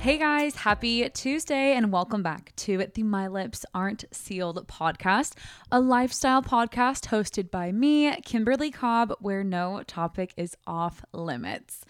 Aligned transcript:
Hey 0.00 0.16
guys, 0.16 0.56
happy 0.56 1.06
Tuesday 1.10 1.74
and 1.74 1.92
welcome 1.92 2.22
back 2.22 2.54
to 2.56 2.86
the 2.94 3.02
My 3.02 3.28
Lips 3.28 3.66
Aren't 3.74 4.06
Sealed 4.10 4.66
podcast, 4.66 5.34
a 5.70 5.78
lifestyle 5.78 6.40
podcast 6.40 7.08
hosted 7.08 7.50
by 7.50 7.70
me, 7.70 8.10
Kimberly 8.22 8.70
Cobb, 8.70 9.12
where 9.20 9.44
no 9.44 9.82
topic 9.86 10.32
is 10.38 10.56
off 10.66 11.04
limits. 11.12 11.84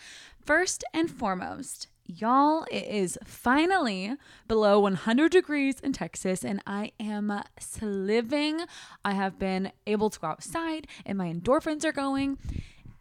First 0.45 0.83
and 0.93 1.09
foremost, 1.09 1.87
y'all, 2.05 2.67
it 2.73 2.89
is 2.89 3.17
finally 3.25 4.17
below 4.49 4.81
100 4.81 5.31
degrees 5.31 5.79
in 5.79 5.93
Texas 5.93 6.45
and 6.45 6.61
I 6.67 6.91
am 6.99 7.33
sliving. 7.61 8.63
I 9.05 9.13
have 9.13 9.39
been 9.39 9.71
able 9.87 10.11
to 10.11 10.19
go 10.19 10.27
outside 10.27 10.89
and 11.07 11.17
my 11.17 11.33
endorphins 11.33 11.85
are 11.85 11.93
going. 11.93 12.39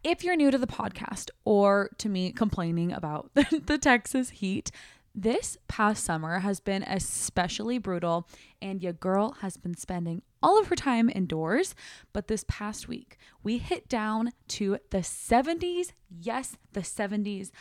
If 0.02 0.24
you're 0.24 0.38
new 0.38 0.50
to 0.50 0.58
the 0.58 0.68
podcast 0.68 1.30
or 1.44 1.90
to 1.98 2.08
me 2.08 2.32
complaining 2.32 2.94
about 2.94 3.32
the 3.34 3.78
Texas 3.78 4.30
heat, 4.30 4.72
this 5.16 5.58
past 5.68 6.04
summer 6.04 6.40
has 6.40 6.60
been 6.60 6.84
especially 6.84 7.78
brutal, 7.78 8.28
and 8.62 8.82
your 8.82 8.94
girl 8.94 9.38
has 9.42 9.58
been 9.58 9.76
spending 9.76 10.22
all 10.42 10.60
of 10.60 10.68
her 10.68 10.76
time 10.76 11.10
indoors. 11.14 11.76
But 12.14 12.28
this 12.28 12.46
past 12.48 12.88
week, 12.88 13.18
we 13.44 13.58
hit 13.58 13.90
down 13.90 14.32
to 14.50 14.78
the 14.92 15.00
70s. 15.00 15.94
Yes, 16.10 16.58
the 16.74 16.82
70s. 16.82 17.52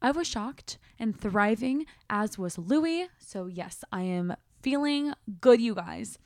I 0.00 0.10
was 0.12 0.26
shocked 0.26 0.78
and 0.98 1.18
thriving, 1.18 1.86
as 2.08 2.38
was 2.38 2.58
Louie. 2.58 3.08
So, 3.18 3.46
yes, 3.46 3.84
I 3.92 4.02
am 4.02 4.34
feeling 4.62 5.12
good, 5.40 5.60
you 5.60 5.74
guys. 5.74 6.18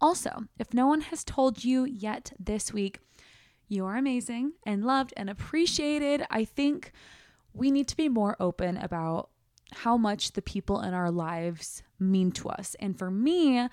Also, 0.00 0.44
if 0.58 0.74
no 0.74 0.86
one 0.86 1.02
has 1.02 1.24
told 1.24 1.64
you 1.64 1.84
yet 1.84 2.32
this 2.38 2.72
week, 2.72 2.98
you 3.68 3.86
are 3.86 3.96
amazing 3.96 4.52
and 4.66 4.84
loved 4.84 5.14
and 5.16 5.30
appreciated. 5.30 6.26
I 6.30 6.44
think 6.44 6.92
we 7.54 7.70
need 7.70 7.88
to 7.88 7.96
be 7.96 8.08
more 8.08 8.36
open 8.38 8.76
about 8.76 9.30
how 9.72 9.96
much 9.96 10.32
the 10.32 10.42
people 10.42 10.80
in 10.80 10.94
our 10.94 11.10
lives 11.10 11.82
mean 11.98 12.30
to 12.32 12.48
us. 12.48 12.76
And 12.80 12.98
for 12.98 13.10
me, 13.10 13.68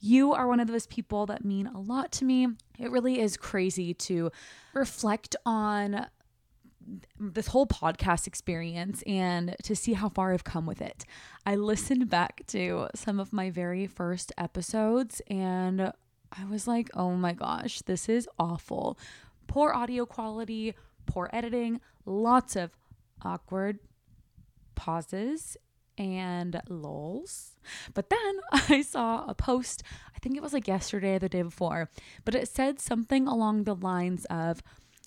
you 0.00 0.32
are 0.32 0.46
one 0.46 0.60
of 0.60 0.68
those 0.68 0.86
people 0.86 1.26
that 1.26 1.44
mean 1.44 1.66
a 1.66 1.80
lot 1.80 2.12
to 2.12 2.24
me. 2.24 2.48
It 2.78 2.90
really 2.90 3.20
is 3.20 3.36
crazy 3.36 3.92
to 3.94 4.30
reflect 4.72 5.36
on 5.44 6.06
this 7.18 7.48
whole 7.48 7.66
podcast 7.66 8.26
experience 8.26 9.02
and 9.06 9.54
to 9.62 9.76
see 9.76 9.92
how 9.92 10.08
far 10.08 10.32
I've 10.32 10.44
come 10.44 10.66
with 10.66 10.80
it. 10.80 11.04
I 11.44 11.56
listened 11.56 12.08
back 12.08 12.42
to 12.48 12.88
some 12.94 13.20
of 13.20 13.32
my 13.32 13.50
very 13.50 13.86
first 13.86 14.32
episodes 14.38 15.20
and 15.28 15.92
I 16.32 16.44
was 16.48 16.66
like, 16.66 16.88
oh 16.94 17.12
my 17.12 17.32
gosh, 17.32 17.82
this 17.82 18.08
is 18.08 18.28
awful. 18.38 18.98
Poor 19.46 19.72
audio 19.72 20.06
quality, 20.06 20.74
poor 21.06 21.28
editing, 21.32 21.80
lots 22.06 22.56
of 22.56 22.70
awkward 23.22 23.78
pauses 24.80 25.58
and 25.98 26.62
lulls. 26.70 27.56
But 27.92 28.08
then 28.08 28.40
I 28.70 28.80
saw 28.80 29.26
a 29.28 29.34
post, 29.34 29.82
I 30.16 30.18
think 30.20 30.36
it 30.36 30.42
was 30.42 30.54
like 30.54 30.66
yesterday 30.66 31.16
or 31.16 31.18
the 31.18 31.28
day 31.28 31.42
before, 31.42 31.90
but 32.24 32.34
it 32.34 32.48
said 32.48 32.80
something 32.80 33.28
along 33.28 33.64
the 33.64 33.74
lines 33.74 34.24
of, 34.30 34.62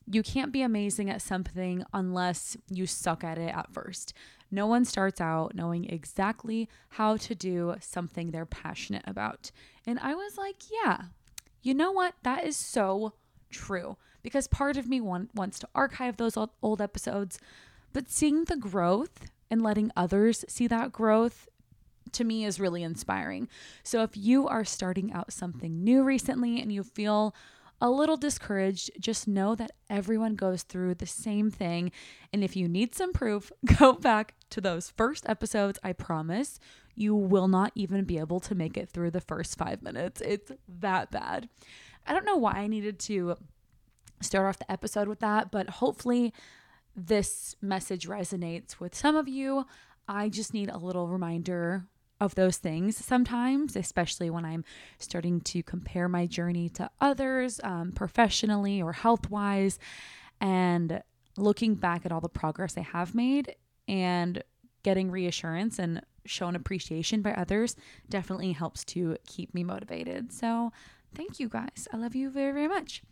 you 0.05 0.21
can't 0.21 0.51
be 0.51 0.61
amazing 0.61 1.09
at 1.09 1.23
something 1.23 1.83
unless 1.91 2.55
you 2.69 2.85
suck 2.85 3.23
at 3.23 3.39
it 3.39 3.55
at 3.55 3.73
first. 3.73 4.13
No 4.51 4.67
one 4.67 4.85
starts 4.85 5.19
out 5.19 5.55
knowing 5.55 5.89
exactly 5.89 6.69
how 6.89 7.17
to 7.17 7.33
do 7.33 7.75
something 7.79 8.29
they're 8.29 8.45
passionate 8.45 9.05
about. 9.07 9.49
And 9.87 9.97
I 9.99 10.13
was 10.13 10.37
like, 10.37 10.57
yeah, 10.71 11.05
you 11.63 11.73
know 11.73 11.91
what? 11.91 12.13
That 12.21 12.43
is 12.43 12.57
so 12.57 13.13
true. 13.49 13.97
Because 14.21 14.47
part 14.47 14.77
of 14.77 14.87
me 14.87 15.01
want, 15.01 15.33
wants 15.33 15.57
to 15.59 15.69
archive 15.73 16.17
those 16.17 16.37
old 16.61 16.81
episodes, 16.81 17.39
but 17.93 18.11
seeing 18.11 18.43
the 18.43 18.57
growth 18.57 19.31
and 19.53 19.61
letting 19.61 19.91
others 19.95 20.43
see 20.47 20.65
that 20.65 20.91
growth 20.91 21.47
to 22.11 22.23
me 22.23 22.43
is 22.43 22.59
really 22.59 22.81
inspiring. 22.81 23.47
So 23.83 24.01
if 24.01 24.17
you 24.17 24.47
are 24.47 24.65
starting 24.65 25.13
out 25.13 25.31
something 25.31 25.83
new 25.83 26.03
recently 26.03 26.59
and 26.59 26.73
you 26.73 26.81
feel 26.81 27.35
a 27.79 27.89
little 27.89 28.17
discouraged, 28.17 28.89
just 28.99 29.27
know 29.27 29.53
that 29.53 29.69
everyone 29.91 30.33
goes 30.33 30.63
through 30.63 30.95
the 30.95 31.05
same 31.05 31.51
thing. 31.51 31.91
And 32.31 32.43
if 32.43 32.55
you 32.55 32.67
need 32.67 32.95
some 32.95 33.13
proof, 33.13 33.51
go 33.79 33.93
back 33.93 34.33
to 34.49 34.59
those 34.59 34.89
first 34.89 35.29
episodes. 35.29 35.79
I 35.83 35.93
promise 35.93 36.59
you 36.95 37.15
will 37.15 37.47
not 37.47 37.71
even 37.75 38.05
be 38.05 38.17
able 38.17 38.39
to 38.39 38.55
make 38.55 38.75
it 38.75 38.89
through 38.89 39.11
the 39.11 39.21
first 39.21 39.55
five 39.55 39.83
minutes. 39.83 40.19
It's 40.21 40.51
that 40.67 41.11
bad. 41.11 41.47
I 42.07 42.13
don't 42.13 42.25
know 42.25 42.37
why 42.37 42.53
I 42.53 42.67
needed 42.67 42.97
to 43.01 43.37
start 44.19 44.47
off 44.47 44.59
the 44.59 44.71
episode 44.71 45.07
with 45.07 45.19
that, 45.19 45.51
but 45.51 45.69
hopefully 45.69 46.33
this 46.95 47.55
message 47.61 48.07
resonates 48.07 48.79
with 48.79 48.95
some 48.95 49.15
of 49.15 49.27
you. 49.27 49.65
I 50.07 50.29
just 50.29 50.53
need 50.53 50.69
a 50.69 50.77
little 50.77 51.07
reminder 51.07 51.85
of 52.19 52.35
those 52.35 52.57
things 52.57 52.97
sometimes, 52.97 53.75
especially 53.75 54.29
when 54.29 54.45
I'm 54.45 54.63
starting 54.97 55.41
to 55.41 55.63
compare 55.63 56.07
my 56.07 56.25
journey 56.25 56.69
to 56.69 56.89
others 57.01 57.59
um, 57.63 57.91
professionally 57.91 58.81
or 58.81 58.93
health 58.93 59.29
wise, 59.29 59.79
and 60.39 61.01
looking 61.37 61.75
back 61.75 62.05
at 62.05 62.11
all 62.11 62.21
the 62.21 62.29
progress 62.29 62.77
I 62.77 62.81
have 62.81 63.15
made 63.15 63.55
and 63.87 64.43
getting 64.83 65.11
reassurance 65.11 65.79
and 65.79 66.01
shown 66.25 66.55
appreciation 66.55 67.21
by 67.21 67.31
others 67.33 67.75
definitely 68.09 68.53
helps 68.53 68.85
to 68.85 69.17
keep 69.27 69.53
me 69.53 69.63
motivated. 69.63 70.31
So, 70.31 70.71
thank 71.15 71.39
you 71.39 71.49
guys. 71.49 71.87
I 71.91 71.97
love 71.97 72.15
you 72.15 72.29
very, 72.29 72.53
very 72.53 72.67
much. 72.67 73.03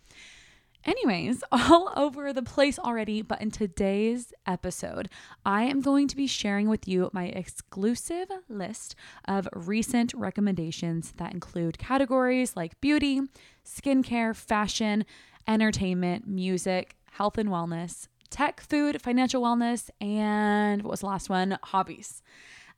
Anyways, 0.84 1.44
all 1.52 1.94
over 1.96 2.34
the 2.34 2.42
place 2.42 2.80
already, 2.80 3.22
but 3.22 3.42
in 3.42 3.52
today's 3.52 4.34
episode, 4.48 5.10
I 5.46 5.64
am 5.64 5.82
going 5.82 6.08
to 6.08 6.16
be 6.16 6.26
sharing 6.26 6.70
with 6.70 6.88
you 6.88 7.10
my 7.14 7.26
exclusive 7.26 8.28
list 8.50 8.96
of 9.26 9.48
recent 9.54 10.12
recommendations 10.16 11.14
that 11.18 11.34
include 11.34 11.78
categories 11.78 12.56
like 12.56 12.82
beauty, 12.82 13.22
skincare, 13.64 14.36
fashion, 14.36 15.06
entertainment, 15.48 16.28
music, 16.28 16.96
health 17.12 17.38
and 17.38 17.50
wellness, 17.50 18.08
tech, 18.32 18.62
food, 18.62 19.02
financial 19.02 19.44
wellness, 19.44 19.90
and 20.00 20.82
what 20.82 20.92
was 20.92 21.02
the 21.02 21.06
last 21.06 21.30
one? 21.30 21.60
Hobbies. 21.64 22.24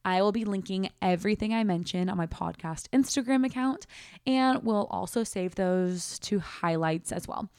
I 0.06 0.22
will 0.22 0.34
be 0.34 0.44
linking 0.44 0.90
everything 1.02 1.54
I 1.54 1.64
mention 1.64 2.10
on 2.10 2.18
my 2.18 2.28
podcast 2.28 2.90
Instagram 2.90 3.46
account, 3.46 3.88
and 4.28 4.62
we'll 4.64 4.88
also 4.92 5.24
save 5.24 5.56
those 5.56 6.20
to 6.20 6.40
highlights 6.40 7.14
as 7.14 7.26
well. 7.30 7.50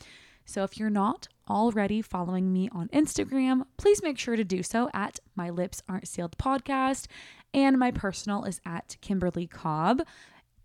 So 0.45 0.63
if 0.63 0.79
you're 0.79 0.91
not 0.91 1.29
already 1.49 2.03
following 2.03 2.53
me 2.53 2.69
on 2.73 2.89
Instagram, 2.89 3.63
please 3.77 4.03
make 4.03 4.19
sure 4.19 4.37
to 4.37 4.45
do 4.45 4.63
so 4.63 4.91
at 4.93 5.21
My 5.35 5.51
Lips 5.51 5.83
Aren't 5.89 6.09
Sealed 6.09 6.37
podcast. 6.39 7.07
And 7.53 7.79
my 7.79 7.91
personal 7.91 8.45
is 8.45 8.61
at 8.67 8.97
Kimberly 9.01 9.47
Cobb. 9.47 10.03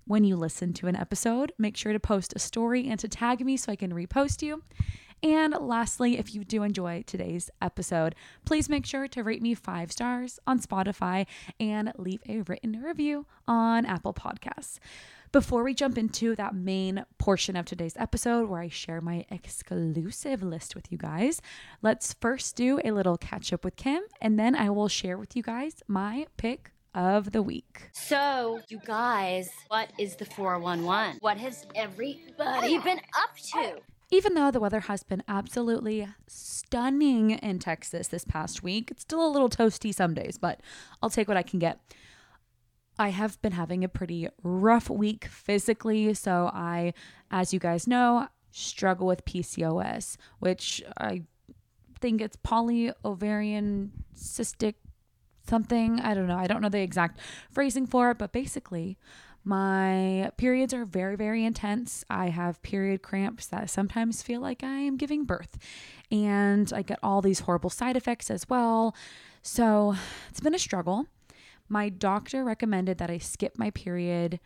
When 0.05 0.23
you 0.23 0.35
listen 0.35 0.73
to 0.73 0.87
an 0.87 0.95
episode, 0.95 1.53
make 1.57 1.77
sure 1.77 1.93
to 1.93 1.99
post 1.99 2.33
a 2.35 2.39
story 2.39 2.89
and 2.89 2.99
to 2.99 3.07
tag 3.07 3.45
me 3.45 3.57
so 3.57 3.71
I 3.71 3.75
can 3.75 3.93
repost 3.93 4.41
you. 4.41 4.63
And 5.21 5.53
lastly, 5.59 6.17
if 6.17 6.33
you 6.33 6.43
do 6.43 6.63
enjoy 6.63 7.03
today's 7.05 7.51
episode, 7.61 8.15
please 8.45 8.69
make 8.69 8.85
sure 8.85 9.07
to 9.09 9.23
rate 9.23 9.41
me 9.41 9.53
five 9.53 9.91
stars 9.91 10.39
on 10.47 10.59
Spotify 10.59 11.27
and 11.59 11.91
leave 11.97 12.21
a 12.27 12.41
written 12.41 12.81
review 12.81 13.25
on 13.47 13.85
Apple 13.85 14.13
Podcasts. 14.13 14.79
Before 15.31 15.63
we 15.63 15.75
jump 15.75 15.95
into 15.95 16.35
that 16.37 16.55
main 16.55 17.05
portion 17.19 17.55
of 17.55 17.63
today's 17.63 17.95
episode 17.97 18.49
where 18.49 18.61
I 18.61 18.69
share 18.69 18.99
my 18.99 19.25
exclusive 19.29 20.41
list 20.41 20.73
with 20.73 20.91
you 20.91 20.97
guys, 20.97 21.39
let's 21.83 22.13
first 22.13 22.55
do 22.55 22.79
a 22.83 22.89
little 22.89 23.15
catch 23.15 23.53
up 23.53 23.63
with 23.63 23.75
Kim 23.75 24.01
and 24.19 24.39
then 24.39 24.55
I 24.55 24.71
will 24.71 24.87
share 24.87 25.19
with 25.19 25.35
you 25.35 25.43
guys 25.43 25.83
my 25.87 26.25
pick 26.37 26.71
of 26.95 27.31
the 27.31 27.43
week. 27.43 27.91
So, 27.93 28.61
you 28.69 28.79
guys, 28.83 29.51
what 29.67 29.91
is 29.99 30.15
the 30.15 30.25
411? 30.25 31.17
What 31.19 31.37
has 31.37 31.67
everybody 31.75 32.77
oh. 32.77 32.81
been 32.81 32.99
up 33.15 33.37
to? 33.53 33.81
Even 34.09 34.33
though 34.33 34.49
the 34.49 34.59
weather 34.59 34.79
has 34.79 35.03
been 35.03 35.21
absolutely 35.27 36.07
stunning 36.25 37.29
in 37.29 37.59
Texas 37.59 38.07
this 38.07 38.25
past 38.25 38.63
week, 38.63 38.89
it's 38.89 39.03
still 39.03 39.23
a 39.23 39.29
little 39.29 39.49
toasty 39.49 39.93
some 39.93 40.15
days, 40.15 40.39
but 40.39 40.59
I'll 41.03 41.11
take 41.11 41.27
what 41.27 41.37
I 41.37 41.43
can 41.43 41.59
get. 41.59 41.79
I 42.99 43.09
have 43.09 43.41
been 43.41 43.53
having 43.53 43.83
a 43.85 43.89
pretty 43.89 44.27
rough 44.43 44.89
week 44.89 45.25
physically. 45.25 46.13
So, 46.13 46.51
I, 46.53 46.93
as 47.31 47.53
you 47.53 47.59
guys 47.59 47.87
know, 47.87 48.27
struggle 48.51 49.07
with 49.07 49.23
PCOS, 49.23 50.17
which 50.39 50.83
I 50.97 51.23
think 52.01 52.21
it's 52.21 52.35
polyovarian 52.37 53.91
cystic 54.15 54.75
something. 55.47 56.01
I 56.01 56.13
don't 56.13 56.27
know. 56.27 56.37
I 56.37 56.47
don't 56.47 56.61
know 56.61 56.69
the 56.69 56.81
exact 56.81 57.19
phrasing 57.51 57.87
for 57.87 58.11
it, 58.11 58.17
but 58.17 58.33
basically, 58.33 58.97
my 59.45 60.31
periods 60.35 60.73
are 60.73 60.83
very, 60.83 61.15
very 61.15 61.45
intense. 61.45 62.03
I 62.09 62.27
have 62.27 62.61
period 62.61 63.01
cramps 63.01 63.47
that 63.47 63.69
sometimes 63.69 64.21
feel 64.21 64.41
like 64.41 64.61
I 64.61 64.79
am 64.79 64.97
giving 64.97 65.23
birth, 65.23 65.57
and 66.11 66.71
I 66.73 66.81
get 66.81 66.99
all 67.01 67.21
these 67.21 67.41
horrible 67.41 67.69
side 67.69 67.95
effects 67.95 68.29
as 68.29 68.47
well. 68.49 68.93
So, 69.41 69.95
it's 70.29 70.41
been 70.41 70.53
a 70.53 70.59
struggle. 70.59 71.05
My 71.69 71.89
doctor 71.89 72.43
recommended 72.43 72.97
that 72.97 73.09
I 73.09 73.19
skip 73.19 73.57
my 73.57 73.69
period 73.69 74.39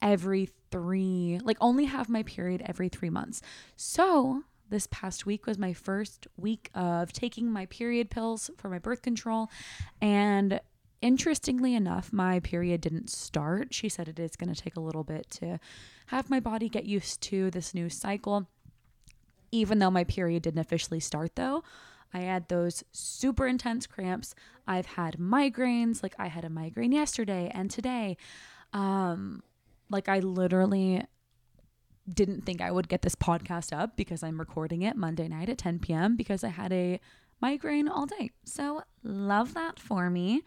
every 0.00 0.50
three, 0.70 1.40
like 1.42 1.56
only 1.60 1.86
have 1.86 2.08
my 2.08 2.22
period 2.22 2.62
every 2.66 2.88
three 2.88 3.10
months. 3.10 3.42
So 3.76 4.44
this 4.70 4.86
past 4.90 5.24
week 5.26 5.46
was 5.46 5.58
my 5.58 5.72
first 5.72 6.26
week 6.36 6.70
of 6.74 7.12
taking 7.12 7.50
my 7.50 7.66
period 7.66 8.10
pills 8.10 8.50
for 8.58 8.68
my 8.68 8.78
birth 8.78 9.02
control. 9.02 9.48
And 10.00 10.60
Interestingly 11.00 11.76
enough, 11.76 12.12
my 12.12 12.40
period 12.40 12.80
didn't 12.80 13.08
start. 13.08 13.72
She 13.72 13.88
said 13.88 14.08
it 14.08 14.18
is 14.18 14.34
going 14.34 14.52
to 14.52 14.60
take 14.60 14.76
a 14.76 14.80
little 14.80 15.04
bit 15.04 15.30
to 15.32 15.60
have 16.06 16.28
my 16.28 16.40
body 16.40 16.68
get 16.68 16.86
used 16.86 17.20
to 17.22 17.50
this 17.52 17.72
new 17.72 17.88
cycle. 17.88 18.48
Even 19.52 19.78
though 19.78 19.92
my 19.92 20.02
period 20.02 20.42
didn't 20.42 20.58
officially 20.58 20.98
start, 20.98 21.36
though, 21.36 21.62
I 22.12 22.20
had 22.20 22.48
those 22.48 22.84
super 22.92 23.46
intense 23.46 23.86
cramps. 23.86 24.34
I've 24.66 24.86
had 24.86 25.18
migraines, 25.18 26.02
like 26.02 26.14
I 26.18 26.28
had 26.28 26.44
a 26.44 26.50
migraine 26.50 26.92
yesterday 26.92 27.50
and 27.54 27.70
today. 27.70 28.16
Um, 28.72 29.42
like 29.90 30.08
I 30.08 30.18
literally 30.20 31.04
didn't 32.08 32.44
think 32.46 32.60
I 32.60 32.70
would 32.70 32.88
get 32.88 33.02
this 33.02 33.14
podcast 33.14 33.76
up 33.76 33.96
because 33.96 34.22
I'm 34.22 34.38
recording 34.38 34.82
it 34.82 34.96
Monday 34.96 35.28
night 35.28 35.48
at 35.48 35.58
10 35.58 35.78
p.m. 35.80 36.16
because 36.16 36.42
I 36.42 36.48
had 36.48 36.72
a 36.72 37.00
migraine 37.40 37.88
all 37.88 38.06
day. 38.06 38.30
So, 38.44 38.82
love 39.02 39.54
that 39.54 39.78
for 39.78 40.10
me. 40.10 40.42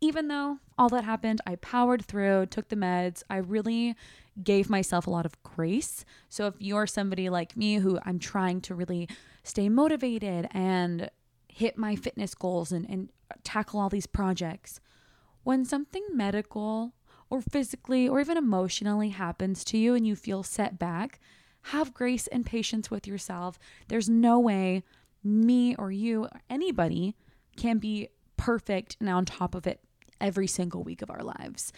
Even 0.00 0.28
though 0.28 0.58
all 0.76 0.88
that 0.90 1.04
happened, 1.04 1.40
I 1.46 1.56
powered 1.56 2.04
through, 2.04 2.46
took 2.46 2.68
the 2.68 2.76
meds. 2.76 3.22
I 3.30 3.36
really 3.38 3.96
gave 4.42 4.68
myself 4.68 5.06
a 5.06 5.10
lot 5.10 5.26
of 5.26 5.42
grace. 5.42 6.04
So, 6.28 6.46
if 6.46 6.54
you're 6.58 6.86
somebody 6.86 7.28
like 7.28 7.56
me 7.56 7.76
who 7.76 7.98
I'm 8.04 8.18
trying 8.18 8.60
to 8.62 8.74
really 8.74 9.08
stay 9.46 9.68
motivated 9.68 10.48
and 10.50 11.08
hit 11.48 11.78
my 11.78 11.94
fitness 11.96 12.34
goals 12.34 12.72
and, 12.72 12.88
and 12.90 13.08
tackle 13.44 13.80
all 13.80 13.88
these 13.88 14.06
projects, 14.06 14.80
when 15.44 15.64
something 15.64 16.04
medical 16.12 16.92
or 17.30 17.40
physically 17.40 18.08
or 18.08 18.20
even 18.20 18.36
emotionally 18.36 19.10
happens 19.10 19.64
to 19.64 19.78
you 19.78 19.94
and 19.94 20.06
you 20.06 20.16
feel 20.16 20.42
set 20.42 20.78
back, 20.78 21.20
have 21.62 21.94
grace 21.94 22.26
and 22.28 22.44
patience 22.44 22.90
with 22.90 23.06
yourself. 23.06 23.58
There's 23.88 24.08
no 24.08 24.38
way 24.38 24.82
me 25.22 25.74
or 25.76 25.90
you 25.90 26.24
or 26.24 26.40
anybody 26.50 27.16
can 27.56 27.78
be 27.78 28.08
perfect 28.36 28.96
and 29.00 29.08
on 29.08 29.24
top 29.24 29.54
of 29.54 29.66
it 29.66 29.80
every 30.20 30.46
single 30.46 30.82
week 30.82 31.02
of 31.02 31.10
our 31.10 31.22
lives. 31.22 31.72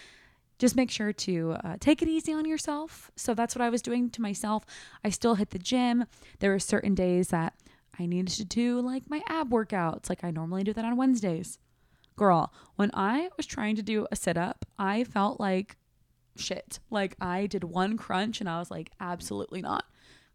Just 0.59 0.77
make 0.77 0.91
sure 0.91 1.13
to 1.13 1.57
uh, 1.65 1.77
take 1.79 2.03
it 2.03 2.09
easy 2.09 2.33
on 2.33 2.45
yourself. 2.45 3.11
So 3.17 3.35
that's 3.35 3.55
what 3.55 3.63
I 3.63 3.71
was 3.71 3.83
doing 3.83 4.11
to 4.11 4.23
myself. 4.23 4.65
I 5.05 5.11
still 5.11 5.37
hit 5.37 5.51
the 5.51 5.59
gym. 5.59 6.05
There 6.41 6.51
were 6.51 6.59
certain 6.59 6.95
days 6.95 7.29
that 7.29 7.55
I 7.99 8.07
needed 8.07 8.35
to 8.35 8.45
do 8.45 8.81
like 8.81 9.09
my 9.09 9.23
ab 9.29 9.51
workouts, 9.51 10.09
like 10.09 10.23
I 10.23 10.31
normally 10.31 10.65
do 10.65 10.73
that 10.73 10.85
on 10.85 10.97
Wednesdays. 10.97 11.59
Girl, 12.17 12.53
when 12.77 12.91
I 12.95 13.29
was 13.37 13.47
trying 13.47 13.77
to 13.77 13.83
do 13.83 14.07
a 14.11 14.17
sit 14.17 14.37
up, 14.37 14.65
I 14.79 15.05
felt 15.05 15.39
like 15.39 15.77
shit. 16.37 16.81
Like 16.91 17.17
I 17.21 17.47
did 17.47 17.65
one 17.65 17.97
crunch 17.97 18.41
and 18.41 18.49
I 18.49 18.59
was 18.59 18.71
like, 18.71 18.91
absolutely 19.01 19.63
not. 19.63 19.85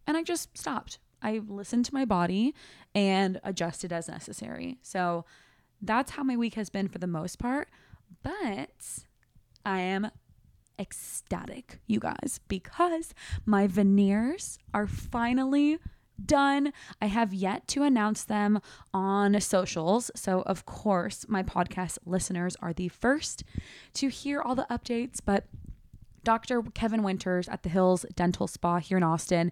And 0.08 0.18
I 0.18 0.24
just 0.24 0.58
stopped. 0.58 1.00
I 1.22 1.42
listened 1.48 1.86
to 1.86 1.94
my 1.94 2.06
body 2.06 2.54
and 2.94 3.40
adjusted 3.44 3.94
as 3.94 4.10
necessary. 4.10 4.78
So 4.82 5.26
that's 5.82 6.12
how 6.12 6.24
my 6.24 6.36
week 6.36 6.56
has 6.56 6.70
been 6.70 6.90
for 6.90 7.00
the 7.00 7.08
most 7.08 7.40
part. 7.40 7.70
But 8.22 9.06
I 9.66 9.80
am 9.80 10.10
ecstatic, 10.80 11.80
you 11.88 12.00
guys, 12.00 12.40
because 12.48 13.14
my 13.46 13.68
veneers 13.68 14.60
are 14.74 14.88
finally 14.88 15.80
done. 16.24 16.74
I 17.02 17.08
have 17.08 17.34
yet 17.34 17.68
to 17.70 17.84
announce 17.84 18.24
them 18.24 18.60
on 18.94 19.40
socials. 19.42 20.12
So, 20.16 20.42
of 20.42 20.66
course, 20.66 21.26
my 21.28 21.44
podcast 21.44 21.98
listeners 22.06 22.56
are 22.62 22.74
the 22.74 22.90
first 22.90 23.44
to 23.96 24.10
hear 24.10 24.42
all 24.42 24.56
the 24.56 24.68
updates. 24.70 25.20
But 25.24 25.46
Dr. 26.24 26.62
Kevin 26.74 27.04
Winters 27.04 27.48
at 27.50 27.64
the 27.64 27.70
Hills 27.70 28.06
Dental 28.16 28.48
Spa 28.48 28.80
here 28.80 28.98
in 28.98 29.04
Austin 29.04 29.52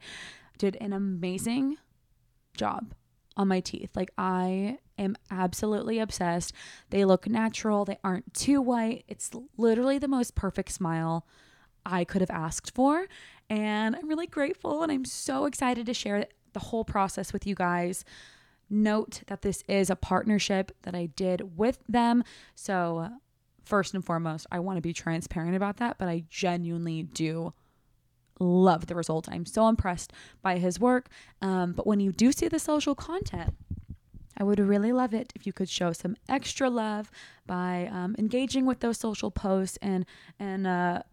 did 0.58 0.78
an 0.80 0.94
amazing 0.94 1.78
job 2.56 2.94
on 3.36 3.48
my 3.48 3.60
teeth. 3.60 3.96
Like, 3.96 4.12
I 4.18 4.78
am 5.02 5.16
absolutely 5.30 6.00
obsessed. 6.00 6.54
They 6.90 7.06
look 7.06 7.28
natural, 7.28 7.86
they 7.86 7.98
aren't 8.04 8.34
too 8.34 8.62
white. 8.62 9.04
It's 9.08 9.32
literally 9.58 9.98
the 9.98 10.08
most 10.08 10.36
perfect 10.36 10.72
smile 10.72 11.26
I 11.86 12.04
could 12.04 12.22
have 12.22 12.30
asked 12.30 12.74
for. 12.74 13.08
And 13.50 13.96
I'm 13.96 14.08
really 14.08 14.28
grateful 14.28 14.84
and 14.84 14.92
I'm 14.92 15.06
so 15.06 15.46
excited 15.46 15.86
to 15.86 15.94
share 15.94 16.28
the 16.54 16.60
whole 16.60 16.86
process 16.86 17.34
with 17.34 17.46
you 17.46 17.56
guys. 17.56 18.06
Note 18.70 19.24
that 19.28 19.42
this 19.42 19.64
is 19.68 19.90
a 19.90 19.96
partnership 19.96 20.72
that 20.84 20.96
I 20.96 21.08
did 21.08 21.58
with 21.58 21.80
them. 21.90 22.24
So, 22.56 23.10
first 23.64 23.94
and 23.94 24.04
foremost, 24.04 24.48
I 24.52 24.60
want 24.60 24.78
to 24.78 24.82
be 24.82 24.94
transparent 24.94 25.56
about 25.56 25.78
that, 25.78 25.98
but 25.98 26.08
I 26.08 26.24
genuinely 26.30 27.04
do 27.04 27.54
love 28.40 28.88
the 28.88 28.96
result. 28.96 29.30
I'm 29.30 29.46
so 29.46 29.68
impressed 29.68 30.14
by 30.42 30.58
his 30.58 30.80
work. 30.80 31.10
Um, 31.42 31.74
but 31.74 31.86
when 31.86 32.00
you 32.00 32.12
do 32.12 32.32
see 32.32 32.48
the 32.48 32.60
social 32.60 32.96
content, 32.96 33.54
I 34.42 34.44
would 34.44 34.60
really 34.60 34.92
love 34.92 35.14
it 35.14 35.32
if 35.36 35.46
you 35.46 35.54
could 35.54 35.70
show 35.70 35.94
some 35.94 36.16
extra 36.28 36.68
love 36.68 37.12
by 37.46 37.88
um, 37.92 38.16
engaging 38.18 38.66
with 38.66 38.80
those 38.80 38.98
social 38.98 39.30
posts 39.30 39.78
and 39.84 40.04
and 40.40 40.66
uh, 40.66 41.04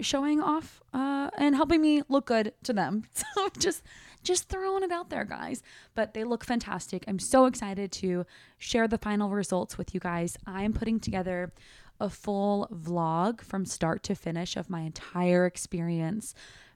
showing 0.00 0.40
off 0.40 0.80
uh, 0.94 1.28
and 1.36 1.54
helping 1.54 1.82
me 1.82 2.00
look 2.08 2.24
good 2.24 2.54
to 2.64 2.72
them. 2.72 3.04
So 3.34 3.50
just 3.58 3.82
just 4.22 4.48
throwing 4.48 4.84
it 4.84 4.90
out 4.90 5.10
there, 5.10 5.26
guys. 5.26 5.62
But 5.94 6.14
they 6.14 6.24
look 6.24 6.46
fantastic. 6.46 7.04
I'm 7.06 7.18
so 7.18 7.44
excited 7.44 7.92
to 7.92 8.24
share 8.56 8.88
the 8.88 8.96
final 8.96 9.28
results 9.28 9.76
with 9.76 9.92
you 9.92 10.00
guys. 10.00 10.38
I'm 10.46 10.72
putting 10.72 10.98
together 10.98 11.52
a 12.00 12.08
full 12.08 12.68
vlog 12.72 13.42
from 13.42 13.66
start 13.66 14.02
to 14.04 14.14
finish 14.14 14.56
of 14.56 14.70
my 14.70 14.80
entire 14.80 15.44
experience. 15.44 16.34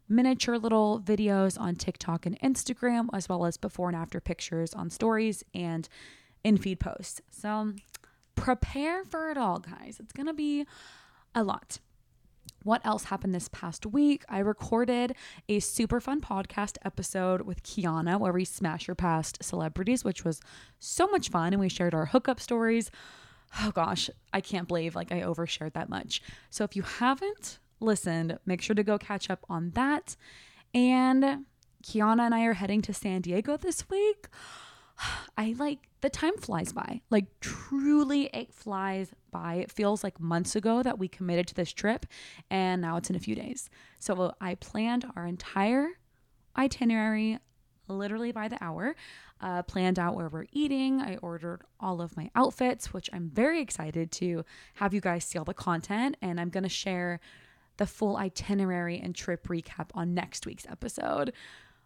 Miniature 0.08 0.58
little 0.58 1.00
videos 1.00 1.61
on 1.61 1.75
TikTok 1.75 2.26
and 2.26 2.38
Instagram, 2.41 3.08
as 3.12 3.29
well 3.29 3.44
as 3.44 3.56
before 3.56 3.88
and 3.88 3.97
after 3.97 4.20
pictures 4.20 4.73
on 4.75 4.91
stories 4.91 5.43
and 5.55 5.88
in 6.44 6.56
feed 6.56 6.81
posts. 6.81 7.20
So 7.31 7.73
prepare 8.37 9.05
for 9.05 9.31
it 9.31 9.37
all, 9.37 9.58
guys. 9.58 9.99
It's 9.99 10.12
going 10.12 10.26
to 10.26 10.35
be 10.35 10.67
a 11.35 11.43
lot. 11.43 11.81
What 12.62 12.85
else 12.85 13.05
happened 13.05 13.35
this 13.35 13.49
past 13.49 13.87
week? 13.87 14.25
I 14.29 14.38
recorded 14.38 15.14
a 15.49 15.61
super 15.61 16.00
fun 16.00 16.20
podcast 16.20 16.79
episode 16.85 17.43
with 17.43 17.62
Kiana 17.62 18.19
where 18.19 18.32
we 18.32 18.44
smash 18.44 18.88
your 18.88 18.97
past 18.97 19.38
celebrities, 19.43 20.05
which 20.05 20.25
was 20.25 20.41
so 20.81 21.06
much 21.08 21.29
fun. 21.29 21.53
And 21.53 21.61
we 21.61 21.69
shared 21.69 21.94
our 21.94 22.06
hookup 22.06 22.41
stories. 22.41 22.91
Oh 23.61 23.70
gosh, 23.70 24.11
I 24.32 24.41
can't 24.41 24.67
believe 24.67 24.97
like 24.97 25.12
I 25.12 25.20
overshared 25.20 25.75
that 25.75 25.88
much. 25.88 26.20
So 26.50 26.64
if 26.64 26.75
you 26.75 26.82
haven't 26.82 27.58
listened, 27.81 28.38
make 28.46 28.62
sure 28.62 28.75
to 28.75 28.82
go 28.82 28.99
catch 28.99 29.31
up 29.31 29.44
on 29.49 29.70
that. 29.70 30.17
And 30.74 31.44
Kiana 31.82 32.27
and 32.27 32.34
I 32.34 32.44
are 32.44 32.55
heading 32.55 32.82
to 32.82 32.94
San 32.94 33.20
Diego 33.20 33.56
this 33.56 33.89
week. 33.89 34.29
I 35.36 35.55
like 35.58 35.89
the 36.01 36.10
time 36.10 36.36
flies 36.39 36.72
by. 36.72 37.01
Like 37.10 37.27
truly 37.41 38.24
it 38.32 38.53
flies 38.53 39.12
by. 39.31 39.55
It 39.56 39.70
feels 39.70 40.03
like 40.03 40.20
months 40.20 40.56
ago 40.56 40.82
that 40.82 40.98
we 40.98 41.08
committed 41.08 41.46
to 41.48 41.55
this 41.55 41.72
trip 41.72 42.06
and 42.51 42.82
now 42.82 42.96
it's 42.96 43.10
in 43.10 43.17
a 43.17 43.20
few 43.20 43.34
days. 43.34 43.69
So 43.98 44.34
I 44.41 44.55
planned 44.55 45.06
our 45.17 45.27
entire 45.27 45.89
itinerary 46.56 47.39
literally 47.89 48.32
by 48.32 48.48
the 48.48 48.62
hour. 48.62 48.96
Uh, 49.39 49.62
planned 49.62 49.98
out 49.98 50.15
where 50.15 50.31
we're 50.31 50.46
eating. 50.51 51.03
I 51.03 51.17
ordered 51.17 51.60
all 51.79 52.01
of 52.01 52.17
my 52.17 52.31
outfits, 52.34 52.94
which 52.94 53.10
I'm 53.12 53.29
very 53.29 53.60
excited 53.60 54.10
to 54.12 54.46
have 54.77 54.94
you 54.94 55.01
guys 55.03 55.24
see 55.24 55.39
all 55.39 55.44
the 55.44 55.53
content. 55.53 56.17
And 56.22 56.41
I'm 56.41 56.48
going 56.48 56.62
to 56.62 56.70
share 56.70 57.20
the 57.77 57.87
full 57.87 58.17
itinerary 58.17 58.99
and 58.99 59.15
trip 59.15 59.49
recap 59.49 59.89
on 59.95 60.15
next 60.15 60.47
week's 60.47 60.67
episode. 60.67 61.33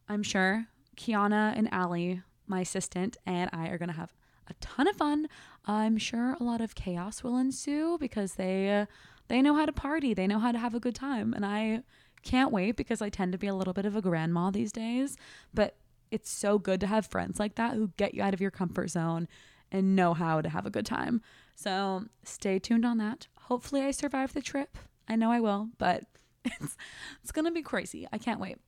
I'm 0.08 0.22
sure 0.22 0.66
Kiana 0.96 1.56
and 1.56 1.72
Allie 1.72 2.22
my 2.50 2.60
assistant, 2.60 3.16
and 3.24 3.48
I 3.52 3.68
are 3.68 3.78
going 3.78 3.88
to 3.88 3.94
have 3.94 4.12
a 4.48 4.54
ton 4.54 4.88
of 4.88 4.96
fun. 4.96 5.28
I'm 5.64 5.96
sure 5.96 6.36
a 6.38 6.42
lot 6.42 6.60
of 6.60 6.74
chaos 6.74 7.22
will 7.22 7.38
ensue 7.38 7.96
because 7.98 8.34
they 8.34 8.70
uh, 8.70 8.86
they 9.28 9.40
know 9.40 9.54
how 9.54 9.64
to 9.64 9.72
party, 9.72 10.12
they 10.12 10.26
know 10.26 10.40
how 10.40 10.52
to 10.52 10.58
have 10.58 10.74
a 10.74 10.80
good 10.80 10.94
time, 10.94 11.32
and 11.32 11.46
I 11.46 11.84
can't 12.22 12.52
wait 12.52 12.76
because 12.76 13.00
I 13.00 13.08
tend 13.08 13.32
to 13.32 13.38
be 13.38 13.46
a 13.46 13.54
little 13.54 13.72
bit 13.72 13.86
of 13.86 13.96
a 13.96 14.02
grandma 14.02 14.50
these 14.50 14.72
days, 14.72 15.16
but 15.54 15.76
it's 16.10 16.28
so 16.28 16.58
good 16.58 16.80
to 16.80 16.88
have 16.88 17.06
friends 17.06 17.38
like 17.38 17.54
that 17.54 17.74
who 17.74 17.92
get 17.96 18.12
you 18.12 18.22
out 18.22 18.34
of 18.34 18.40
your 18.40 18.50
comfort 18.50 18.90
zone 18.90 19.28
and 19.70 19.94
know 19.94 20.12
how 20.12 20.40
to 20.40 20.48
have 20.48 20.66
a 20.66 20.70
good 20.70 20.84
time. 20.84 21.22
So, 21.54 22.06
stay 22.24 22.58
tuned 22.58 22.84
on 22.84 22.98
that. 22.98 23.28
Hopefully 23.42 23.82
I 23.82 23.92
survive 23.92 24.34
the 24.34 24.42
trip. 24.42 24.76
I 25.08 25.16
know 25.16 25.30
I 25.30 25.40
will, 25.40 25.68
but 25.78 26.04
it's 26.44 26.76
it's 27.22 27.32
going 27.32 27.44
to 27.44 27.50
be 27.50 27.62
crazy. 27.62 28.06
I 28.12 28.18
can't 28.18 28.40
wait. 28.40 28.58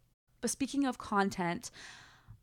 But 0.41 0.51
speaking 0.51 0.85
of 0.85 0.99
content, 0.99 1.71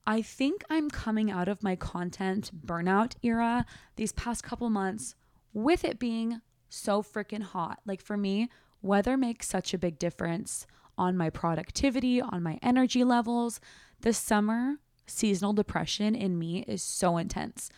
I 0.08 0.22
think 0.22 0.64
I'm 0.70 0.90
coming 0.90 1.30
out 1.30 1.48
of 1.48 1.62
my 1.62 1.76
content 1.76 2.52
burnout 2.66 3.14
era 3.22 3.66
these 3.96 4.14
past 4.14 4.44
couple 4.44 4.70
months 4.70 5.16
with 5.54 5.84
it 5.84 6.00
being 6.00 6.42
so 6.70 7.04
freaking 7.04 7.44
hot. 7.44 7.80
Like 7.86 8.02
for 8.02 8.18
me, 8.18 8.50
weather 8.82 9.18
makes 9.18 9.48
such 9.48 9.74
a 9.74 9.78
big 9.78 10.00
difference 10.00 10.66
on 10.98 11.18
my 11.18 11.30
productivity, 11.30 12.22
on 12.22 12.42
my 12.44 12.60
energy 12.62 13.04
levels. 13.04 13.60
The 14.02 14.14
summer, 14.14 14.76
seasonal 15.06 15.54
depression 15.54 16.16
in 16.16 16.40
me 16.40 16.64
is 16.68 16.82
so 16.82 17.18
intense. 17.18 17.70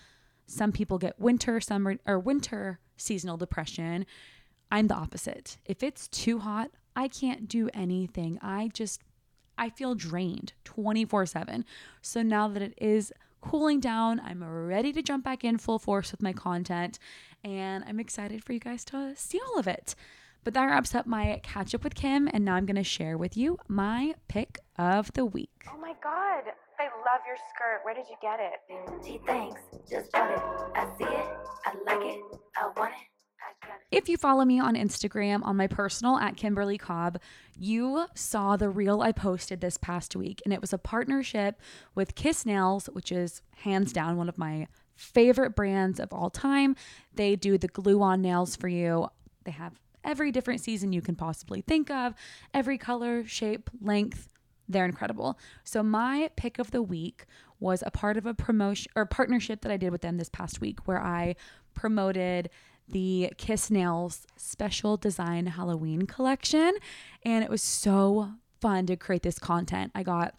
Some 0.46 0.72
people 0.72 0.98
get 0.98 1.20
winter 1.20 1.60
summer 1.60 1.98
or 2.06 2.20
winter 2.20 2.80
seasonal 2.98 3.38
depression. 3.38 4.06
I'm 4.72 4.88
the 4.88 4.96
opposite. 4.96 5.58
If 5.66 5.84
it's 5.84 6.08
too 6.08 6.40
hot, 6.40 6.72
I 6.96 7.08
can't 7.08 7.48
do 7.48 7.70
anything. 7.74 8.40
I 8.42 8.70
just 8.74 9.02
I 9.58 9.70
feel 9.70 9.96
drained 9.96 10.54
24 10.64 11.26
7. 11.26 11.66
So 12.02 12.22
now 12.24 12.48
that 12.48 12.62
it 12.62 12.74
is 12.78 13.14
cooling 13.42 13.80
down. 13.80 14.22
I'm 14.24 14.44
ready 14.44 14.94
to 14.94 15.02
jump 15.02 15.24
back 15.24 15.44
in 15.44 15.58
full 15.58 15.80
force 15.80 16.12
with 16.12 16.22
my 16.22 16.32
content, 16.34 17.00
and 17.44 17.84
I'm 17.86 18.00
excited 18.00 18.44
for 18.44 18.54
you 18.54 18.60
guys 18.60 18.86
to 18.86 19.14
see 19.16 19.40
all 19.48 19.60
of 19.60 19.68
it. 19.68 19.96
But 20.44 20.54
that 20.56 20.66
wraps 20.66 20.96
up 20.96 21.06
my 21.06 21.40
catch 21.44 21.76
up 21.76 21.84
with 21.84 21.94
Kim, 21.94 22.28
and 22.32 22.46
now 22.46 22.56
I'm 22.56 22.66
going 22.66 22.76
to 22.76 22.84
share 22.84 23.18
with 23.18 23.38
you 23.38 23.58
my 23.68 24.16
pick 24.28 24.58
of 24.78 25.12
the 25.14 25.26
week. 25.26 25.66
Oh 25.72 25.78
my 25.78 25.94
god, 26.04 26.44
I 26.80 26.86
love 26.86 27.22
your 27.28 27.38
skirt. 27.54 27.82
Where 27.84 27.94
did 27.94 28.06
you 28.10 28.16
get 28.22 28.40
it? 28.40 29.04
Gee, 29.06 29.20
thanks. 29.28 29.62
Just 29.90 30.12
bought 30.12 30.32
it. 30.32 30.40
I 30.76 30.86
see 30.98 31.04
it. 31.04 31.28
I 31.66 31.74
like 31.86 32.16
it. 32.16 32.22
I 32.56 32.72
want 32.76 32.94
it. 32.94 33.11
If 33.92 34.08
you 34.08 34.18
follow 34.18 34.46
me 34.46 34.60
on 34.60 34.76
Instagram 34.76 35.44
on 35.44 35.58
my 35.58 35.68
personal 35.68 36.18
at 36.18 36.38
Kimberly 36.38 36.78
Cobb, 36.78 37.20
you 37.58 38.06
saw 38.16 38.56
the 38.56 38.70
reel 38.70 39.02
I 39.02 39.12
posted 39.12 39.60
this 39.60 39.78
past 39.78 40.16
week, 40.16 40.42
and 40.46 40.54
it 40.54 40.62
was 40.62 40.72
a 40.72 40.78
partnership 40.78 41.60
with 41.94 42.16
Kiss 42.16 42.46
Nails, 42.46 42.88
which 42.94 43.12
is 43.12 43.42
hands 43.58 43.92
down 43.92 44.16
one 44.16 44.30
of 44.30 44.38
my 44.38 44.68
favorite 44.96 45.56
brands 45.56 46.00
of 46.00 46.14
all 46.14 46.30
time. 46.30 46.76
They 47.14 47.36
do 47.36 47.58
the 47.58 47.68
glue 47.68 48.02
on 48.02 48.22
nails 48.22 48.56
for 48.56 48.68
you. 48.68 49.10
They 49.44 49.52
have 49.52 49.74
every 50.04 50.32
different 50.32 50.62
season 50.62 50.94
you 50.94 51.02
can 51.02 51.16
possibly 51.16 51.62
think 51.62 51.92
of, 51.92 52.14
every 52.54 52.78
color, 52.78 53.26
shape, 53.26 53.70
length. 53.82 54.30
They're 54.70 54.86
incredible. 54.86 55.38
So 55.64 55.84
my 55.84 56.30
pick 56.36 56.60
of 56.60 56.72
the 56.72 56.82
week 56.82 57.26
was 57.60 57.84
a 57.86 57.92
part 57.92 58.18
of 58.18 58.26
a 58.26 58.34
promotion 58.34 58.92
or 58.96 59.06
partnership 59.06 59.62
that 59.62 59.72
I 59.72 59.78
did 59.78 59.92
with 59.92 60.02
them 60.02 60.18
this 60.18 60.30
past 60.30 60.62
week 60.62 60.88
where 60.88 61.02
I 61.02 61.36
promoted 61.74 62.50
the 62.92 63.34
Kiss 63.38 63.70
Nails 63.70 64.26
special 64.36 64.98
design 64.98 65.48
Halloween 65.48 66.04
collection 66.04 66.74
and 67.24 67.44
it 67.44 67.50
was 67.50 67.62
so 67.62 68.32
fun 68.60 68.86
to 68.86 68.96
create 68.96 69.24
this 69.24 69.40
content. 69.40 69.92
I 69.96 70.04
got 70.04 70.36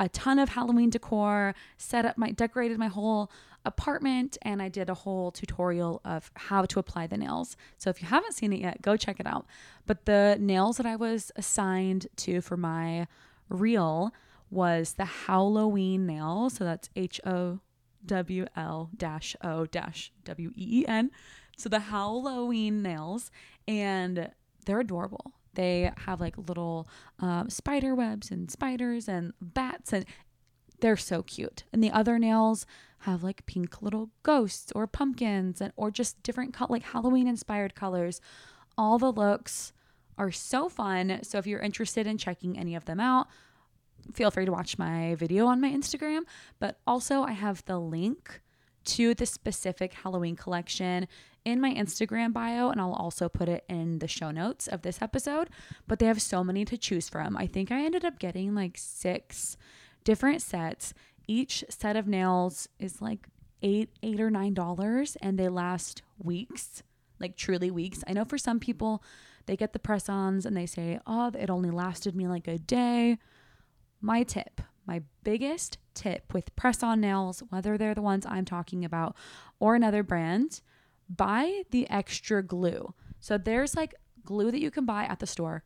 a 0.00 0.08
ton 0.08 0.38
of 0.38 0.50
Halloween 0.50 0.90
decor, 0.90 1.54
set 1.76 2.04
up 2.04 2.18
my 2.18 2.30
decorated 2.30 2.78
my 2.78 2.88
whole 2.88 3.30
apartment 3.64 4.36
and 4.42 4.60
I 4.60 4.68
did 4.68 4.90
a 4.90 4.94
whole 4.94 5.30
tutorial 5.30 6.00
of 6.04 6.30
how 6.34 6.64
to 6.66 6.78
apply 6.78 7.06
the 7.06 7.16
nails. 7.16 7.56
So 7.78 7.90
if 7.90 8.02
you 8.02 8.08
haven't 8.08 8.34
seen 8.34 8.52
it 8.52 8.60
yet, 8.60 8.82
go 8.82 8.96
check 8.96 9.20
it 9.20 9.26
out. 9.26 9.46
But 9.86 10.04
the 10.04 10.36
nails 10.38 10.76
that 10.76 10.86
I 10.86 10.96
was 10.96 11.32
assigned 11.36 12.08
to 12.16 12.40
for 12.40 12.56
my 12.56 13.06
reel 13.48 14.12
was 14.50 14.94
the 14.94 15.04
Howloween 15.04 16.00
nail. 16.00 16.50
So 16.50 16.64
that's 16.64 16.90
H 16.94 17.20
O 17.24 17.60
W 18.06 18.46
L 18.56 18.90
O 19.42 19.66
W 19.66 20.50
E 20.54 20.80
E 20.80 20.84
N. 20.86 21.10
So 21.56 21.68
the 21.68 21.78
Howloween 21.78 22.82
nails, 22.82 23.30
and 23.66 24.30
they're 24.66 24.80
adorable. 24.80 25.32
They 25.54 25.92
have 25.98 26.20
like 26.20 26.36
little 26.36 26.88
um, 27.20 27.48
spider 27.48 27.94
webs 27.94 28.30
and 28.30 28.50
spiders 28.50 29.08
and 29.08 29.32
bats, 29.40 29.92
and 29.92 30.04
they're 30.80 30.96
so 30.96 31.22
cute. 31.22 31.64
And 31.72 31.82
the 31.82 31.90
other 31.90 32.18
nails 32.18 32.66
have 33.00 33.22
like 33.22 33.46
pink 33.46 33.82
little 33.82 34.10
ghosts 34.22 34.72
or 34.74 34.86
pumpkins 34.86 35.60
and 35.60 35.72
or 35.76 35.90
just 35.90 36.22
different 36.22 36.54
co- 36.54 36.66
like 36.68 36.82
Halloween 36.82 37.28
inspired 37.28 37.74
colors. 37.74 38.20
All 38.76 38.98
the 38.98 39.12
looks 39.12 39.72
are 40.18 40.32
so 40.32 40.68
fun. 40.68 41.20
So 41.22 41.38
if 41.38 41.46
you're 41.46 41.60
interested 41.60 42.06
in 42.06 42.18
checking 42.18 42.58
any 42.58 42.74
of 42.74 42.86
them 42.86 43.00
out, 43.00 43.28
feel 44.12 44.30
free 44.30 44.44
to 44.44 44.52
watch 44.52 44.78
my 44.78 45.14
video 45.14 45.46
on 45.46 45.60
my 45.60 45.70
Instagram, 45.70 46.20
but 46.58 46.78
also 46.86 47.22
I 47.22 47.32
have 47.32 47.64
the 47.64 47.78
link 47.78 48.40
to 48.84 49.14
the 49.14 49.26
specific 49.26 49.94
Halloween 49.94 50.36
collection 50.36 51.08
in 51.44 51.60
my 51.60 51.74
Instagram 51.74 52.32
bio, 52.32 52.70
and 52.70 52.80
I'll 52.80 52.92
also 52.94 53.28
put 53.28 53.48
it 53.48 53.64
in 53.68 53.98
the 53.98 54.08
show 54.08 54.30
notes 54.30 54.66
of 54.66 54.82
this 54.82 55.02
episode. 55.02 55.50
But 55.86 55.98
they 55.98 56.06
have 56.06 56.22
so 56.22 56.42
many 56.42 56.64
to 56.64 56.78
choose 56.78 57.08
from. 57.08 57.36
I 57.36 57.46
think 57.46 57.70
I 57.70 57.84
ended 57.84 58.04
up 58.04 58.18
getting 58.18 58.54
like 58.54 58.76
six 58.78 59.56
different 60.04 60.42
sets. 60.42 60.94
Each 61.26 61.64
set 61.68 61.96
of 61.96 62.06
nails 62.06 62.68
is 62.78 63.00
like 63.00 63.28
eight, 63.62 63.90
eight 64.02 64.20
or 64.20 64.30
nine 64.30 64.54
dollars, 64.54 65.16
and 65.20 65.38
they 65.38 65.48
last 65.48 66.02
weeks, 66.18 66.82
like 67.18 67.36
truly 67.36 67.70
weeks. 67.70 68.04
I 68.06 68.12
know 68.12 68.24
for 68.24 68.38
some 68.38 68.60
people, 68.60 69.02
they 69.46 69.56
get 69.56 69.72
the 69.72 69.78
press 69.78 70.08
ons 70.08 70.46
and 70.46 70.56
they 70.56 70.66
say, 70.66 70.98
oh, 71.06 71.30
it 71.38 71.50
only 71.50 71.70
lasted 71.70 72.14
me 72.14 72.26
like 72.28 72.48
a 72.48 72.58
day. 72.58 73.18
My 74.00 74.22
tip, 74.22 74.60
my 74.86 75.02
biggest 75.22 75.78
tip 75.94 76.32
with 76.32 76.54
press 76.56 76.82
on 76.82 77.00
nails, 77.00 77.42
whether 77.48 77.78
they're 77.78 77.94
the 77.94 78.02
ones 78.02 78.26
I'm 78.26 78.44
talking 78.44 78.84
about 78.84 79.16
or 79.58 79.74
another 79.74 80.02
brand, 80.02 80.60
buy 81.08 81.62
the 81.70 81.88
extra 81.90 82.42
glue. 82.42 82.94
So 83.20 83.38
there's 83.38 83.74
like 83.74 83.94
glue 84.24 84.50
that 84.50 84.60
you 84.60 84.70
can 84.70 84.84
buy 84.84 85.04
at 85.04 85.20
the 85.20 85.26
store. 85.26 85.64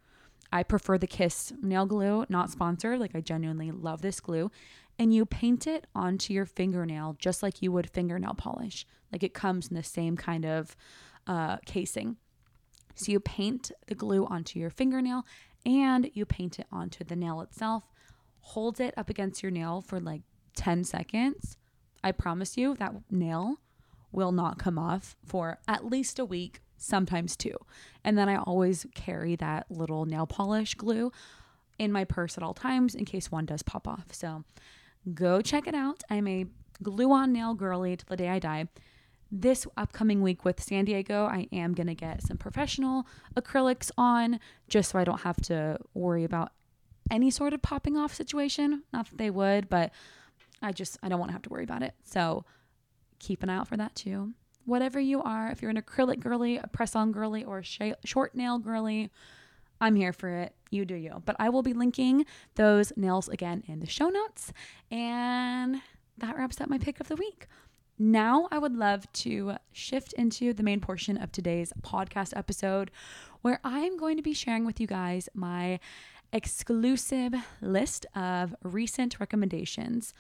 I 0.52 0.62
prefer 0.62 0.98
the 0.98 1.06
Kiss 1.06 1.52
nail 1.60 1.87
glue, 1.87 2.25
not 2.28 2.50
sponsored. 2.50 3.00
Like 3.00 3.14
I 3.14 3.20
genuinely 3.20 3.70
love 3.70 4.02
this 4.02 4.20
glue. 4.20 4.50
And 4.98 5.14
you 5.14 5.26
paint 5.26 5.66
it 5.66 5.87
onto 5.94 6.32
your 6.32 6.46
fingernail 6.46 7.16
just 7.18 7.42
like 7.42 7.62
you 7.62 7.70
would 7.72 7.90
fingernail 7.90 8.34
polish. 8.34 8.87
Like 9.12 9.22
it 9.22 9.34
comes 9.34 9.68
in 9.68 9.76
the 9.76 9.82
same 9.82 10.16
kind 10.16 10.44
of 10.44 10.76
uh, 11.26 11.58
casing. 11.66 12.16
So 12.94 13.12
you 13.12 13.20
paint 13.20 13.70
the 13.87 13.94
glue 13.94 14.26
onto 14.26 14.58
your 14.58 14.70
fingernail 14.70 15.25
and 15.64 16.10
you 16.14 16.25
paint 16.25 16.58
it 16.58 16.66
onto 16.72 17.04
the 17.04 17.14
nail 17.14 17.40
itself. 17.40 17.84
Hold 18.52 18.81
it 18.81 18.95
up 18.97 19.11
against 19.11 19.43
your 19.43 19.52
nail 19.52 19.83
for 19.83 20.00
like 20.00 20.23
10 20.57 20.85
seconds. 20.85 21.59
I 22.02 22.12
promise 22.12 22.57
you 22.57 22.75
that 22.76 22.95
nail 23.11 23.57
will 24.11 24.33
not 24.33 24.59
come 24.59 24.78
off 24.78 25.17
for 25.23 25.59
at 25.69 25.85
least 25.85 26.19
a 26.19 26.25
week, 26.25 26.62
sometimes 26.78 27.37
two. 27.37 27.57
And 28.02 28.17
then 28.17 28.26
I 28.26 28.37
always 28.37 28.87
carry 28.95 29.37
that 29.37 29.71
little 29.71 30.07
nail 30.07 30.26
polish 30.26 30.75
glue 30.75 31.12
in 31.78 31.93
my 31.93 32.05
purse 32.05 32.38
at 32.38 32.43
all 32.43 32.55
times 32.55 32.95
in 32.95 33.05
case 33.05 33.31
one 33.31 33.45
does 33.45 33.62
pop 33.62 33.87
off. 33.87 34.07
So 34.12 34.45
go 35.12 35.43
check 35.43 35.67
it 35.67 35.75
out. 35.75 36.02
I'm 36.09 36.26
a 36.26 36.47
glue 36.83 37.12
on 37.12 37.35
nail 37.35 37.52
girly 37.52 37.97
till 37.97 38.07
the 38.09 38.17
day 38.17 38.31
I 38.31 38.38
die. 38.38 38.69
This 39.31 39.67
upcoming 39.76 40.23
week 40.23 40.47
with 40.47 40.62
San 40.62 40.87
Diego, 40.87 41.26
I 41.26 41.49
am 41.52 41.75
going 41.75 41.88
to 41.88 41.95
get 41.95 42.23
some 42.23 42.38
professional 42.38 43.07
acrylics 43.37 43.90
on 43.99 44.40
just 44.69 44.93
so 44.93 44.99
I 44.99 45.05
don't 45.05 45.21
have 45.21 45.37
to 45.43 45.78
worry 45.93 46.25
about 46.25 46.52
any 47.10 47.30
sort 47.30 47.52
of 47.52 47.62
popping 47.62 47.96
off 47.96 48.14
situation. 48.14 48.82
Not 48.92 49.08
that 49.10 49.18
they 49.18 49.30
would, 49.30 49.68
but 49.68 49.92
I 50.62 50.72
just 50.72 50.98
I 51.02 51.08
don't 51.08 51.18
want 51.18 51.30
to 51.30 51.34
have 51.34 51.42
to 51.42 51.50
worry 51.50 51.64
about 51.64 51.82
it. 51.82 51.94
So 52.04 52.44
keep 53.18 53.42
an 53.42 53.50
eye 53.50 53.56
out 53.56 53.68
for 53.68 53.76
that 53.76 53.94
too. 53.94 54.32
Whatever 54.64 55.00
you 55.00 55.22
are, 55.22 55.50
if 55.50 55.62
you're 55.62 55.70
an 55.70 55.80
acrylic 55.80 56.20
girly, 56.20 56.58
a 56.58 56.66
press 56.66 56.94
on 56.94 57.10
girly, 57.10 57.42
or 57.42 57.58
a 57.58 57.64
sh- 57.64 57.94
short 58.04 58.34
nail 58.34 58.58
girly, 58.58 59.10
I'm 59.80 59.96
here 59.96 60.12
for 60.12 60.28
it. 60.28 60.54
You 60.70 60.84
do 60.84 60.94
you. 60.94 61.22
But 61.24 61.36
I 61.38 61.48
will 61.48 61.62
be 61.62 61.72
linking 61.72 62.26
those 62.56 62.92
nails 62.96 63.28
again 63.28 63.62
in 63.66 63.80
the 63.80 63.86
show 63.86 64.08
notes. 64.08 64.52
And 64.90 65.80
that 66.18 66.36
wraps 66.36 66.60
up 66.60 66.68
my 66.68 66.78
pick 66.78 67.00
of 67.00 67.08
the 67.08 67.16
week. 67.16 67.46
Now, 67.98 68.46
I 68.52 68.58
would 68.58 68.76
love 68.76 69.10
to 69.14 69.56
shift 69.72 70.12
into 70.12 70.52
the 70.52 70.62
main 70.62 70.80
portion 70.80 71.16
of 71.16 71.32
today's 71.32 71.72
podcast 71.82 72.36
episode 72.36 72.92
where 73.42 73.60
I'm 73.64 73.96
going 73.96 74.16
to 74.16 74.22
be 74.22 74.34
sharing 74.34 74.64
with 74.64 74.78
you 74.80 74.86
guys 74.86 75.28
my 75.34 75.80
exclusive 76.32 77.35
list 77.61 78.06
of 78.14 78.54
recent 78.62 79.18
recommendations, 79.20 80.14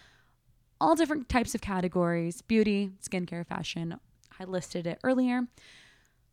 all 0.80 0.94
different 0.94 1.28
types 1.28 1.54
of 1.54 1.60
categories 1.60 2.42
beauty, 2.42 2.92
skincare, 3.02 3.46
fashion. 3.46 3.98
I 4.38 4.44
listed 4.44 4.86
it 4.86 5.00
earlier, 5.02 5.48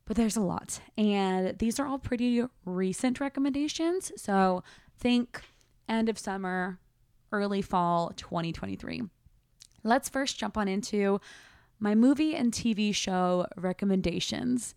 but 0.06 0.16
there's 0.16 0.38
a 0.38 0.42
lot. 0.42 0.80
And 0.98 1.58
these 1.58 1.80
are 1.80 1.88
all 1.88 2.00
pretty 2.00 2.44
recent 2.66 3.20
recommendations. 3.20 4.12
So 4.16 4.64
think 4.98 5.42
end 5.90 6.10
of 6.10 6.18
summer, 6.18 6.80
early 7.32 7.62
fall 7.62 8.12
2023. 8.16 9.04
Let's 9.84 10.10
first 10.10 10.38
jump 10.38 10.58
on 10.58 10.68
into 10.68 11.20
my 11.80 11.94
movie 11.96 12.36
and 12.36 12.52
TV 12.52 12.94
show 12.94 13.46
recommendations. 13.58 14.74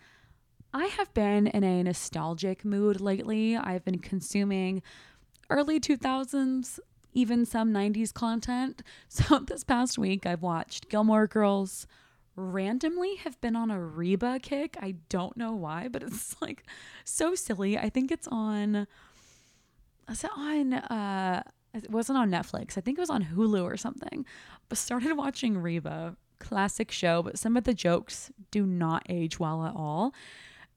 I 0.72 0.86
have 0.86 1.12
been 1.14 1.46
in 1.46 1.64
a 1.64 1.82
nostalgic 1.82 2.64
mood 2.64 3.00
lately. 3.00 3.56
I've 3.56 3.84
been 3.84 3.98
consuming 3.98 4.82
early 5.48 5.80
2000s, 5.80 6.78
even 7.14 7.46
some 7.46 7.72
90s 7.72 8.12
content. 8.12 8.82
So 9.08 9.38
this 9.38 9.64
past 9.64 9.98
week, 9.98 10.26
I've 10.26 10.42
watched 10.42 10.88
Gilmore 10.88 11.26
Girls. 11.26 11.86
Randomly 12.36 13.16
have 13.16 13.40
been 13.40 13.56
on 13.56 13.70
a 13.70 13.80
Reba 13.80 14.38
kick. 14.40 14.76
I 14.80 14.96
don't 15.08 15.36
know 15.36 15.52
why, 15.52 15.88
but 15.88 16.02
it's 16.04 16.40
like 16.40 16.64
so 17.04 17.34
silly. 17.34 17.78
I 17.78 17.88
think 17.88 18.12
it's 18.12 18.28
on. 18.28 18.86
Is 20.10 20.22
it 20.24 20.30
on? 20.36 20.74
Uh, 20.74 21.42
it 21.74 21.90
wasn't 21.90 22.18
on 22.18 22.30
Netflix. 22.30 22.76
I 22.76 22.80
think 22.82 22.98
it 22.98 23.00
was 23.00 23.10
on 23.10 23.24
Hulu 23.24 23.62
or 23.62 23.76
something. 23.76 24.24
But 24.68 24.78
started 24.78 25.14
watching 25.14 25.58
Reba, 25.58 26.16
classic 26.38 26.90
show, 26.90 27.22
but 27.22 27.38
some 27.38 27.56
of 27.56 27.64
the 27.64 27.74
jokes 27.74 28.30
do 28.50 28.66
not 28.66 29.04
age 29.08 29.40
well 29.40 29.64
at 29.64 29.74
all. 29.74 30.14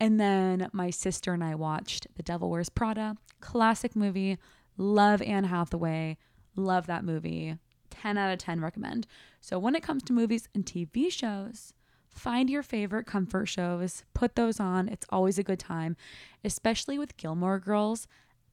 And 0.01 0.19
then 0.19 0.67
my 0.73 0.89
sister 0.89 1.31
and 1.31 1.43
I 1.43 1.53
watched 1.53 2.07
The 2.15 2.23
Devil 2.23 2.49
Wears 2.49 2.69
Prada, 2.69 3.17
classic 3.39 3.95
movie. 3.95 4.39
Love 4.75 5.21
Anne 5.21 5.43
Hathaway. 5.43 6.17
Love 6.55 6.87
that 6.87 7.05
movie. 7.05 7.55
10 7.91 8.17
out 8.17 8.33
of 8.33 8.39
10 8.39 8.61
recommend. 8.61 9.05
So 9.41 9.59
when 9.59 9.75
it 9.75 9.83
comes 9.83 10.01
to 10.03 10.13
movies 10.13 10.49
and 10.55 10.65
TV 10.65 11.11
shows, 11.11 11.73
find 12.09 12.49
your 12.49 12.63
favorite 12.63 13.05
comfort 13.05 13.45
shows, 13.45 14.03
put 14.15 14.35
those 14.35 14.59
on. 14.59 14.89
It's 14.89 15.05
always 15.11 15.37
a 15.37 15.43
good 15.43 15.59
time, 15.59 15.95
especially 16.43 16.97
with 16.97 17.15
Gilmore 17.17 17.59
Girls 17.59 18.07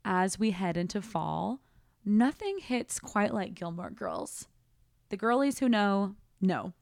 as 0.04 0.38
we 0.38 0.50
head 0.50 0.76
into 0.76 1.00
fall. 1.00 1.60
Nothing 2.04 2.58
hits 2.58 3.00
quite 3.00 3.32
like 3.32 3.54
Gilmore 3.54 3.88
Girls. 3.88 4.48
The 5.08 5.16
girlies 5.16 5.60
who 5.60 5.70
know, 5.70 6.14
know. 6.42 6.74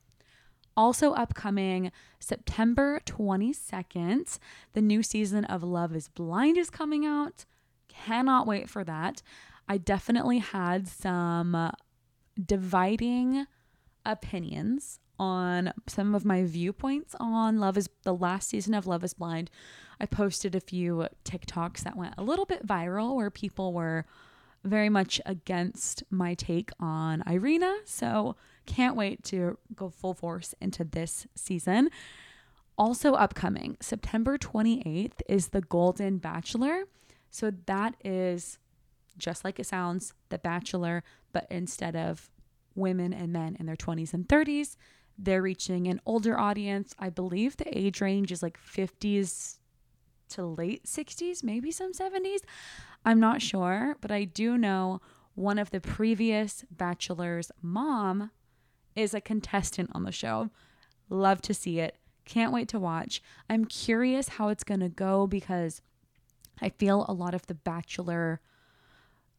Also, 0.77 1.13
upcoming 1.13 1.91
September 2.19 3.01
22nd, 3.07 4.39
the 4.75 4.83
new 4.83 5.03
season 5.03 5.45
of 5.47 5.63
Love 5.63 5.97
is 5.97 6.09
Blind 6.09 6.59
is 6.59 6.69
coming 6.69 7.07
out. 7.07 7.47
Cannot 7.89 8.47
wait 8.47 8.69
for 8.69 8.85
that. 8.85 9.23
I 9.69 9.79
definitely 9.79 10.39
had 10.39 10.87
some 10.87 11.73
dividing 12.45 13.47
opinions 14.05 15.01
on 15.19 15.73
some 15.87 16.15
of 16.15 16.25
my 16.25 16.45
viewpoints 16.45 17.15
on 17.19 17.59
Love 17.59 17.79
is 17.79 17.89
the 18.03 18.15
last 18.15 18.51
season 18.51 18.75
of 18.75 18.87
Love 18.87 19.03
is 19.03 19.15
Blind. 19.15 19.51
I 19.99 20.07
posted 20.07 20.55
a 20.55 20.61
few 20.61 21.07
TikToks 21.25 21.81
that 21.81 21.97
went 21.97 22.15
a 22.19 22.23
little 22.23 22.45
bit 22.45 22.67
viral 22.67 23.17
where 23.17 23.31
people 23.31 23.73
were 23.73 24.05
very 24.63 24.89
much 24.89 25.21
against 25.25 26.03
my 26.11 26.35
take 26.35 26.71
on 26.79 27.23
Irina. 27.27 27.79
So 27.85 28.37
can't 28.67 28.97
wait 28.97 29.23
to 29.25 29.59
go 29.75 29.89
full 29.89 30.15
force 30.15 30.55
into 30.61 30.85
this 30.85 31.27
season. 31.35 31.91
Also, 32.79 33.15
upcoming 33.15 33.77
September 33.81 34.37
28th 34.37 35.21
is 35.29 35.49
The 35.49 35.63
Golden 35.63 36.19
Bachelor. 36.19 36.85
So 37.31 37.51
that 37.67 37.97
is 38.05 38.59
just 39.17 39.45
like 39.45 39.59
it 39.59 39.67
sounds, 39.67 40.13
The 40.29 40.39
Bachelor, 40.39 41.03
but 41.33 41.47
instead 41.51 41.97
of 41.97 42.31
women 42.75 43.13
and 43.15 43.33
men 43.33 43.57
in 43.59 43.67
their 43.67 43.77
20s 43.77 44.13
and 44.13 44.29
30s, 44.29 44.77
they're 45.19 45.43
reaching 45.43 45.89
an 45.89 46.01
older 46.05 46.39
audience. 46.39 46.95
I 46.99 47.09
believe 47.09 47.57
the 47.57 47.77
age 47.77 48.01
range 48.01 48.31
is 48.31 48.43
like 48.43 48.59
50s 48.59 49.57
to 50.31 50.45
late 50.45 50.85
60s, 50.85 51.43
maybe 51.43 51.71
some 51.71 51.93
70s. 51.93 52.41
I'm 53.05 53.21
not 53.21 53.41
sure, 53.41 53.97
but 54.01 54.11
I 54.11 54.25
do 54.25 54.59
know 54.59 55.01
one 55.35 55.59
of 55.59 55.71
the 55.71 55.81
previous 55.81 56.65
bachelor's 56.71 57.51
mom 57.63 58.31
is 58.97 59.15
a 59.15 59.21
contestant 59.21 59.91
on 59.93 60.03
the 60.05 60.13
show. 60.13 60.51
Love 61.09 61.41
to 61.43 61.55
see 61.55 61.79
it. 61.79 61.97
Can't 62.25 62.53
wait 62.53 62.69
to 62.69 62.81
watch. 62.81 63.23
I'm 63.49 63.65
curious 63.65 64.31
how 64.31 64.49
it's 64.49 64.65
going 64.65 64.81
to 64.81 64.89
go 64.89 65.27
because 65.27 65.81
I 66.61 66.71
feel 66.71 67.05
a 67.09 67.13
lot 67.13 67.35
of 67.35 67.47
the 67.47 67.55
bachelor 67.55 68.41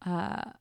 uh 0.06 0.52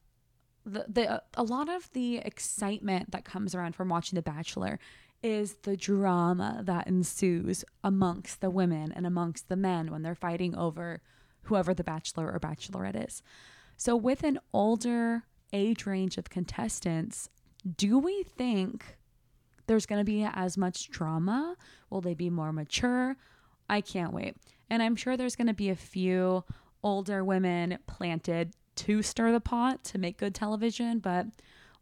the, 0.65 0.85
the 0.89 1.23
a 1.35 1.43
lot 1.43 1.69
of 1.69 1.89
the 1.93 2.17
excitement 2.17 3.11
that 3.11 3.23
comes 3.23 3.55
around 3.55 3.75
from 3.75 3.87
watching 3.87 4.17
The 4.17 4.21
Bachelor 4.21 4.79
is 5.23 5.55
the 5.63 5.77
drama 5.77 6.61
that 6.63 6.87
ensues 6.87 7.63
amongst 7.83 8.41
the 8.41 8.49
women 8.49 8.91
and 8.91 9.07
amongst 9.07 9.49
the 9.49 9.55
men 9.55 9.91
when 9.91 10.03
they're 10.03 10.15
fighting 10.15 10.55
over 10.55 11.01
whoever 11.43 11.73
the 11.73 11.83
bachelor 11.83 12.31
or 12.31 12.39
bachelorette 12.39 13.07
is. 13.07 13.23
So, 13.77 13.95
with 13.95 14.23
an 14.23 14.39
older 14.53 15.23
age 15.53 15.85
range 15.85 16.17
of 16.17 16.29
contestants, 16.29 17.29
do 17.75 17.99
we 17.99 18.23
think 18.23 18.97
there's 19.67 19.85
going 19.85 19.99
to 19.99 20.05
be 20.05 20.23
as 20.23 20.57
much 20.57 20.89
drama? 20.89 21.55
Will 21.89 22.01
they 22.01 22.13
be 22.13 22.29
more 22.29 22.53
mature? 22.53 23.17
I 23.69 23.81
can't 23.81 24.13
wait. 24.13 24.35
And 24.69 24.81
I'm 24.81 24.95
sure 24.95 25.17
there's 25.17 25.35
going 25.35 25.47
to 25.47 25.53
be 25.53 25.69
a 25.69 25.75
few 25.75 26.43
older 26.83 27.23
women 27.23 27.79
planted 27.87 28.53
to 28.75 29.01
stir 29.01 29.31
the 29.31 29.41
pot 29.41 29.83
to 29.85 29.97
make 29.97 30.17
good 30.17 30.35
television, 30.35 30.99
but 30.99 31.25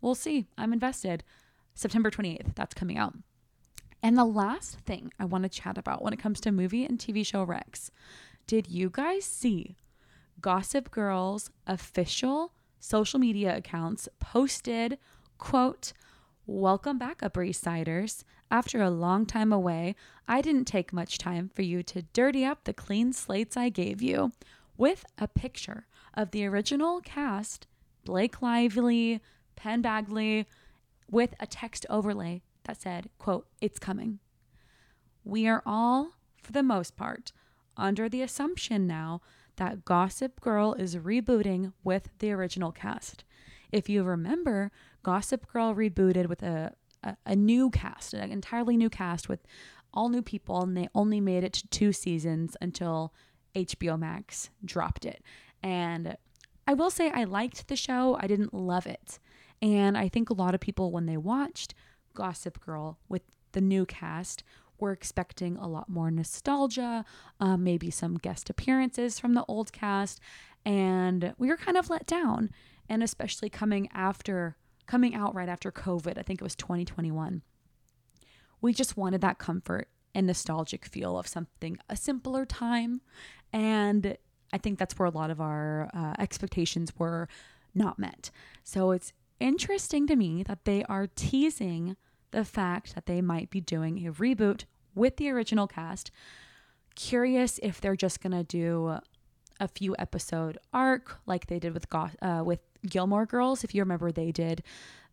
we'll 0.01 0.15
see. 0.15 0.47
I'm 0.57 0.73
invested. 0.73 1.23
September 1.73 2.09
28th, 2.09 2.55
that's 2.55 2.73
coming 2.73 2.97
out. 2.97 3.13
And 4.01 4.17
the 4.17 4.25
last 4.25 4.79
thing 4.79 5.11
I 5.19 5.25
want 5.25 5.43
to 5.43 5.49
chat 5.49 5.77
about 5.77 6.03
when 6.03 6.13
it 6.13 6.19
comes 6.19 6.39
to 6.41 6.51
movie 6.51 6.85
and 6.85 6.97
TV 6.97 7.25
show 7.25 7.43
Rex 7.43 7.91
did 8.47 8.67
you 8.67 8.89
guys 8.91 9.25
see 9.25 9.75
Gossip 10.39 10.91
Girl's 10.91 11.49
official 11.65 12.53
social 12.79 13.19
media 13.19 13.57
accounts 13.57 14.07
posted, 14.19 14.99
quote, 15.37 15.93
Welcome 16.48 16.98
back, 16.98 17.24
Upper 17.24 17.43
East 17.43 17.63
Siders. 17.63 18.24
After 18.51 18.81
a 18.81 18.89
long 18.89 19.25
time 19.25 19.51
away, 19.51 19.95
I 20.27 20.41
didn't 20.41 20.65
take 20.65 20.93
much 20.93 21.17
time 21.17 21.50
for 21.53 21.63
you 21.63 21.81
to 21.83 22.03
dirty 22.13 22.45
up 22.45 22.63
the 22.63 22.74
clean 22.74 23.13
slates 23.13 23.57
I 23.57 23.69
gave 23.69 24.01
you, 24.01 24.31
with 24.77 25.05
a 25.17 25.27
picture 25.27 25.87
of 26.13 26.31
the 26.31 26.45
original 26.45 27.01
cast, 27.01 27.67
Blake 28.03 28.41
Lively, 28.41 29.21
Penn 29.55 29.81
Badgley, 29.81 30.45
with 31.09 31.33
a 31.39 31.48
text 31.48 31.85
overlay 31.89 32.41
that 32.65 32.81
said, 32.81 33.09
quote, 33.17 33.48
It's 33.59 33.79
coming. 33.79 34.19
We 35.24 35.48
are 35.48 35.63
all, 35.65 36.11
for 36.41 36.51
the 36.51 36.63
most 36.63 36.95
part, 36.95 37.31
under 37.75 38.07
the 38.07 38.21
assumption 38.21 38.85
now 38.85 39.21
that 39.55 39.85
Gossip 39.85 40.39
Girl 40.41 40.74
is 40.74 40.98
rebooting 40.98 41.74
with 41.83 42.09
the 42.19 42.31
original 42.31 42.71
cast. 42.71 43.24
If 43.71 43.89
you 43.89 44.03
remember, 44.03 44.71
Gossip 45.05 45.46
Girl 45.53 45.75
rebooted 45.75 46.27
with 46.27 46.41
a, 46.41 46.74
a, 47.03 47.15
a, 47.27 47.35
new 47.35 47.70
cast, 47.70 48.15
an 48.15 48.31
entirely 48.31 48.75
new 48.75 48.89
cast 48.89 49.29
with 49.29 49.46
all 49.94 50.09
new 50.09 50.24
people, 50.24 50.63
and 50.63 50.75
they 50.75 50.87
only 50.96 51.22
made 51.22 51.44
it 51.44 51.53
to 51.53 51.68
two 51.68 51.94
seasons 51.94 52.57
until 52.59 53.13
HBO 53.53 54.00
Max 54.00 54.50
dropped 54.65 55.05
it. 55.05 55.22
And 55.61 56.18
I 56.65 56.74
will 56.74 56.89
say 56.89 57.11
I 57.11 57.25
liked 57.25 57.68
the 57.68 57.75
show, 57.75 58.18
I 58.20 58.25
didn't 58.25 58.51
love 58.51 58.87
it. 58.87 59.20
And 59.61 59.96
I 59.96 60.09
think 60.09 60.31
a 60.31 60.33
lot 60.33 60.55
of 60.55 60.59
people, 60.59 60.91
when 60.91 61.05
they 61.05 61.18
watched 61.18 61.75
Gossip 62.15 62.59
Girl 62.59 62.98
with 63.07 63.22
the 63.51 63.61
new 63.61 63.85
cast, 63.85 64.44
we're 64.79 64.91
expecting 64.91 65.55
a 65.57 65.68
lot 65.68 65.87
more 65.87 66.09
nostalgia, 66.09 67.05
um, 67.39 67.63
maybe 67.63 67.91
some 67.91 68.18
guest 68.18 68.50
appearances 68.50 69.20
from 69.20 69.35
the 69.35 69.46
old 69.48 69.72
cast, 69.72 70.20
and 70.65 71.35
we 71.37 71.48
were 71.48 71.57
kind 71.57 71.77
of 71.77 71.91
let 71.91 72.07
down. 72.07 72.50
And 72.89 73.03
especially 73.03 73.50
coming 73.50 73.87
after, 73.94 74.57
coming 74.85 75.15
out 75.15 75.35
right 75.35 75.50
after 75.50 75.71
COVID, 75.71 76.17
I 76.17 76.21
think 76.21 76.41
it 76.41 76.43
was 76.43 76.55
2021. 76.55 77.41
We 78.61 78.74
just 78.74 78.98
wanted 78.98 79.21
that 79.21 79.37
comfort 79.37 79.89
and 80.13 80.27
nostalgic 80.27 80.85
feel 80.85 81.17
of 81.17 81.27
something, 81.27 81.77
a 81.89 81.95
simpler 81.95 82.45
time. 82.45 83.01
And 83.51 84.17
I 84.53 84.57
think 84.57 84.79
that's 84.79 84.98
where 84.98 85.07
a 85.07 85.11
lot 85.11 85.29
of 85.29 85.41
our 85.41 85.89
uh, 85.93 86.13
expectations 86.19 86.93
were 86.98 87.27
not 87.74 88.00
met. 88.00 88.31
So 88.63 88.91
it's 88.91 89.11
interesting 89.39 90.07
to 90.07 90.15
me 90.15 90.43
that 90.43 90.65
they 90.65 90.83
are 90.85 91.07
teasing 91.07 91.98
the 92.31 92.45
fact 92.45 92.95
that 92.95 93.05
they 93.05 93.21
might 93.21 93.50
be 93.50 93.61
doing 93.61 94.07
a 94.07 94.11
reboot 94.11 94.63
with 94.93 95.17
the 95.17 95.29
original 95.29 95.67
cast. 95.67 96.11
Curious 96.95 97.59
if 97.61 97.81
they're 97.81 97.95
just 97.95 98.21
gonna 98.21 98.43
do 98.43 98.98
a 99.59 99.67
few 99.67 99.95
episode 100.00 100.57
arc 100.74 101.17
like 101.25 101.48
they 101.48 101.59
did 101.59 101.74
with 101.74 101.85
uh, 101.93 102.43
with 102.45 102.59
Gilmore 102.89 103.25
Girls. 103.25 103.63
If 103.63 103.74
you 103.74 103.81
remember, 103.81 104.11
they 104.11 104.31
did 104.31 104.63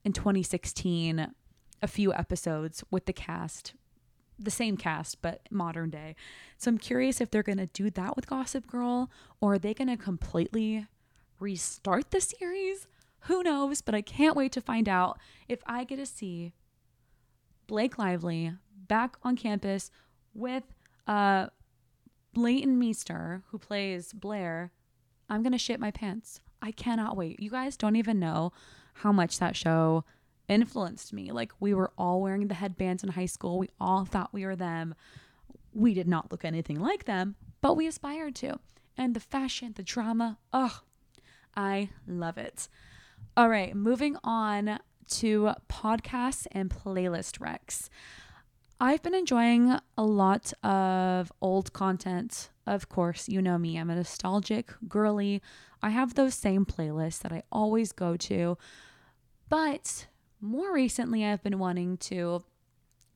in 0.05 0.13
2016 0.13 1.33
a 1.83 1.87
few 1.87 2.13
episodes 2.13 2.85
with 2.91 3.07
the 3.07 3.13
cast, 3.13 3.75
the 4.39 4.51
same 4.51 4.77
cast 4.77 5.21
but 5.23 5.49
modern 5.51 5.91
day. 5.91 6.15
So 6.59 6.71
I'm 6.71 6.79
curious 6.79 7.21
if 7.21 7.31
they're 7.31 7.43
gonna 7.43 7.67
do 7.67 7.91
that 7.91 8.17
with 8.17 8.27
Gossip 8.27 8.67
Girl 8.67 9.11
or 9.41 9.55
are 9.55 9.59
they 9.59 9.75
gonna 9.75 9.97
completely 9.97 10.87
restart 11.41 12.11
the 12.11 12.21
series? 12.21 12.87
Who 13.27 13.43
knows? 13.43 13.83
But 13.83 13.95
I 13.95 14.03
can't 14.03 14.37
wait 14.37 14.53
to 14.53 14.61
find 14.61 14.89
out 14.89 15.19
if 15.49 15.61
I 15.67 15.85
get 15.85 15.97
to 15.97 16.07
see 16.07 16.53
Blake 17.67 17.99
Lively 17.99 18.53
back 18.89 19.17
on 19.23 19.37
campus 19.37 19.91
with 20.35 20.65
uh, 21.07 21.47
Leighton 22.35 22.79
Meester, 22.79 23.43
who 23.49 23.59
plays 23.59 24.13
Blair. 24.13 24.73
I'm 25.29 25.43
going 25.43 25.53
to 25.53 25.59
shit 25.59 25.81
my 25.81 25.91
pants. 25.91 26.41
I 26.63 26.71
cannot 26.71 27.17
wait. 27.17 27.41
You 27.41 27.51
guys 27.51 27.77
don't 27.77 27.97
even 27.97 28.19
know 28.19 28.53
how 28.95 29.13
much 29.13 29.39
that 29.39 29.57
show 29.57 30.05
influenced 30.49 31.13
me. 31.13 31.33
Like, 31.33 31.53
we 31.61 31.75
were 31.75 31.93
all 31.99 32.21
wearing 32.21 32.49
the 32.49 32.55
headbands 32.55 33.03
in 33.03 33.11
high 33.11 33.27
school. 33.27 33.59
We 33.59 33.69
all 33.81 34.05
thought 34.05 34.33
we 34.33 34.47
were 34.47 34.57
them. 34.57 34.95
We 35.75 35.93
did 35.93 36.07
not 36.07 36.31
look 36.31 36.45
anything 36.45 36.81
like 36.81 37.05
them, 37.05 37.37
but 37.61 37.75
we 37.75 37.87
aspired 37.87 38.35
to. 38.37 38.59
And 38.97 39.15
the 39.15 39.21
fashion, 39.21 39.73
the 39.75 39.83
drama, 39.83 40.39
oh, 40.53 40.81
I 41.57 41.91
love 42.07 42.39
it. 42.39 42.69
All 43.37 43.49
right, 43.49 43.75
moving 43.75 44.17
on 44.23 44.79
to 45.09 45.53
podcasts 45.69 46.47
and 46.53 46.71
playlist 46.71 47.39
recs. 47.39 47.89
I've 48.81 49.03
been 49.03 49.15
enjoying 49.15 49.79
a 49.97 50.03
lot 50.03 50.53
of 50.63 51.33
old 51.41 51.73
content. 51.73 52.51
Of 52.67 52.89
course, 52.89 53.29
you 53.29 53.41
know 53.41 53.57
me, 53.57 53.79
I'm 53.79 53.91
a 53.91 53.95
nostalgic 53.95 54.73
girly. 54.89 55.41
I 55.83 55.91
have 55.91 56.15
those 56.15 56.35
same 56.35 56.65
playlists 56.65 57.21
that 57.21 57.33
I 57.33 57.43
always 57.51 57.93
go 57.93 58.17
to. 58.17 58.57
But 59.49 60.07
more 60.41 60.73
recently, 60.73 61.25
I've 61.25 61.43
been 61.43 61.59
wanting 61.59 61.97
to 61.99 62.45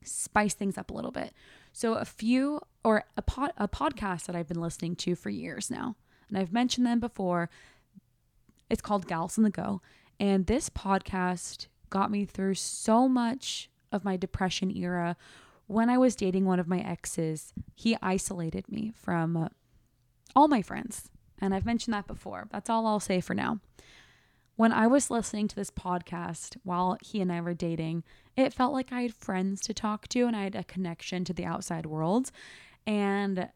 spice 0.02 0.54
things 0.54 0.76
up 0.76 0.90
a 0.90 0.94
little 0.94 1.10
bit. 1.12 1.32
So, 1.72 1.94
a 1.94 2.04
few 2.04 2.60
or 2.84 3.04
a, 3.16 3.22
pod, 3.22 3.52
a 3.56 3.68
podcast 3.68 4.26
that 4.26 4.36
I've 4.36 4.48
been 4.48 4.60
listening 4.60 4.96
to 4.96 5.14
for 5.14 5.30
years 5.30 5.70
now, 5.70 5.96
and 6.28 6.38
I've 6.38 6.52
mentioned 6.52 6.86
them 6.86 7.00
before. 7.00 7.50
It's 8.68 8.82
called 8.82 9.06
Gals 9.06 9.38
on 9.38 9.44
the 9.44 9.50
Go. 9.50 9.80
And 10.18 10.46
this 10.46 10.70
podcast 10.70 11.66
got 11.90 12.10
me 12.10 12.24
through 12.24 12.54
so 12.54 13.08
much 13.08 13.70
of 13.92 14.04
my 14.04 14.16
depression 14.16 14.74
era. 14.76 15.16
When 15.66 15.90
I 15.90 15.98
was 15.98 16.16
dating 16.16 16.46
one 16.46 16.58
of 16.58 16.66
my 16.66 16.80
exes, 16.80 17.52
he 17.74 17.96
isolated 18.02 18.68
me 18.68 18.92
from 18.96 19.50
all 20.34 20.48
my 20.48 20.62
friends. 20.62 21.10
And 21.40 21.54
I've 21.54 21.66
mentioned 21.66 21.94
that 21.94 22.06
before. 22.06 22.48
That's 22.50 22.70
all 22.70 22.86
I'll 22.86 23.00
say 23.00 23.20
for 23.20 23.34
now. 23.34 23.60
when 24.56 24.72
I 24.72 24.86
was 24.86 25.10
listening 25.10 25.48
to 25.48 25.56
this 25.56 25.70
podcast 25.70 26.56
while 26.64 26.96
he 27.02 27.20
and 27.20 27.30
I 27.30 27.40
were 27.42 27.54
dating, 27.54 28.04
it 28.36 28.54
felt 28.54 28.72
like 28.72 28.90
I 28.90 29.02
had 29.02 29.14
friends 29.14 29.60
to 29.62 29.74
talk 29.74 30.08
to 30.08 30.26
and 30.26 30.34
I 30.34 30.44
had 30.44 30.54
a 30.54 30.64
connection 30.64 31.24
to 31.24 31.34
the 31.34 31.44
outside 31.44 31.86
world. 31.86 32.30
And 32.86 33.48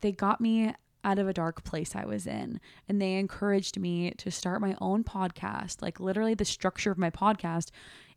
they 0.00 0.12
got 0.12 0.40
me 0.40 0.74
out 1.04 1.18
of 1.20 1.28
a 1.28 1.32
dark 1.32 1.62
place 1.62 1.94
I 1.94 2.04
was 2.04 2.26
in. 2.26 2.60
And 2.88 3.00
they 3.00 3.14
encouraged 3.14 3.78
me 3.78 4.10
to 4.18 4.30
start 4.32 4.60
my 4.60 4.76
own 4.80 5.04
podcast. 5.04 5.80
Like, 5.80 6.00
literally, 6.00 6.34
the 6.34 6.44
structure 6.44 6.90
of 6.90 6.98
my 6.98 7.10
podcast 7.10 7.70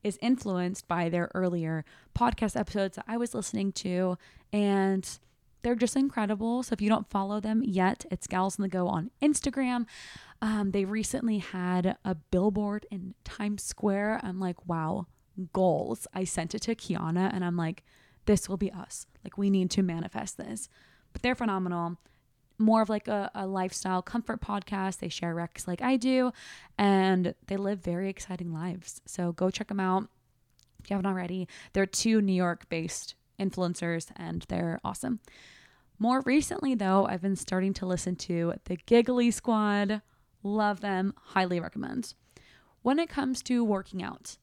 is 0.03 0.17
influenced 0.19 0.88
by 0.88 1.10
their 1.10 1.29
earlier 1.36 1.86
podcast 2.17 2.60
episodes 2.60 2.95
that 2.95 3.05
I 3.07 3.17
was 3.17 3.36
listening 3.36 3.71
to. 3.73 4.17
And 4.51 5.07
they're 5.62 5.76
just 5.76 5.95
incredible. 5.95 6.63
So 6.63 6.74
if 6.74 6.82
you 6.82 6.89
don't 6.89 7.10
follow 7.10 7.39
them 7.39 7.62
yet, 7.63 8.06
it's 8.12 8.28
Gals 8.28 8.60
on 8.60 8.63
the 8.63 8.69
Go 8.69 8.88
on 8.88 9.12
Instagram. 9.21 9.86
Um, 10.41 10.71
they 10.71 10.86
recently 10.86 11.38
had 11.38 11.97
a 12.04 12.15
billboard 12.15 12.86
in 12.89 13.13
Times 13.24 13.63
Square. 13.63 14.21
I'm 14.24 14.39
like, 14.39 14.67
wow, 14.67 15.08
goals. 15.54 16.08
I 16.13 16.24
sent 16.24 16.56
it 16.56 16.62
to 16.63 16.76
Kiana 16.76 17.32
and 17.34 17.45
I'm 17.45 17.58
like, 17.58 17.84
this 18.26 18.50
will 18.50 18.58
be 18.58 18.71
us. 18.71 19.06
Like, 19.24 19.38
we 19.38 19.50
need 19.50 19.69
to 19.71 19.84
manifest 19.84 20.38
this. 20.38 20.69
But 21.13 21.21
they're 21.21 21.36
phenomenal. 21.36 21.97
More 22.58 22.82
of 22.82 22.89
like 22.89 23.08
a, 23.08 23.32
a 23.34 23.47
lifestyle 23.47 24.02
comfort 24.02 24.41
podcast. 24.41 25.00
They 25.00 25.10
share 25.10 25.36
recs 25.36 25.67
like 25.67 25.82
I 25.82 25.97
do, 25.97 26.32
and 26.78 27.34
they 27.47 27.58
live 27.58 27.80
very 27.80 28.08
exciting 28.08 28.54
lives. 28.54 29.02
So 29.06 29.32
go 29.32 29.50
check 29.50 29.67
them 29.67 29.80
out 29.80 30.08
if 30.80 30.89
you 30.89 30.95
haven't 30.95 31.12
already. 31.12 31.47
They're 31.74 31.88
two 31.88 32.21
New 32.21 32.34
York 32.34 32.69
based 32.69 33.15
influencers 33.41 34.12
and 34.15 34.45
they're 34.47 34.80
awesome. 34.84 35.19
More 35.99 36.21
recently, 36.25 36.75
though, 36.75 37.06
I've 37.06 37.21
been 37.21 37.36
starting 37.36 37.73
to 37.73 37.86
listen 37.86 38.15
to 38.17 38.54
the 38.65 38.77
Giggly 38.86 39.32
Squad. 39.32 40.01
Love 40.43 40.82
them, 40.82 41.13
highly 41.17 41.60
recommend. 41.60 42.13
When 42.82 42.97
it 42.97 43.10
comes 43.10 43.43
to 43.43 43.63
working 43.63 44.01
out, 44.01 44.38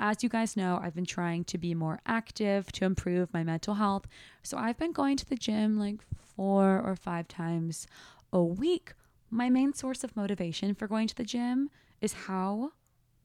as 0.00 0.22
you 0.22 0.28
guys 0.28 0.56
know, 0.56 0.80
I've 0.82 0.94
been 0.94 1.04
trying 1.04 1.44
to 1.44 1.58
be 1.58 1.74
more 1.74 2.00
active 2.06 2.72
to 2.72 2.84
improve 2.84 3.32
my 3.32 3.44
mental 3.44 3.74
health. 3.74 4.06
So 4.42 4.56
I've 4.56 4.78
been 4.78 4.92
going 4.92 5.16
to 5.18 5.28
the 5.28 5.36
gym 5.36 5.78
like 5.78 6.00
four 6.34 6.80
or 6.80 6.96
five 6.96 7.28
times 7.28 7.86
a 8.32 8.42
week. 8.42 8.94
My 9.30 9.48
main 9.50 9.74
source 9.74 10.02
of 10.02 10.16
motivation 10.16 10.74
for 10.74 10.88
going 10.88 11.08
to 11.08 11.14
the 11.14 11.24
gym 11.24 11.70
is 12.00 12.12
how 12.12 12.72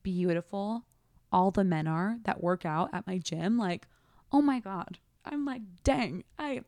beautiful 0.04 0.84
all 1.32 1.52
the 1.52 1.64
men 1.64 1.88
are 1.88 2.18
that 2.26 2.44
work 2.44 2.66
out 2.66 2.90
at 2.94 3.08
my 3.08 3.18
gym. 3.18 3.58
Like, 3.58 3.88
oh 4.32 4.42
my 4.42 4.60
God. 4.60 5.00
I'm 5.32 5.46
like, 5.46 5.62
dang, 5.84 6.24
I 6.38 6.62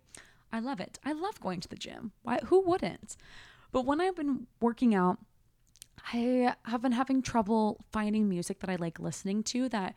I 0.52 0.60
love 0.60 0.80
it. 0.80 1.00
I 1.06 1.14
love 1.14 1.40
going 1.42 1.60
to 1.62 1.68
the 1.68 1.76
gym. 1.76 2.12
Why 2.24 2.40
who 2.46 2.62
wouldn't? 2.62 3.18
But 3.72 3.86
when 3.86 4.02
I've 4.02 4.16
been 4.16 4.48
working 4.62 4.96
out, 4.96 5.20
I 6.12 6.56
have 6.66 6.82
been 6.82 6.94
having 6.94 7.22
trouble 7.22 7.80
finding 7.92 8.28
music 8.28 8.60
that 8.60 8.70
I 8.70 8.76
like 8.76 9.00
listening 9.00 9.44
to 9.44 9.70
that 9.70 9.96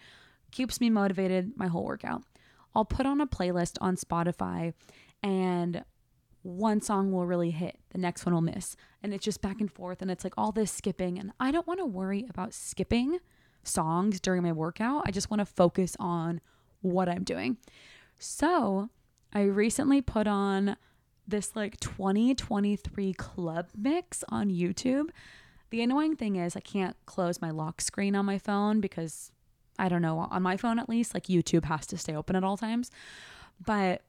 keeps 0.50 0.80
me 0.80 0.90
motivated 0.90 1.52
my 1.56 1.68
whole 1.68 1.84
workout. 1.84 2.22
I'll 2.74 2.84
put 2.84 3.06
on 3.06 3.20
a 3.20 3.26
playlist 3.26 3.78
on 3.80 3.96
Spotify 3.96 4.74
and 5.22 5.84
one 6.42 6.80
song 6.80 7.12
will 7.12 7.26
really 7.26 7.50
hit, 7.50 7.78
the 7.90 7.98
next 7.98 8.26
one 8.26 8.34
will 8.34 8.40
miss. 8.42 8.76
And 9.02 9.14
it's 9.14 9.24
just 9.24 9.40
back 9.40 9.60
and 9.60 9.70
forth 9.70 10.02
and 10.02 10.10
it's 10.10 10.24
like 10.24 10.34
all 10.36 10.52
this 10.52 10.70
skipping. 10.70 11.18
And 11.18 11.32
I 11.38 11.50
don't 11.50 11.66
want 11.66 11.80
to 11.80 11.86
worry 11.86 12.26
about 12.28 12.52
skipping 12.52 13.18
songs 13.62 14.20
during 14.20 14.42
my 14.42 14.52
workout. 14.52 15.04
I 15.06 15.10
just 15.12 15.30
want 15.30 15.40
to 15.40 15.46
focus 15.46 15.96
on 16.00 16.40
what 16.80 17.08
I'm 17.08 17.22
doing. 17.24 17.58
So 18.22 18.88
I 19.32 19.42
recently 19.42 20.00
put 20.00 20.26
on 20.26 20.76
this 21.26 21.54
like 21.54 21.78
2023 21.80 23.12
club 23.14 23.68
mix 23.76 24.24
on 24.28 24.50
YouTube 24.50 25.10
the 25.72 25.80
annoying 25.80 26.16
thing 26.16 26.36
is 26.36 26.54
I 26.54 26.60
can't 26.60 26.94
close 27.06 27.40
my 27.40 27.50
lock 27.50 27.80
screen 27.80 28.14
on 28.14 28.26
my 28.26 28.36
phone 28.36 28.82
because 28.82 29.32
I 29.78 29.88
don't 29.88 30.02
know, 30.02 30.18
on 30.18 30.42
my 30.42 30.58
phone 30.58 30.78
at 30.78 30.86
least, 30.86 31.14
like 31.14 31.24
YouTube 31.24 31.64
has 31.64 31.86
to 31.86 31.96
stay 31.96 32.14
open 32.14 32.36
at 32.36 32.44
all 32.44 32.58
times. 32.58 32.90
But 33.64 34.02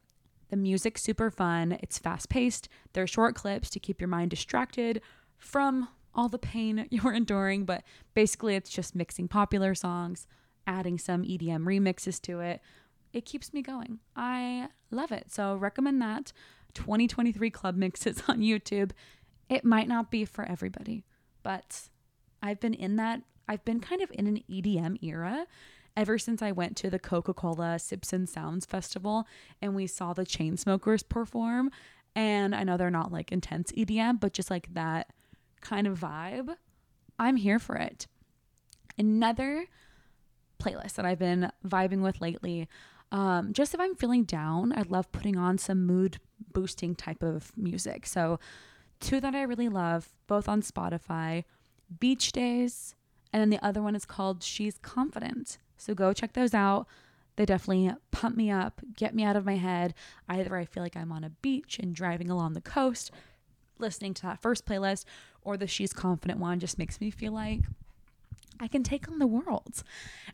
the 0.50 0.58
music's 0.58 1.02
super 1.02 1.32
fun. 1.32 1.78
It's 1.82 1.98
fast 1.98 2.28
paced. 2.28 2.68
There 2.92 3.04
are 3.06 3.08
short 3.08 3.34
clips 3.34 3.70
to 3.72 3.80
keep 3.80 4.02
your 4.02 4.10
mind 4.10 4.32
distracted 4.32 5.02
from 5.38 5.88
all 6.14 6.28
the 6.28 6.38
pain 6.38 6.86
you're 6.92 7.14
enduring. 7.14 7.64
But 7.64 7.84
basically, 8.14 8.56
it's 8.56 8.70
just 8.70 8.94
mixing 8.94 9.30
popular 9.30 9.74
songs, 9.74 10.28
adding 10.68 10.98
some 10.98 11.24
EDM 11.24 11.64
remixes 11.64 12.22
to 12.24 12.42
it. 12.42 12.60
It 13.14 13.26
keeps 13.26 13.54
me 13.54 13.62
going. 13.62 14.00
I 14.16 14.70
love 14.92 15.12
it. 15.12 15.32
So, 15.32 15.56
recommend 15.56 16.02
that 16.02 16.34
2023 16.74 17.50
club 17.52 17.76
mixes 17.76 18.24
on 18.28 18.40
YouTube. 18.40 18.92
It 19.50 19.64
might 19.64 19.88
not 19.88 20.10
be 20.10 20.26
for 20.26 20.44
everybody 20.44 21.04
but 21.44 21.90
I've 22.42 22.60
been 22.60 22.74
in 22.74 22.96
that, 22.96 23.22
I've 23.48 23.64
been 23.64 23.82
kind 23.82 24.02
of 24.02 24.12
in 24.14 24.26
an 24.26 24.42
EDM 24.50 25.04
era 25.04 25.46
ever 25.96 26.18
since 26.18 26.42
I 26.42 26.52
went 26.52 26.76
to 26.78 26.90
the 26.90 26.98
Coca 26.98 27.34
Cola 27.34 27.78
Sips 27.78 28.14
and 28.14 28.28
Sounds 28.28 28.66
Festival 28.66 29.28
and 29.62 29.76
we 29.76 29.86
saw 29.86 30.14
the 30.14 30.26
Chainsmokers 30.26 31.08
perform. 31.08 31.70
And 32.16 32.56
I 32.56 32.64
know 32.64 32.78
they're 32.78 32.90
not 32.90 33.12
like 33.12 33.32
intense 33.32 33.72
EDM, 33.74 34.20
but 34.20 34.34
just 34.34 34.50
like 34.50 34.74
that 34.74 35.12
kind 35.62 35.86
of 35.86 36.00
vibe. 36.00 36.56
I'm 37.20 37.36
here 37.36 37.60
for 37.60 37.76
it. 37.76 38.08
Another 38.98 39.66
playlist 40.60 40.94
that 40.94 41.06
I've 41.06 41.20
been 41.20 41.52
vibing 41.68 42.02
with 42.02 42.22
lately. 42.22 42.68
Um, 43.14 43.54
just 43.54 43.76
if 43.76 43.80
I'm 43.80 43.96
feeling 43.96 44.24
down, 44.24 44.74
I 44.76 44.82
love 44.82 45.12
putting 45.12 45.38
on 45.38 45.60
some 45.60 45.86
mood 45.86 46.18
boosting 46.52 46.96
type 46.96 47.22
of 47.22 47.52
music. 47.56 48.08
So 48.08 48.40
two 49.00 49.22
that 49.22 49.36
I 49.36 49.44
really 49.44 49.70
love, 49.70 50.10
both 50.28 50.50
on 50.50 50.64
Spotify 50.64 51.44
Beach 52.00 52.32
Days, 52.32 52.96
and 53.32 53.40
then 53.40 53.52
the 53.52 53.64
other 53.64 53.84
one 53.84 53.96
is 53.96 54.06
called 54.06 54.44
She's 54.44 54.80
Confident. 54.80 55.60
So 55.78 55.94
go 55.94 56.12
check 56.12 56.34
those 56.34 56.56
out. 56.56 56.88
They 57.36 57.46
definitely 57.46 57.92
pump 58.12 58.36
me 58.36 58.50
up, 58.50 58.82
get 58.96 59.14
me 59.14 59.24
out 59.24 59.36
of 59.36 59.46
my 59.46 59.58
head. 59.58 59.94
Either 60.28 60.56
I 60.56 60.66
feel 60.66 60.84
like 60.84 60.98
I'm 60.98 61.12
on 61.12 61.24
a 61.24 61.30
beach 61.30 61.80
and 61.80 61.96
driving 61.96 62.30
along 62.30 62.54
the 62.54 62.62
coast, 62.62 63.12
listening 63.78 64.14
to 64.16 64.22
that 64.24 64.42
first 64.42 64.66
playlist, 64.66 65.06
or 65.44 65.56
the 65.56 65.68
She's 65.68 65.94
Confident 65.94 66.40
one 66.40 66.60
just 66.60 66.80
makes 66.80 67.00
me 67.00 67.12
feel 67.12 67.34
like 67.34 67.62
I 68.60 68.68
can 68.68 68.84
take 68.84 69.08
on 69.08 69.20
the 69.20 69.28
world. 69.28 69.84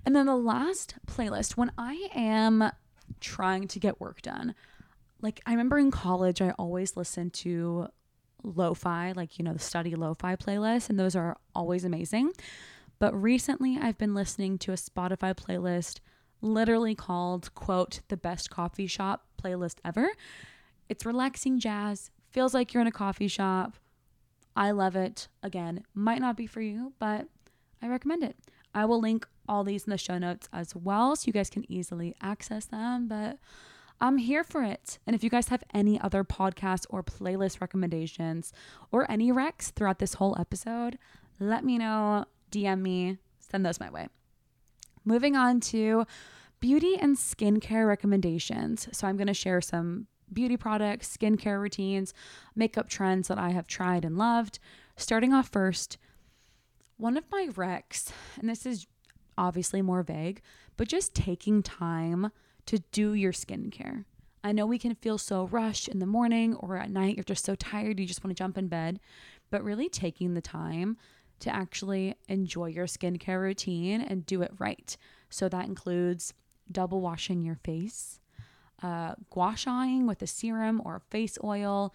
And 0.06 0.16
then 0.16 0.26
the 0.26 0.36
last 0.36 0.96
playlist, 1.08 1.58
when 1.58 1.72
I 1.78 2.10
am 2.14 2.72
trying 3.20 3.68
to 3.70 3.80
get 3.80 4.00
work 4.00 4.22
done, 4.22 4.56
like 5.22 5.42
I 5.46 5.52
remember 5.52 5.78
in 5.78 5.92
college, 5.92 6.42
I 6.42 6.52
always 6.52 6.96
listened 6.96 7.34
to 7.36 7.88
lo-fi, 8.44 9.12
like 9.12 9.38
you 9.38 9.44
know 9.44 9.54
the 9.54 9.60
study 9.60 9.96
lo-fi 9.96 10.36
playlist, 10.36 10.90
and 10.90 11.00
those 11.00 11.16
are 11.16 11.38
always 11.54 11.84
amazing. 11.84 12.32
But 13.00 13.20
recently, 13.20 13.78
I've 13.82 13.98
been 13.98 14.14
listening 14.14 14.58
to 14.60 14.72
a 14.72 14.76
Spotify 14.76 15.34
playlist 15.34 16.00
literally 16.42 16.96
called 16.96 17.54
quote 17.54 18.02
the 18.08 18.18
best 18.18 18.50
coffee 18.50 18.88
shop 18.88 19.26
playlist 19.42 19.76
ever. 19.84 20.10
It's 20.88 21.06
relaxing 21.06 21.60
jazz, 21.60 22.12
feels 22.32 22.54
like 22.54 22.74
you're 22.74 22.82
in 22.82 22.88
a 22.88 22.92
coffee 22.92 23.28
shop. 23.28 23.76
I 24.56 24.72
love 24.72 24.96
it. 24.96 25.28
Again, 25.44 25.84
might 25.94 26.20
not 26.22 26.36
be 26.36 26.48
for 26.48 26.62
you, 26.62 26.94
but 27.00 27.28
I 27.82 27.88
recommend 27.88 28.24
it. 28.24 28.36
I 28.74 28.86
will 28.86 29.00
link 29.00 29.28
all 29.48 29.64
these 29.64 29.86
in 29.86 29.92
the 29.92 29.98
show 29.98 30.18
notes 30.18 30.48
as 30.54 30.76
well 30.76 31.16
so 31.16 31.26
you 31.28 31.34
guys 31.34 31.50
can 31.50 31.70
easily 31.72 32.16
access 32.22 32.66
them, 32.66 33.08
but 33.08 33.40
I'm 34.02 34.18
here 34.18 34.44
for 34.44 34.64
it. 34.64 35.00
And 35.06 35.16
if 35.16 35.24
you 35.24 35.30
guys 35.30 35.50
have 35.50 35.64
any 35.74 36.00
other 36.00 36.24
podcasts 36.24 36.86
or 36.90 37.04
playlist 37.04 37.60
recommendations 37.60 38.54
or 38.92 39.10
any 39.12 39.32
recs 39.32 39.72
throughout 39.72 40.00
this 40.00 40.16
whole 40.16 40.38
episode, 40.40 40.98
let 41.40 41.66
me 41.66 41.78
know, 41.78 42.26
DM 42.52 42.82
me, 42.82 43.18
send 43.40 43.66
those 43.66 43.80
my 43.80 43.90
way. 43.90 44.08
Moving 45.04 45.36
on 45.36 45.60
to 45.62 46.06
beauty 46.60 46.96
and 46.98 47.18
skincare 47.18 47.88
recommendations. 47.88 48.88
So 48.92 49.08
I'm 49.08 49.18
going 49.18 49.28
to 49.28 49.34
share 49.34 49.62
some 49.62 50.08
beauty 50.32 50.58
products, 50.58 51.18
skincare 51.18 51.60
routines, 51.60 52.14
makeup 52.56 52.90
trends 52.90 53.28
that 53.28 53.40
I 53.40 53.50
have 53.50 53.68
tried 53.68 54.06
and 54.06 54.18
loved. 54.18 54.60
Starting 54.96 55.34
off 55.34 55.50
first, 55.50 55.98
one 57.00 57.16
of 57.16 57.24
my 57.32 57.48
recs, 57.54 58.12
and 58.38 58.50
this 58.50 58.66
is 58.66 58.86
obviously 59.38 59.82
more 59.82 60.04
vague, 60.04 60.42
but 60.76 60.90
just 60.90 61.16
taking 61.16 61.64
time 61.64 62.30
to 62.66 62.80
do 62.92 63.14
your 63.14 63.32
skincare. 63.32 64.04
I 64.44 64.52
know 64.52 64.66
we 64.66 64.78
can 64.78 64.96
feel 64.96 65.18
so 65.18 65.46
rushed 65.46 65.88
in 65.88 66.00
the 66.00 66.06
morning 66.06 66.56
or 66.56 66.76
at 66.78 66.92
night, 66.92 67.16
you're 67.16 67.24
just 67.24 67.46
so 67.46 67.56
tired, 67.56 68.00
you 68.00 68.06
just 68.06 68.24
want 68.24 68.36
to 68.36 68.42
jump 68.42 68.58
in 68.58 68.68
bed, 68.68 69.00
but 69.50 69.64
really 69.64 69.88
taking 69.88 70.34
the 70.34 70.42
time 70.42 70.98
to 71.40 71.56
actually 71.56 72.16
enjoy 72.28 72.66
your 72.66 72.86
skincare 72.86 73.42
routine 73.42 74.02
and 74.02 74.26
do 74.26 74.42
it 74.42 74.52
right. 74.60 74.98
So 75.30 75.48
that 75.48 75.66
includes 75.66 76.34
double 76.70 77.00
washing 77.00 77.44
your 77.44 77.56
face, 77.56 78.20
uh, 78.84 79.16
gua 79.30 79.54
shaing 79.56 80.06
with 80.06 80.22
a 80.22 80.28
serum 80.28 80.82
or 80.84 80.98
a 80.98 81.12
face 81.12 81.38
oil, 81.44 81.94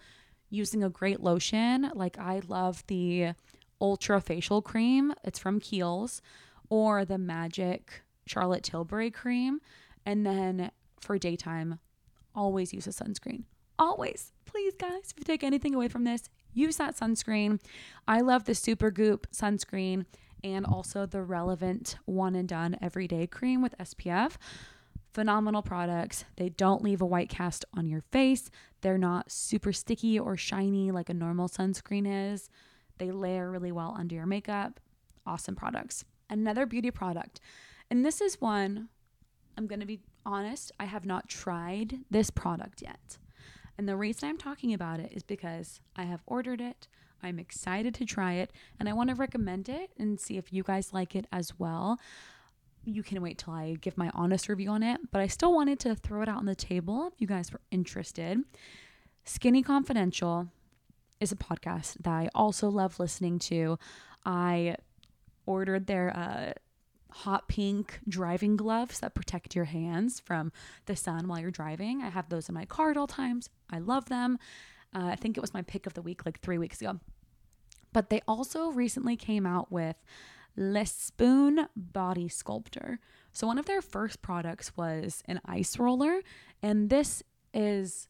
using 0.49 0.83
a 0.83 0.89
great 0.89 1.21
lotion. 1.21 1.91
Like 1.93 2.17
I 2.17 2.41
love 2.47 2.83
the 2.87 3.33
Ultra 3.85 4.19
Facial 4.19 4.63
Cream, 4.63 5.13
it's 5.23 5.37
from 5.37 5.59
Kiehl's, 5.59 6.19
or 6.69 7.05
the 7.05 7.19
Magic 7.19 8.01
Charlotte 8.25 8.63
Tilbury 8.63 9.11
Cream. 9.11 9.59
And 10.07 10.25
then 10.25 10.71
for 10.99 11.19
daytime, 11.19 11.77
always 12.33 12.73
use 12.73 12.87
a 12.87 12.89
sunscreen. 12.89 13.43
Always. 13.77 14.33
Please, 14.45 14.73
guys, 14.73 15.11
if 15.11 15.19
you 15.19 15.23
take 15.23 15.43
anything 15.43 15.75
away 15.75 15.87
from 15.87 16.03
this, 16.03 16.29
use 16.51 16.77
that 16.77 16.97
sunscreen. 16.97 17.59
I 18.07 18.21
love 18.21 18.45
the 18.45 18.53
Supergoop 18.53 19.25
sunscreen 19.31 20.05
and 20.43 20.65
also 20.65 21.05
the 21.05 21.21
relevant 21.21 21.97
one 22.05 22.33
and 22.33 22.49
done 22.49 22.79
everyday 22.81 23.27
cream 23.27 23.61
with 23.61 23.77
SPF. 23.77 24.37
Phenomenal 25.13 25.61
products. 25.61 26.25
They 26.37 26.49
don't 26.49 26.81
leave 26.81 27.03
a 27.03 27.05
white 27.05 27.29
cast 27.29 27.65
on 27.77 27.87
your 27.87 28.01
face. 28.11 28.49
They're 28.81 28.97
not 28.97 29.31
super 29.31 29.71
sticky 29.71 30.17
or 30.17 30.37
shiny 30.37 30.89
like 30.89 31.09
a 31.09 31.13
normal 31.13 31.49
sunscreen 31.49 32.33
is. 32.33 32.49
They 32.97 33.11
layer 33.11 33.51
really 33.51 33.71
well 33.71 33.95
under 33.97 34.15
your 34.15 34.25
makeup. 34.25 34.79
Awesome 35.25 35.55
products. 35.55 36.05
Another 36.29 36.65
beauty 36.65 36.91
product. 36.91 37.39
And 37.89 38.05
this 38.05 38.21
is 38.21 38.41
one, 38.41 38.89
I'm 39.57 39.67
going 39.67 39.79
to 39.79 39.85
be 39.85 40.01
honest, 40.25 40.71
I 40.79 40.85
have 40.85 41.05
not 41.05 41.29
tried 41.29 41.99
this 42.09 42.29
product 42.29 42.81
yet. 42.81 43.17
And 43.77 43.87
the 43.87 43.97
reason 43.97 44.29
I'm 44.29 44.37
talking 44.37 44.73
about 44.73 44.99
it 44.99 45.11
is 45.13 45.23
because 45.23 45.81
I 45.95 46.03
have 46.03 46.23
ordered 46.25 46.61
it. 46.61 46.87
I'm 47.21 47.39
excited 47.39 47.93
to 47.95 48.05
try 48.05 48.33
it 48.33 48.51
and 48.79 48.87
I 48.87 48.93
want 48.93 49.09
to 49.09 49.15
recommend 49.15 49.67
it 49.67 49.91
and 49.97 50.19
see 50.19 50.37
if 50.37 50.53
you 50.53 50.63
guys 50.63 50.93
like 50.93 51.15
it 51.15 51.25
as 51.31 51.57
well. 51.59 51.99
You 52.85 53.01
can 53.01 53.21
wait 53.21 53.39
till 53.39 53.53
I 53.53 53.77
give 53.81 53.97
my 53.97 54.11
honest 54.13 54.47
review 54.47 54.69
on 54.69 54.83
it, 54.83 54.99
but 55.11 55.19
I 55.21 55.27
still 55.27 55.53
wanted 55.53 55.79
to 55.81 55.95
throw 55.95 56.21
it 56.21 56.29
out 56.29 56.37
on 56.37 56.45
the 56.45 56.55
table 56.55 57.07
if 57.07 57.19
you 57.19 57.27
guys 57.27 57.51
were 57.51 57.61
interested. 57.71 58.39
Skinny 59.23 59.63
Confidential 59.63 60.47
is 61.19 61.31
a 61.31 61.35
podcast 61.35 61.97
that 62.03 62.11
I 62.11 62.29
also 62.35 62.69
love 62.69 62.99
listening 62.99 63.39
to. 63.39 63.77
I 64.25 64.75
ordered 65.45 65.87
their 65.87 66.15
uh, 66.15 66.53
hot 67.11 67.47
pink 67.47 67.99
driving 68.07 68.57
gloves 68.57 68.99
that 68.99 69.15
protect 69.15 69.55
your 69.55 69.65
hands 69.65 70.19
from 70.19 70.51
the 70.85 70.95
sun 70.95 71.27
while 71.27 71.39
you're 71.39 71.51
driving. 71.51 72.01
I 72.01 72.09
have 72.09 72.29
those 72.29 72.49
in 72.49 72.55
my 72.55 72.65
car 72.65 72.91
at 72.91 72.97
all 72.97 73.07
times. 73.07 73.49
I 73.69 73.79
love 73.79 74.09
them. 74.09 74.37
Uh, 74.93 75.07
I 75.07 75.15
think 75.15 75.37
it 75.37 75.41
was 75.41 75.53
my 75.53 75.61
pick 75.61 75.85
of 75.85 75.93
the 75.93 76.01
week 76.01 76.25
like 76.25 76.39
three 76.39 76.57
weeks 76.57 76.81
ago. 76.81 76.99
But 77.93 78.09
they 78.09 78.21
also 78.27 78.71
recently 78.71 79.15
came 79.15 79.45
out 79.45 79.71
with 79.71 79.95
Le 80.57 80.85
Spoon 80.85 81.67
Body 81.75 82.27
Sculptor. 82.27 82.99
So 83.31 83.47
one 83.47 83.57
of 83.57 83.65
their 83.65 83.81
first 83.81 84.21
products 84.21 84.75
was 84.75 85.23
an 85.25 85.39
ice 85.45 85.77
roller, 85.77 86.21
and 86.61 86.89
this 86.89 87.23
is, 87.53 88.07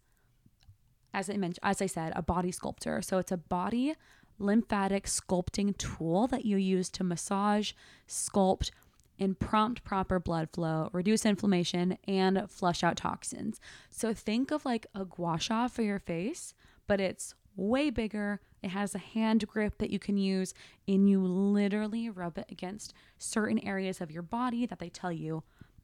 as 1.16 1.30
I 1.30 1.38
mentioned, 1.38 1.64
as 1.64 1.82
I 1.82 1.86
said, 1.86 2.12
a 2.16 2.22
body 2.22 2.52
sculptor. 2.52 3.02
So 3.02 3.18
it's 3.18 3.32
a 3.32 3.38
body 3.38 3.96
lymphatic 4.38 5.06
sculpting 5.06 5.76
tool 5.78 6.28
that 6.28 6.44
you 6.44 6.58
use 6.58 6.90
to 6.90 7.04
massage, 7.06 7.72
sculpt, 8.08 8.72
and 9.18 9.40
prompt 9.40 9.86
proper 9.86 10.20
blood 10.20 10.50
flow, 10.52 10.90
reduce 10.92 11.26
inflammation, 11.26 11.98
and 12.06 12.52
flush 12.52 12.84
out 12.84 12.98
toxins. 12.98 13.62
So 13.90 14.14
think 14.14 14.52
of 14.52 14.66
like 14.66 14.88
a 14.94 15.06
gua 15.06 15.40
sha 15.40 15.70
for 15.70 15.84
your 15.84 16.00
face, 16.00 16.54
but 16.86 17.00
it's 17.00 17.34
way 17.56 17.90
bigger. 17.90 18.42
It 18.62 18.72
has 18.72 18.94
a 18.94 19.00
hand 19.00 19.48
grip 19.48 19.78
that 19.78 19.90
you 19.90 20.00
can 20.00 20.18
use, 20.18 20.54
and 20.86 21.10
you 21.10 21.22
literally 21.26 22.10
rub 22.10 22.38
it 22.38 22.48
against 22.50 22.94
certain 23.18 23.60
areas 23.60 24.02
of 24.02 24.12
your 24.12 24.22
body 24.22 24.66
that 24.66 24.80
they 24.80 24.90
tell 24.90 25.14
you, 25.14 25.44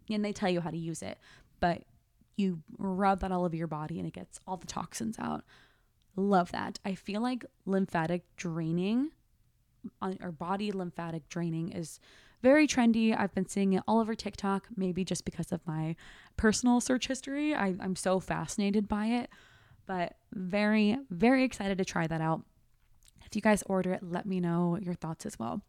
and 0.09 0.25
they 0.25 0.33
tell 0.33 0.49
you 0.49 0.59
how 0.59 0.71
to 0.71 0.77
use 0.77 1.01
it. 1.01 1.17
But 1.61 1.83
you 2.37 2.61
rub 2.77 3.19
that 3.21 3.31
all 3.31 3.45
over 3.45 3.55
your 3.55 3.67
body, 3.67 3.99
and 3.99 4.07
it 4.07 4.13
gets 4.13 4.39
all 4.47 4.57
the 4.57 4.67
toxins 4.67 5.17
out. 5.19 5.43
Love 6.15 6.51
that. 6.51 6.79
I 6.83 6.95
feel 6.95 7.21
like 7.21 7.45
lymphatic 7.65 8.23
draining 8.35 9.11
or 10.01 10.31
body 10.31 10.71
lymphatic 10.71 11.27
draining 11.29 11.71
is 11.71 11.99
very 12.41 12.67
trendy. 12.67 13.17
I've 13.17 13.33
been 13.33 13.47
seeing 13.47 13.73
it 13.73 13.83
all 13.87 13.99
over 13.99 14.15
TikTok, 14.15 14.67
maybe 14.75 15.03
just 15.03 15.25
because 15.25 15.51
of 15.51 15.65
my 15.65 15.95
personal 16.37 16.81
search 16.81 17.07
history. 17.07 17.53
I, 17.53 17.75
I'm 17.79 17.95
so 17.95 18.19
fascinated 18.19 18.87
by 18.87 19.07
it, 19.07 19.29
but 19.85 20.15
very, 20.33 20.97
very 21.09 21.43
excited 21.43 21.77
to 21.77 21.85
try 21.85 22.07
that 22.07 22.21
out. 22.21 22.43
If 23.25 23.35
you 23.35 23.41
guys 23.41 23.63
order 23.67 23.93
it, 23.93 24.03
let 24.03 24.25
me 24.25 24.39
know 24.39 24.77
your 24.81 24.95
thoughts 24.95 25.25
as 25.25 25.39
well. 25.39 25.61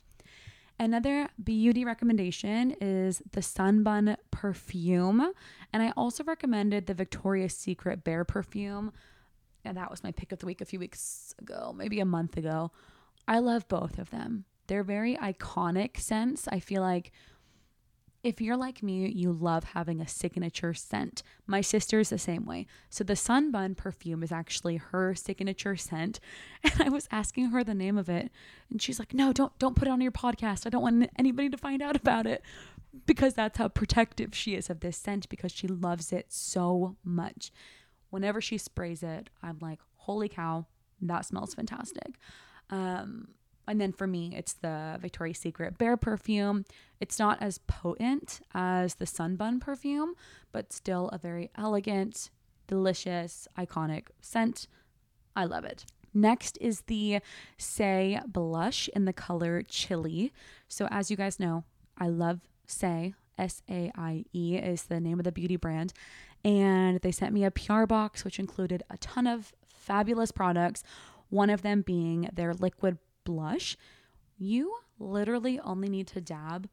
Another 0.82 1.28
beauty 1.40 1.84
recommendation 1.84 2.74
is 2.80 3.22
the 3.30 3.40
Sun 3.40 3.84
Bum 3.84 4.16
perfume. 4.32 5.32
And 5.72 5.80
I 5.80 5.92
also 5.96 6.24
recommended 6.24 6.86
the 6.86 6.92
Victoria's 6.92 7.56
Secret 7.56 8.02
Bear 8.02 8.24
perfume. 8.24 8.92
And 9.64 9.76
that 9.76 9.92
was 9.92 10.02
my 10.02 10.10
pick 10.10 10.32
of 10.32 10.40
the 10.40 10.46
week 10.46 10.60
a 10.60 10.64
few 10.64 10.80
weeks 10.80 11.36
ago, 11.38 11.72
maybe 11.72 12.00
a 12.00 12.04
month 12.04 12.36
ago. 12.36 12.72
I 13.28 13.38
love 13.38 13.68
both 13.68 13.96
of 14.00 14.10
them. 14.10 14.44
They're 14.66 14.82
very 14.82 15.16
iconic 15.18 16.00
scents. 16.00 16.48
I 16.48 16.58
feel 16.58 16.82
like 16.82 17.12
if 18.22 18.40
you're 18.40 18.56
like 18.56 18.82
me, 18.82 19.08
you 19.08 19.32
love 19.32 19.64
having 19.64 20.00
a 20.00 20.06
signature 20.06 20.74
scent. 20.74 21.22
My 21.46 21.60
sister's 21.60 22.10
the 22.10 22.18
same 22.18 22.44
way. 22.44 22.66
So 22.88 23.02
the 23.02 23.16
Sun 23.16 23.50
Bum 23.50 23.74
perfume 23.74 24.22
is 24.22 24.30
actually 24.30 24.76
her 24.76 25.14
signature 25.14 25.76
scent. 25.76 26.20
And 26.64 26.80
I 26.80 26.88
was 26.88 27.08
asking 27.10 27.46
her 27.46 27.64
the 27.64 27.74
name 27.74 27.98
of 27.98 28.08
it, 28.08 28.30
and 28.70 28.80
she's 28.80 28.98
like, 29.00 29.12
"No, 29.12 29.32
don't 29.32 29.56
don't 29.58 29.74
put 29.74 29.88
it 29.88 29.90
on 29.90 30.00
your 30.00 30.12
podcast. 30.12 30.66
I 30.66 30.70
don't 30.70 30.82
want 30.82 31.10
anybody 31.18 31.48
to 31.50 31.56
find 31.56 31.82
out 31.82 31.96
about 31.96 32.26
it." 32.26 32.42
Because 33.06 33.34
that's 33.34 33.58
how 33.58 33.68
protective 33.68 34.34
she 34.34 34.54
is 34.54 34.70
of 34.70 34.80
this 34.80 34.96
scent 34.96 35.28
because 35.28 35.50
she 35.50 35.66
loves 35.66 36.12
it 36.12 36.26
so 36.28 36.96
much. 37.02 37.50
Whenever 38.10 38.40
she 38.40 38.58
sprays 38.58 39.02
it, 39.02 39.28
I'm 39.42 39.58
like, 39.60 39.80
"Holy 39.96 40.28
cow, 40.28 40.66
that 41.00 41.24
smells 41.24 41.54
fantastic." 41.54 42.14
Um, 42.70 43.28
and 43.66 43.80
then 43.80 43.92
for 43.92 44.06
me, 44.06 44.34
it's 44.36 44.54
the 44.54 44.98
Victoria's 45.00 45.38
Secret 45.38 45.78
Bear 45.78 45.96
perfume. 45.96 46.64
It's 47.00 47.18
not 47.18 47.40
as 47.40 47.58
potent 47.58 48.40
as 48.54 48.94
the 48.94 49.06
Sun 49.06 49.36
Bum 49.36 49.60
perfume, 49.60 50.14
but 50.50 50.72
still 50.72 51.08
a 51.08 51.18
very 51.18 51.50
elegant, 51.56 52.30
delicious, 52.66 53.46
iconic 53.56 54.08
scent. 54.20 54.66
I 55.36 55.44
love 55.44 55.64
it. 55.64 55.84
Next 56.14 56.58
is 56.60 56.82
the 56.82 57.20
Saie 57.58 58.20
blush 58.26 58.88
in 58.94 59.04
the 59.06 59.12
color 59.12 59.62
Chili. 59.62 60.32
So, 60.68 60.86
as 60.90 61.10
you 61.10 61.16
guys 61.16 61.40
know, 61.40 61.64
I 61.96 62.08
love 62.08 62.40
Saie. 62.66 63.14
S 63.38 63.62
A 63.68 63.90
I 63.96 64.24
E 64.34 64.56
is 64.56 64.84
the 64.84 65.00
name 65.00 65.18
of 65.18 65.24
the 65.24 65.32
beauty 65.32 65.56
brand. 65.56 65.92
And 66.44 67.00
they 67.00 67.12
sent 67.12 67.32
me 67.32 67.44
a 67.44 67.50
PR 67.50 67.86
box, 67.86 68.24
which 68.24 68.38
included 68.38 68.82
a 68.90 68.98
ton 68.98 69.26
of 69.26 69.54
fabulous 69.66 70.32
products, 70.32 70.82
one 71.30 71.50
of 71.50 71.62
them 71.62 71.82
being 71.82 72.28
their 72.32 72.52
liquid 72.52 72.98
blush, 73.24 73.76
you 74.38 74.74
literally 74.98 75.60
only 75.60 75.88
need 75.88 76.06
to 76.08 76.20
dab, 76.20 76.68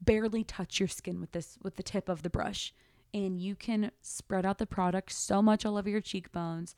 barely 0.00 0.44
touch 0.44 0.78
your 0.78 0.88
skin 0.88 1.20
with 1.20 1.32
this 1.32 1.58
with 1.62 1.76
the 1.76 1.82
tip 1.82 2.08
of 2.08 2.22
the 2.22 2.30
brush, 2.30 2.74
and 3.12 3.40
you 3.40 3.54
can 3.54 3.90
spread 4.02 4.46
out 4.46 4.58
the 4.58 4.66
product 4.66 5.12
so 5.12 5.42
much 5.42 5.64
all 5.64 5.76
over 5.76 5.88
your 5.88 6.00
cheekbones. 6.00 6.74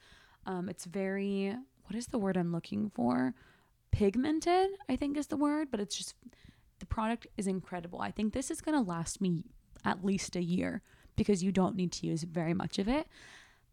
Um, 0.46 0.68
it's 0.68 0.84
very 0.84 1.54
what 1.84 1.96
is 1.96 2.06
the 2.06 2.18
word 2.18 2.36
I'm 2.36 2.52
looking 2.52 2.90
for? 2.94 3.34
Pigmented, 3.90 4.70
I 4.88 4.96
think 4.96 5.16
is 5.16 5.26
the 5.26 5.36
word, 5.36 5.68
but 5.70 5.80
it's 5.80 5.96
just 5.96 6.14
the 6.78 6.86
product 6.86 7.26
is 7.36 7.46
incredible. 7.46 8.00
I 8.00 8.10
think 8.10 8.32
this 8.32 8.50
is 8.50 8.60
gonna 8.60 8.82
last 8.82 9.20
me 9.20 9.44
at 9.84 10.04
least 10.04 10.36
a 10.36 10.42
year 10.42 10.82
because 11.16 11.42
you 11.42 11.52
don't 11.52 11.76
need 11.76 11.92
to 11.92 12.06
use 12.06 12.22
very 12.22 12.54
much 12.54 12.78
of 12.78 12.88
it. 12.88 13.06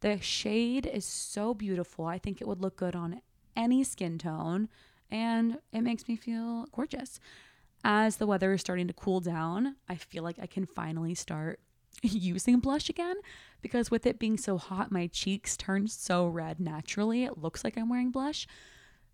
The 0.02 0.20
shade 0.22 0.86
is 0.86 1.06
so 1.06 1.54
beautiful. 1.54 2.06
I 2.06 2.18
think 2.18 2.42
it 2.42 2.48
would 2.48 2.62
look 2.62 2.78
good 2.78 2.96
on 2.96 3.22
any 3.56 3.84
skin 3.84 4.18
tone 4.18 4.70
and 5.12 5.58
it 5.72 5.82
makes 5.82 6.08
me 6.08 6.16
feel 6.16 6.68
gorgeous. 6.72 7.20
As 7.84 8.18
the 8.18 8.28
weather 8.28 8.54
is 8.54 8.62
starting 8.62 8.88
to 8.88 8.94
cool 8.94 9.20
down, 9.22 9.76
I 9.88 9.96
feel 9.96 10.24
like 10.24 10.38
I 10.42 10.48
can 10.48 10.66
finally 10.66 11.16
start 11.16 11.60
using 12.02 12.60
blush 12.60 12.90
again 12.90 13.16
because 13.62 13.90
with 13.90 14.06
it 14.06 14.20
being 14.20 14.38
so 14.38 14.58
hot, 14.58 14.92
my 14.92 15.08
cheeks 15.08 15.56
turn 15.58 15.88
so 15.88 16.28
red 16.28 16.60
naturally. 16.60 17.24
It 17.24 17.38
looks 17.38 17.64
like 17.64 17.78
I'm 17.78 17.90
wearing 17.90 18.12
blush. 18.12 18.48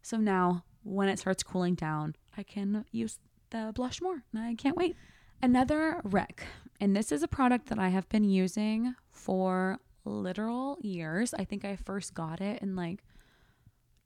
So 0.01 0.17
now, 0.17 0.63
when 0.83 1.09
it 1.09 1.19
starts 1.19 1.43
cooling 1.43 1.75
down, 1.75 2.15
I 2.37 2.43
can 2.43 2.85
use 2.91 3.19
the 3.49 3.71
blush 3.73 4.01
more. 4.01 4.23
I 4.35 4.55
can't 4.55 4.77
wait. 4.77 4.95
Another 5.41 6.01
rec, 6.03 6.45
and 6.79 6.95
this 6.95 7.11
is 7.11 7.23
a 7.23 7.27
product 7.27 7.67
that 7.67 7.79
I 7.79 7.89
have 7.89 8.07
been 8.09 8.23
using 8.23 8.95
for 9.11 9.79
literal 10.05 10.77
years. 10.81 11.33
I 11.33 11.43
think 11.43 11.65
I 11.65 11.75
first 11.75 12.13
got 12.13 12.41
it 12.41 12.61
in 12.61 12.75
like 12.75 13.03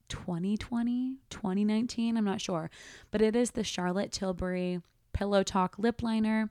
2020, 0.10 1.16
2019, 1.30 2.18
I'm 2.18 2.26
not 2.26 2.42
sure. 2.42 2.70
But 3.12 3.22
it 3.22 3.36
is 3.36 3.52
the 3.52 3.64
Charlotte 3.64 4.12
Tilbury 4.12 4.82
Pillow 5.14 5.44
Talk 5.44 5.80
lip 5.80 6.04
liner. 6.04 6.50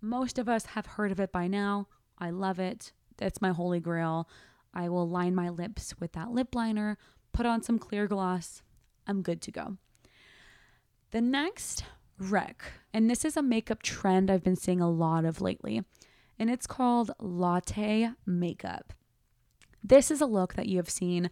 Most 0.00 0.38
of 0.38 0.48
us 0.48 0.66
have 0.66 0.86
heard 0.86 1.12
of 1.12 1.20
it 1.20 1.30
by 1.30 1.46
now. 1.46 1.86
I 2.18 2.30
love 2.30 2.58
it. 2.58 2.92
It's 3.20 3.40
my 3.40 3.50
holy 3.50 3.80
grail. 3.80 4.28
I 4.74 4.88
will 4.88 5.08
line 5.08 5.34
my 5.34 5.48
lips 5.48 5.94
with 6.00 6.12
that 6.12 6.30
lip 6.30 6.54
liner, 6.54 6.96
put 7.32 7.46
on 7.46 7.62
some 7.62 7.78
clear 7.78 8.06
gloss. 8.06 8.62
I'm 9.06 9.22
good 9.22 9.42
to 9.42 9.52
go. 9.52 9.76
The 11.10 11.20
next 11.20 11.84
rec, 12.18 12.64
and 12.92 13.10
this 13.10 13.24
is 13.24 13.36
a 13.36 13.42
makeup 13.42 13.82
trend 13.82 14.30
I've 14.30 14.44
been 14.44 14.56
seeing 14.56 14.80
a 14.80 14.90
lot 14.90 15.24
of 15.24 15.40
lately, 15.40 15.82
and 16.38 16.48
it's 16.50 16.66
called 16.66 17.10
latte 17.18 18.10
makeup. 18.24 18.92
This 19.84 20.10
is 20.10 20.20
a 20.20 20.26
look 20.26 20.54
that 20.54 20.68
you 20.68 20.78
have 20.78 20.88
seen 20.88 21.30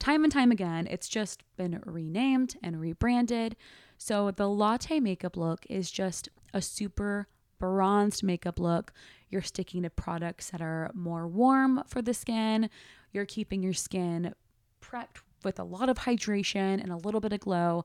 time 0.00 0.24
and 0.24 0.32
time 0.32 0.50
again. 0.50 0.88
It's 0.90 1.08
just 1.08 1.44
been 1.56 1.80
renamed 1.86 2.56
and 2.62 2.80
rebranded. 2.80 3.54
So 3.98 4.32
the 4.32 4.48
latte 4.48 4.98
makeup 4.98 5.36
look 5.36 5.64
is 5.68 5.90
just 5.90 6.28
a 6.52 6.60
super 6.60 7.28
bronzed 7.60 8.24
makeup 8.24 8.58
look. 8.58 8.92
You're 9.28 9.42
sticking 9.42 9.82
to 9.82 9.90
products 9.90 10.50
that 10.50 10.62
are 10.62 10.90
more 10.94 11.28
warm 11.28 11.84
for 11.86 12.02
the 12.02 12.14
skin. 12.14 12.70
You're 13.12 13.26
keeping 13.26 13.62
your 13.62 13.74
skin 13.74 14.34
prepped 14.82 15.18
with 15.44 15.60
a 15.60 15.64
lot 15.64 15.88
of 15.88 15.98
hydration 15.98 16.82
and 16.82 16.90
a 16.90 16.96
little 16.96 17.20
bit 17.20 17.32
of 17.32 17.40
glow. 17.40 17.84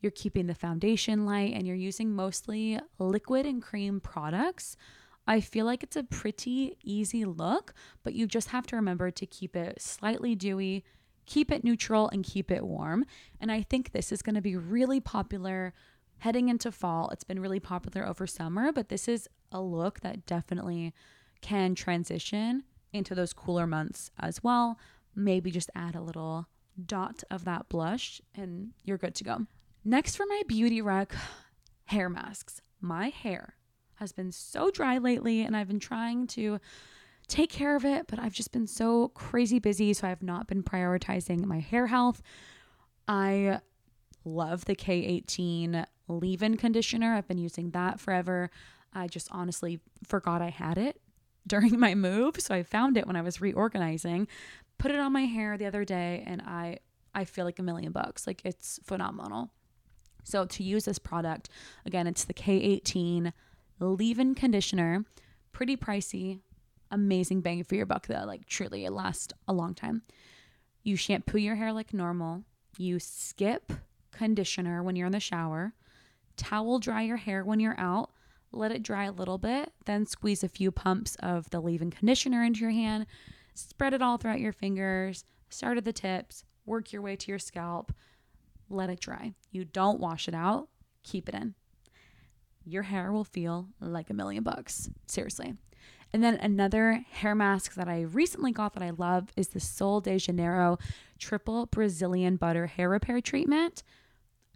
you're 0.00 0.10
keeping 0.10 0.46
the 0.46 0.54
foundation 0.54 1.26
light, 1.26 1.52
and 1.54 1.66
you're 1.66 1.76
using 1.76 2.14
mostly 2.14 2.78
liquid 2.98 3.46
and 3.46 3.62
cream 3.62 4.00
products, 4.00 4.76
I 5.26 5.40
feel 5.40 5.66
like 5.66 5.82
it's 5.82 5.96
a 5.96 6.02
pretty 6.02 6.76
easy 6.82 7.24
look, 7.24 7.74
but 8.02 8.14
you 8.14 8.26
just 8.26 8.48
have 8.48 8.66
to 8.68 8.76
remember 8.76 9.10
to 9.10 9.26
keep 9.26 9.54
it 9.54 9.80
slightly 9.80 10.34
dewy, 10.34 10.84
keep 11.30 11.50
it 11.52 11.62
neutral, 11.62 12.10
and 12.12 12.24
keep 12.24 12.50
it 12.50 12.66
warm. 12.66 13.06
And 13.40 13.52
I 13.52 13.62
think 13.62 13.92
this 13.92 14.10
is 14.10 14.20
going 14.20 14.34
to 14.34 14.42
be 14.42 14.56
really 14.56 15.00
popular 15.00 15.72
heading 16.18 16.48
into 16.48 16.72
fall. 16.72 17.08
It's 17.10 17.24
been 17.24 17.40
really 17.40 17.60
popular 17.60 18.06
over 18.06 18.26
summer, 18.26 18.72
but 18.72 18.88
this 18.88 19.08
is 19.08 19.28
a 19.52 19.60
look 19.60 20.00
that 20.00 20.26
definitely 20.26 20.92
can 21.40 21.74
transition 21.74 22.64
into 22.92 23.14
those 23.14 23.32
cooler 23.32 23.66
months 23.66 24.10
as 24.18 24.42
well. 24.42 24.78
Maybe 25.14 25.50
just 25.50 25.70
add 25.74 25.94
a 25.94 26.02
little 26.02 26.46
dot 26.84 27.22
of 27.30 27.44
that 27.44 27.68
blush 27.68 28.20
and 28.34 28.72
you're 28.84 28.98
good 28.98 29.14
to 29.14 29.24
go. 29.24 29.46
Next 29.84 30.16
for 30.16 30.26
my 30.26 30.42
beauty 30.48 30.82
rec, 30.82 31.14
hair 31.86 32.08
masks. 32.08 32.60
My 32.80 33.08
hair 33.08 33.54
has 33.94 34.12
been 34.12 34.32
so 34.32 34.70
dry 34.70 34.98
lately 34.98 35.42
and 35.42 35.56
I've 35.56 35.68
been 35.68 35.80
trying 35.80 36.26
to 36.28 36.58
take 37.30 37.50
care 37.50 37.76
of 37.76 37.84
it, 37.84 38.06
but 38.08 38.18
I've 38.18 38.34
just 38.34 38.52
been 38.52 38.66
so 38.66 39.08
crazy 39.08 39.58
busy. 39.58 39.94
So 39.94 40.06
I 40.06 40.10
have 40.10 40.22
not 40.22 40.46
been 40.46 40.62
prioritizing 40.62 41.44
my 41.44 41.60
hair 41.60 41.86
health. 41.86 42.20
I 43.08 43.60
love 44.24 44.66
the 44.66 44.74
K18 44.74 45.84
leave 46.08 46.42
in 46.42 46.56
conditioner. 46.56 47.14
I've 47.14 47.28
been 47.28 47.38
using 47.38 47.70
that 47.70 48.00
forever. 48.00 48.50
I 48.92 49.06
just 49.06 49.28
honestly 49.30 49.80
forgot 50.04 50.42
I 50.42 50.50
had 50.50 50.76
it 50.76 51.00
during 51.46 51.78
my 51.78 51.94
move. 51.94 52.40
So 52.40 52.54
I 52.54 52.62
found 52.62 52.96
it 52.96 53.06
when 53.06 53.16
I 53.16 53.22
was 53.22 53.40
reorganizing, 53.40 54.28
put 54.78 54.90
it 54.90 54.98
on 54.98 55.12
my 55.12 55.24
hair 55.24 55.56
the 55.56 55.66
other 55.66 55.84
day, 55.84 56.24
and 56.26 56.42
I 56.42 56.78
I 57.14 57.24
feel 57.24 57.44
like 57.44 57.58
a 57.58 57.62
million 57.62 57.92
bucks. 57.92 58.26
Like 58.26 58.42
it's 58.44 58.78
phenomenal. 58.84 59.50
So 60.22 60.44
to 60.44 60.62
use 60.62 60.84
this 60.84 60.98
product, 60.98 61.48
again, 61.86 62.06
it's 62.06 62.24
the 62.24 62.34
K18 62.34 63.32
leave-in 63.80 64.34
conditioner. 64.34 65.04
Pretty 65.52 65.76
pricey, 65.76 66.40
amazing 66.90 67.40
bang 67.40 67.62
for 67.64 67.74
your 67.74 67.86
buck 67.86 68.06
though. 68.06 68.24
Like 68.26 68.46
truly, 68.46 68.84
it 68.84 68.92
lasts 68.92 69.32
a 69.48 69.52
long 69.52 69.74
time. 69.74 70.02
You 70.82 70.96
shampoo 70.96 71.38
your 71.38 71.56
hair 71.56 71.72
like 71.72 71.92
normal. 71.92 72.44
You 72.78 72.98
skip 72.98 73.72
conditioner 74.12 74.82
when 74.82 74.96
you're 74.96 75.06
in 75.06 75.12
the 75.12 75.20
shower. 75.20 75.74
Towel 76.36 76.78
dry 76.78 77.02
your 77.02 77.16
hair 77.16 77.44
when 77.44 77.60
you're 77.60 77.78
out. 77.78 78.10
Let 78.52 78.72
it 78.72 78.82
dry 78.82 79.04
a 79.04 79.12
little 79.12 79.38
bit. 79.38 79.72
Then 79.84 80.06
squeeze 80.06 80.42
a 80.42 80.48
few 80.48 80.70
pumps 80.70 81.16
of 81.20 81.48
the 81.50 81.60
leave-in 81.60 81.90
conditioner 81.90 82.42
into 82.42 82.60
your 82.60 82.70
hand. 82.70 83.06
Spread 83.54 83.94
it 83.94 84.02
all 84.02 84.16
throughout 84.16 84.40
your 84.40 84.52
fingers. 84.52 85.24
Start 85.50 85.76
at 85.76 85.84
the 85.84 85.92
tips. 85.92 86.44
Work 86.66 86.92
your 86.92 87.02
way 87.02 87.16
to 87.16 87.28
your 87.30 87.38
scalp. 87.38 87.92
Let 88.68 88.90
it 88.90 89.00
dry. 89.00 89.34
You 89.50 89.64
don't 89.64 90.00
wash 90.00 90.28
it 90.28 90.34
out. 90.34 90.68
Keep 91.02 91.28
it 91.28 91.34
in 91.34 91.54
your 92.64 92.82
hair 92.82 93.12
will 93.12 93.24
feel 93.24 93.68
like 93.80 94.10
a 94.10 94.14
million 94.14 94.42
bucks. 94.42 94.88
Seriously. 95.06 95.54
And 96.12 96.24
then 96.24 96.36
another 96.36 97.04
hair 97.10 97.34
mask 97.34 97.74
that 97.74 97.88
I 97.88 98.02
recently 98.02 98.52
got 98.52 98.74
that 98.74 98.82
I 98.82 98.90
love 98.90 99.28
is 99.36 99.48
the 99.48 99.60
Sol 99.60 100.00
de 100.00 100.18
Janeiro 100.18 100.78
Triple 101.18 101.66
Brazilian 101.66 102.36
Butter 102.36 102.66
Hair 102.66 102.90
Repair 102.90 103.20
Treatment. 103.20 103.82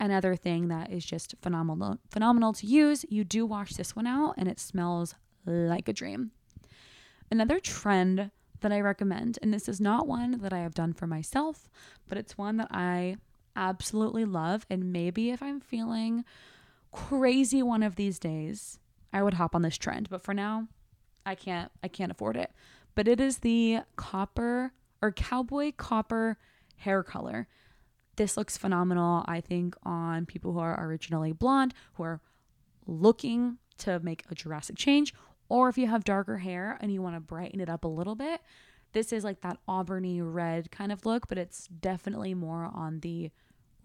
Another 0.01 0.35
thing 0.35 0.69
that 0.69 0.91
is 0.91 1.05
just 1.05 1.35
phenomenal 1.41 1.99
phenomenal 2.11 2.53
to 2.55 2.67
use. 2.67 3.05
You 3.09 3.23
do 3.23 3.47
wash 3.47 3.75
this 3.75 3.95
one 3.95 4.07
out 4.07 4.35
and 4.37 4.49
it 4.49 4.59
smells 4.59 5.15
like 5.47 5.89
a 5.89 5.93
dream. 5.93 6.33
Another 7.31 7.61
trend 7.61 8.31
that 8.61 8.73
I 8.73 8.81
recommend, 8.81 9.39
and 9.43 9.53
this 9.53 9.69
is 9.69 9.81
not 9.81 10.09
one 10.09 10.41
that 10.41 10.53
I 10.53 10.59
have 10.59 10.75
done 10.75 10.93
for 10.93 11.07
myself, 11.07 11.69
but 12.09 12.19
it's 12.19 12.39
one 12.39 12.57
that 12.57 12.69
I 12.71 13.17
absolutely 13.55 14.25
love. 14.25 14.67
And 14.69 14.93
maybe 14.93 15.31
if 15.31 15.43
I'm 15.43 15.61
feeling 15.61 16.25
crazy 16.91 17.63
one 17.63 17.83
of 17.83 17.97
these 17.97 18.19
days, 18.19 18.79
I 19.13 19.23
would 19.23 19.35
hop 19.35 19.55
on 19.55 19.63
this 19.63 19.79
trend. 19.79 20.09
But 20.11 20.23
for 20.23 20.35
now, 20.35 20.69
I 21.27 21.35
can't 21.35 21.71
I 21.83 21.89
can't 21.89 22.11
afford 22.11 22.37
it. 22.37 22.51
But 22.95 23.09
it 23.09 23.21
is 23.21 23.39
the 23.39 23.81
copper 23.97 24.73
or 25.03 25.13
cowboy 25.13 25.73
copper 25.77 26.39
hair 26.77 27.03
color. 27.03 27.49
This 28.17 28.37
looks 28.37 28.57
phenomenal, 28.57 29.25
I 29.27 29.41
think, 29.41 29.75
on 29.83 30.27
people 30.27 30.53
who 30.53 30.61
are 30.61 30.87
originally 30.87 31.33
blonde, 31.33 31.75
who 31.95 32.05
are 32.05 32.21
looking 32.87 33.59
to 33.79 33.99
make 34.01 34.23
a 34.31 34.35
drastic 34.35 34.77
change, 34.77 35.13
or 35.49 35.69
if 35.69 35.77
you 35.77 35.89
have 35.89 36.05
darker 36.05 36.39
hair 36.39 36.79
and 36.81 36.93
you 36.93 37.03
want 37.03 37.17
to 37.17 37.21
brighten 37.21 37.61
it 37.61 37.69
up 37.69 37.85
a 37.85 37.89
little 37.89 38.15
bit. 38.15 38.41
This 38.93 39.13
is 39.13 39.25
like 39.25 39.41
that 39.41 39.59
auburny 39.69 40.21
red 40.23 40.71
kind 40.71 40.93
of 40.93 41.05
look, 41.05 41.27
but 41.27 41.39
it's 41.39 41.67
definitely 41.67 42.35
more 42.35 42.71
on 42.73 43.01
the 43.01 43.33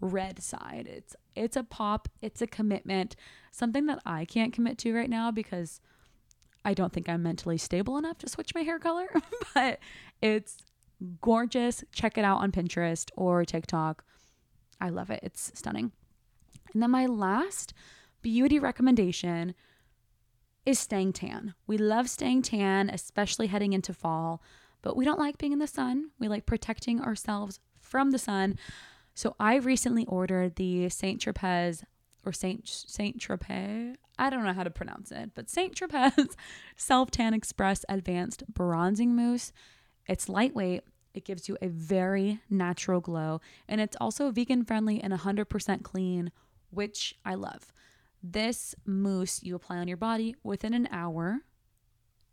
red 0.00 0.42
side. 0.42 0.86
It's 0.88 1.16
it's 1.34 1.56
a 1.56 1.64
pop, 1.64 2.08
it's 2.22 2.40
a 2.40 2.46
commitment, 2.46 3.16
something 3.50 3.86
that 3.86 4.00
I 4.06 4.24
can't 4.24 4.52
commit 4.52 4.78
to 4.78 4.94
right 4.94 5.10
now 5.10 5.32
because 5.32 5.80
I 6.64 6.74
don't 6.74 6.92
think 6.92 7.08
I'm 7.08 7.22
mentally 7.22 7.58
stable 7.58 7.96
enough 7.96 8.18
to 8.18 8.28
switch 8.28 8.54
my 8.54 8.62
hair 8.62 8.78
color, 8.78 9.08
but 9.54 9.78
it's 10.20 10.58
gorgeous. 11.20 11.82
Check 11.92 12.18
it 12.18 12.24
out 12.24 12.40
on 12.40 12.52
Pinterest 12.52 13.10
or 13.16 13.44
TikTok. 13.44 14.04
I 14.80 14.90
love 14.90 15.10
it. 15.10 15.20
It's 15.22 15.52
stunning. 15.54 15.92
And 16.72 16.82
then 16.82 16.90
my 16.90 17.06
last 17.06 17.72
beauty 18.22 18.58
recommendation 18.58 19.54
is 20.66 20.78
staying 20.78 21.14
tan. 21.14 21.54
We 21.66 21.78
love 21.78 22.08
staying 22.08 22.42
tan, 22.42 22.90
especially 22.90 23.46
heading 23.46 23.72
into 23.72 23.94
fall, 23.94 24.42
but 24.82 24.96
we 24.96 25.04
don't 25.04 25.18
like 25.18 25.38
being 25.38 25.52
in 25.52 25.58
the 25.58 25.66
sun. 25.66 26.10
We 26.18 26.28
like 26.28 26.46
protecting 26.46 27.00
ourselves 27.00 27.60
from 27.78 28.10
the 28.10 28.18
sun. 28.18 28.58
So 29.14 29.34
I 29.40 29.56
recently 29.56 30.06
ordered 30.06 30.56
the 30.56 30.88
Saint 30.88 31.20
Tropez 31.20 31.82
or 32.24 32.32
Saint 32.32 32.68
Saint 32.68 33.18
Tropez. 33.18 33.96
I 34.18 34.30
don't 34.30 34.44
know 34.44 34.52
how 34.52 34.64
to 34.64 34.70
pronounce 34.70 35.10
it, 35.10 35.30
but 35.34 35.48
Saint 35.48 35.74
Tropez 35.74 36.34
Self 36.76 37.10
Tan 37.10 37.34
Express 37.34 37.84
Advanced 37.88 38.44
Bronzing 38.52 39.14
Mousse. 39.14 39.52
It's 40.06 40.28
lightweight. 40.28 40.82
It 41.14 41.24
gives 41.24 41.48
you 41.48 41.56
a 41.60 41.68
very 41.68 42.40
natural 42.48 43.00
glow, 43.00 43.40
and 43.68 43.80
it's 43.80 43.96
also 44.00 44.30
vegan 44.30 44.64
friendly 44.64 45.00
and 45.00 45.12
100% 45.12 45.82
clean, 45.82 46.30
which 46.70 47.16
I 47.24 47.34
love. 47.34 47.72
This 48.22 48.74
mousse 48.84 49.42
you 49.42 49.54
apply 49.56 49.78
on 49.78 49.88
your 49.88 49.96
body 49.96 50.36
within 50.44 50.74
an 50.74 50.88
hour, 50.92 51.40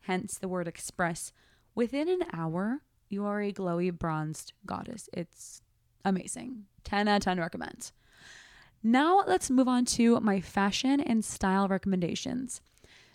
hence 0.02 0.38
the 0.38 0.48
word 0.48 0.68
express. 0.68 1.32
Within 1.74 2.08
an 2.10 2.24
hour, 2.34 2.82
you 3.10 3.26
are 3.26 3.42
a 3.42 3.54
glowy 3.54 3.92
bronzed 3.92 4.54
goddess. 4.66 5.10
It's 5.14 5.62
amazing. 6.04 6.66
10 6.84 7.08
out 7.08 7.18
of 7.18 7.24
10 7.24 7.40
recommends. 7.40 7.94
Now 8.84 9.24
let's 9.26 9.50
move 9.50 9.68
on 9.68 9.86
to 9.86 10.20
my 10.20 10.40
fashion 10.40 11.00
and 11.00 11.24
style 11.24 11.68
recommendations. 11.68 12.62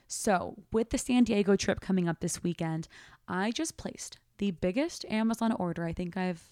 So, 0.07 0.57
with 0.73 0.91
the 0.91 0.99
San 0.99 1.25
Diego 1.25 1.57
trip 1.57 1.81
coming 1.81 2.09
up 2.09 2.21
this 2.21 2.43
weekend, 2.43 2.87
I 3.27 3.51
just 3.51 3.79
placed 3.79 4.19
the 4.39 4.51
biggest 4.51 5.07
Amazon 5.07 5.53
order 5.53 5.85
I 5.85 5.93
think 5.93 6.17
I've 6.17 6.51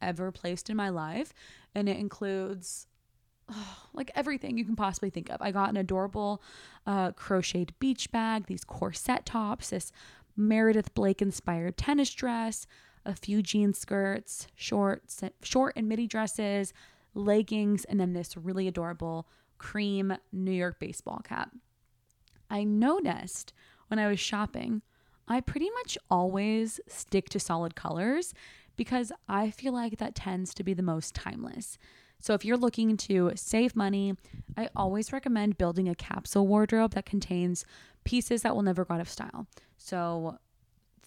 ever 0.00 0.32
placed 0.32 0.70
in 0.70 0.76
my 0.76 0.88
life, 0.88 1.34
and 1.74 1.88
it 1.88 1.98
includes 1.98 2.86
oh, 3.50 3.76
like 3.92 4.10
everything 4.14 4.56
you 4.56 4.64
can 4.64 4.76
possibly 4.76 5.10
think 5.10 5.30
of. 5.30 5.42
I 5.42 5.50
got 5.50 5.70
an 5.70 5.76
adorable 5.76 6.42
uh, 6.86 7.12
crocheted 7.12 7.74
beach 7.78 8.10
bag, 8.10 8.46
these 8.46 8.64
corset 8.64 9.26
tops, 9.26 9.70
this 9.70 9.92
Meredith 10.36 10.94
Blake 10.94 11.20
inspired 11.20 11.76
tennis 11.76 12.12
dress, 12.14 12.66
a 13.04 13.14
few 13.14 13.42
jean 13.42 13.74
skirts, 13.74 14.46
shorts, 14.54 15.22
short 15.42 15.74
and 15.76 15.88
midi 15.88 16.06
dresses, 16.06 16.72
leggings, 17.14 17.84
and 17.84 18.00
then 18.00 18.12
this 18.12 18.36
really 18.36 18.68
adorable 18.68 19.28
cream 19.58 20.16
New 20.32 20.52
York 20.52 20.78
baseball 20.78 21.20
cap. 21.24 21.50
I 22.50 22.64
noticed 22.64 23.52
when 23.88 23.98
I 23.98 24.08
was 24.08 24.20
shopping, 24.20 24.82
I 25.28 25.40
pretty 25.40 25.70
much 25.70 25.96
always 26.10 26.80
stick 26.88 27.28
to 27.30 27.40
solid 27.40 27.74
colors 27.74 28.34
because 28.76 29.12
I 29.28 29.50
feel 29.50 29.72
like 29.72 29.98
that 29.98 30.14
tends 30.14 30.52
to 30.54 30.64
be 30.64 30.74
the 30.74 30.82
most 30.82 31.14
timeless. 31.14 31.78
So 32.18 32.34
if 32.34 32.44
you're 32.44 32.56
looking 32.56 32.96
to 32.98 33.32
save 33.34 33.74
money, 33.74 34.14
I 34.56 34.68
always 34.76 35.12
recommend 35.12 35.58
building 35.58 35.88
a 35.88 35.94
capsule 35.94 36.46
wardrobe 36.46 36.94
that 36.94 37.06
contains 37.06 37.64
pieces 38.04 38.42
that 38.42 38.54
will 38.54 38.62
never 38.62 38.84
go 38.84 38.94
out 38.94 39.00
of 39.00 39.08
style. 39.08 39.46
So 39.76 40.38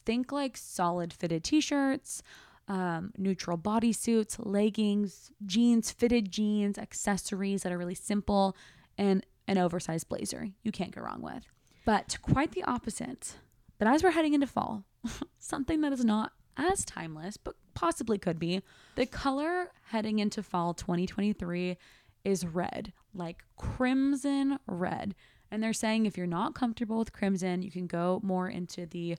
think 0.05 0.32
like 0.32 0.57
solid 0.57 1.13
fitted 1.13 1.43
t 1.43 1.61
shirts, 1.61 2.21
um, 2.68 3.11
neutral 3.18 3.57
bodysuits, 3.57 4.38
leggings, 4.39 5.32
jeans, 5.45 5.91
fitted 5.91 6.32
jeans, 6.32 6.78
accessories 6.78 7.63
that 7.63 7.72
are 7.72 7.78
really 7.78 7.95
simple, 7.95 8.55
and 8.97 9.26
an 9.47 9.57
oversized 9.57 10.09
blazer 10.09 10.49
you 10.63 10.72
can't 10.72 10.93
go 10.93 11.01
wrong 11.01 11.22
with. 11.22 11.45
But 11.86 12.18
quite 12.22 12.51
the 12.53 12.63
opposite. 12.63 13.36
But 13.78 13.88
as 13.88 14.03
we're 14.03 14.11
heading 14.11 14.34
into 14.34 14.47
fall, 14.47 14.86
something 15.39 15.82
that 15.82 15.93
is 15.93 16.03
not 16.03 16.32
as 16.57 16.86
timeless, 16.86 17.38
but 17.38 17.55
possibly 17.74 18.18
could 18.18 18.39
be, 18.39 18.61
the 18.95 19.05
color 19.05 19.72
heading 19.89 20.20
into 20.20 20.41
fall 20.41 20.74
2023 20.74 21.78
is 22.24 22.45
red, 22.45 22.93
like 23.13 23.43
crimson 23.57 24.57
red. 24.66 25.13
And 25.51 25.61
they're 25.61 25.74
saying 25.74 26.05
if 26.05 26.18
you're 26.18 26.26
not 26.26 26.55
comfortable 26.55 26.97
with 26.97 27.13
crimson, 27.13 27.61
you 27.61 27.70
can 27.70 27.88
go 27.88 28.20
more 28.24 28.49
into 28.49 28.86
the 28.86 29.18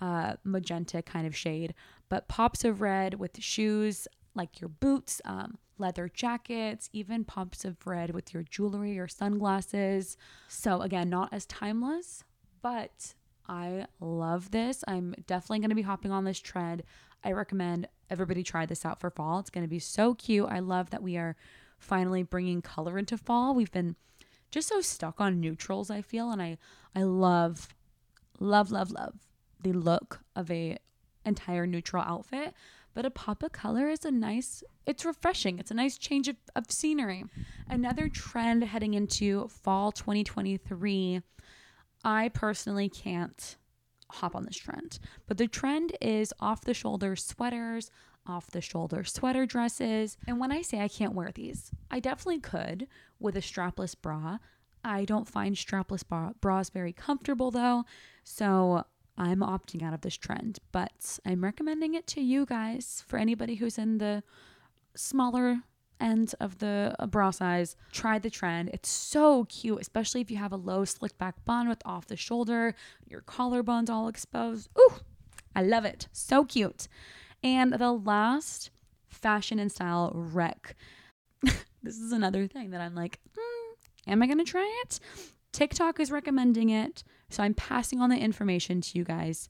uh, 0.00 0.34
magenta 0.44 1.02
kind 1.02 1.26
of 1.26 1.36
shade, 1.36 1.74
but 2.10 2.28
pops 2.28 2.64
of 2.64 2.82
red 2.82 3.14
with 3.14 3.40
shoes 3.42 4.06
like 4.34 4.60
your 4.60 4.68
boots, 4.68 5.22
um, 5.24 5.56
leather 5.78 6.10
jackets, 6.12 6.90
even 6.92 7.24
pops 7.24 7.64
of 7.64 7.86
red 7.86 8.10
with 8.10 8.34
your 8.34 8.42
jewelry 8.42 8.98
or 8.98 9.08
sunglasses. 9.08 10.18
So, 10.48 10.82
again, 10.82 11.08
not 11.08 11.32
as 11.32 11.46
timeless, 11.46 12.22
but 12.60 13.14
I 13.48 13.86
love 14.00 14.50
this. 14.50 14.84
I'm 14.86 15.14
definitely 15.26 15.60
going 15.60 15.70
to 15.70 15.76
be 15.76 15.82
hopping 15.82 16.12
on 16.12 16.24
this 16.24 16.38
trend. 16.38 16.82
I 17.24 17.32
recommend 17.32 17.88
everybody 18.10 18.42
try 18.42 18.66
this 18.66 18.84
out 18.84 19.00
for 19.00 19.10
fall. 19.10 19.38
It's 19.38 19.50
going 19.50 19.64
to 19.64 19.68
be 19.68 19.78
so 19.78 20.14
cute. 20.14 20.48
I 20.50 20.58
love 20.58 20.90
that 20.90 21.02
we 21.02 21.16
are 21.16 21.36
finally 21.78 22.22
bringing 22.22 22.60
color 22.60 22.98
into 22.98 23.16
fall. 23.16 23.54
We've 23.54 23.72
been 23.72 23.96
just 24.50 24.68
so 24.68 24.80
stuck 24.80 25.20
on 25.20 25.40
neutrals, 25.40 25.90
I 25.90 26.02
feel, 26.02 26.30
and 26.30 26.42
I 26.42 26.58
I 26.94 27.02
love 27.02 27.68
love 28.38 28.70
love 28.70 28.90
love 28.90 29.14
the 29.62 29.72
look 29.72 30.20
of 30.34 30.50
a 30.50 30.78
entire 31.24 31.66
neutral 31.66 32.02
outfit 32.02 32.54
but 32.94 33.06
a 33.06 33.10
pop 33.10 33.42
of 33.42 33.52
color 33.52 33.88
is 33.88 34.04
a 34.04 34.10
nice 34.10 34.62
it's 34.86 35.04
refreshing. 35.04 35.60
It's 35.60 35.70
a 35.70 35.74
nice 35.74 35.96
change 35.96 36.26
of, 36.26 36.36
of 36.56 36.70
scenery. 36.72 37.24
Another 37.68 38.08
trend 38.08 38.64
heading 38.64 38.94
into 38.94 39.46
fall 39.48 39.92
2023 39.92 41.22
i 42.02 42.30
personally 42.30 42.88
can't 42.88 43.56
hop 44.08 44.34
on 44.34 44.44
this 44.44 44.56
trend 44.56 44.98
but 45.26 45.36
the 45.36 45.46
trend 45.46 45.96
is 46.00 46.32
off 46.40 46.62
the 46.62 46.72
shoulder 46.74 47.14
sweaters 47.14 47.90
off 48.26 48.50
the 48.50 48.60
shoulder 48.60 49.04
sweater 49.04 49.46
dresses. 49.46 50.16
And 50.26 50.40
when 50.40 50.50
i 50.50 50.62
say 50.62 50.80
i 50.80 50.88
can't 50.88 51.14
wear 51.14 51.30
these 51.32 51.70
i 51.90 52.00
definitely 52.00 52.40
could 52.40 52.88
with 53.18 53.36
a 53.36 53.40
strapless 53.40 53.94
bra. 54.00 54.38
I 54.82 55.04
don't 55.04 55.28
find 55.28 55.54
strapless 55.56 56.06
bra- 56.06 56.32
bras 56.40 56.70
very 56.70 56.94
comfortable 56.94 57.50
though. 57.50 57.84
So 58.24 58.84
I'm 59.20 59.40
opting 59.40 59.82
out 59.82 59.92
of 59.92 60.00
this 60.00 60.16
trend, 60.16 60.60
but 60.72 61.18
I'm 61.26 61.44
recommending 61.44 61.92
it 61.92 62.06
to 62.08 62.22
you 62.22 62.46
guys 62.46 63.04
for 63.06 63.18
anybody 63.18 63.56
who's 63.56 63.76
in 63.76 63.98
the 63.98 64.22
smaller 64.96 65.58
end 66.00 66.34
of 66.40 66.56
the 66.56 66.96
uh, 66.98 67.06
bra 67.06 67.30
size. 67.30 67.76
Try 67.92 68.18
the 68.18 68.30
trend. 68.30 68.70
It's 68.72 68.88
so 68.88 69.44
cute, 69.44 69.78
especially 69.78 70.22
if 70.22 70.30
you 70.30 70.38
have 70.38 70.52
a 70.52 70.56
low 70.56 70.86
slick 70.86 71.18
back 71.18 71.44
bun 71.44 71.68
with 71.68 71.82
off 71.84 72.06
the 72.06 72.16
shoulder, 72.16 72.74
your 73.06 73.20
collarbones 73.20 73.90
all 73.90 74.08
exposed. 74.08 74.70
Ooh, 74.78 74.94
I 75.54 75.64
love 75.64 75.84
it. 75.84 76.08
So 76.12 76.46
cute. 76.46 76.88
And 77.44 77.74
the 77.74 77.92
last 77.92 78.70
fashion 79.06 79.58
and 79.58 79.70
style 79.70 80.12
rec. 80.14 80.76
this 81.42 81.98
is 81.98 82.12
another 82.12 82.46
thing 82.46 82.70
that 82.70 82.80
I'm 82.80 82.94
like, 82.94 83.20
mm, 83.38 84.10
am 84.10 84.22
I 84.22 84.26
going 84.26 84.38
to 84.38 84.44
try 84.44 84.82
it? 84.86 84.98
TikTok 85.52 86.00
is 86.00 86.10
recommending 86.10 86.70
it. 86.70 87.02
So 87.28 87.42
I'm 87.42 87.54
passing 87.54 88.00
on 88.00 88.10
the 88.10 88.18
information 88.18 88.80
to 88.80 88.98
you 88.98 89.04
guys. 89.04 89.48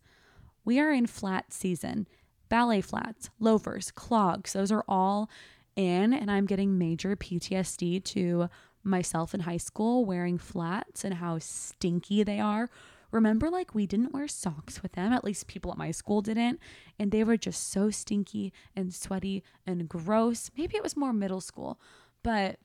We 0.64 0.78
are 0.78 0.92
in 0.92 1.06
flat 1.06 1.52
season. 1.52 2.06
Ballet 2.48 2.80
flats, 2.80 3.30
loafers, 3.38 3.90
clogs, 3.90 4.52
those 4.52 4.72
are 4.72 4.84
all 4.88 5.30
in. 5.76 6.12
And 6.12 6.30
I'm 6.30 6.46
getting 6.46 6.78
major 6.78 7.16
PTSD 7.16 8.02
to 8.04 8.48
myself 8.82 9.34
in 9.34 9.40
high 9.40 9.56
school 9.56 10.04
wearing 10.04 10.38
flats 10.38 11.04
and 11.04 11.14
how 11.14 11.38
stinky 11.38 12.22
they 12.22 12.40
are. 12.40 12.68
Remember, 13.10 13.50
like, 13.50 13.74
we 13.74 13.86
didn't 13.86 14.12
wear 14.12 14.28
socks 14.28 14.82
with 14.82 14.92
them, 14.92 15.12
at 15.12 15.24
least 15.24 15.48
people 15.48 15.72
at 15.72 15.78
my 15.78 15.90
school 15.90 16.22
didn't. 16.22 16.60
And 16.98 17.10
they 17.10 17.24
were 17.24 17.36
just 17.36 17.70
so 17.70 17.90
stinky 17.90 18.52
and 18.76 18.94
sweaty 18.94 19.42
and 19.66 19.88
gross. 19.88 20.50
Maybe 20.56 20.76
it 20.76 20.82
was 20.82 20.96
more 20.96 21.12
middle 21.12 21.40
school, 21.40 21.80
but 22.22 22.58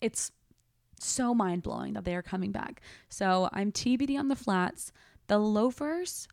it's 0.00 0.32
so 0.98 1.34
mind 1.34 1.62
blowing 1.62 1.94
that 1.94 2.04
they 2.04 2.14
are 2.14 2.22
coming 2.22 2.52
back. 2.52 2.80
So 3.08 3.48
I'm 3.52 3.72
TBD 3.72 4.18
on 4.18 4.28
the 4.28 4.36
flats. 4.36 4.92
The 5.26 5.38
loafers, 5.38 6.28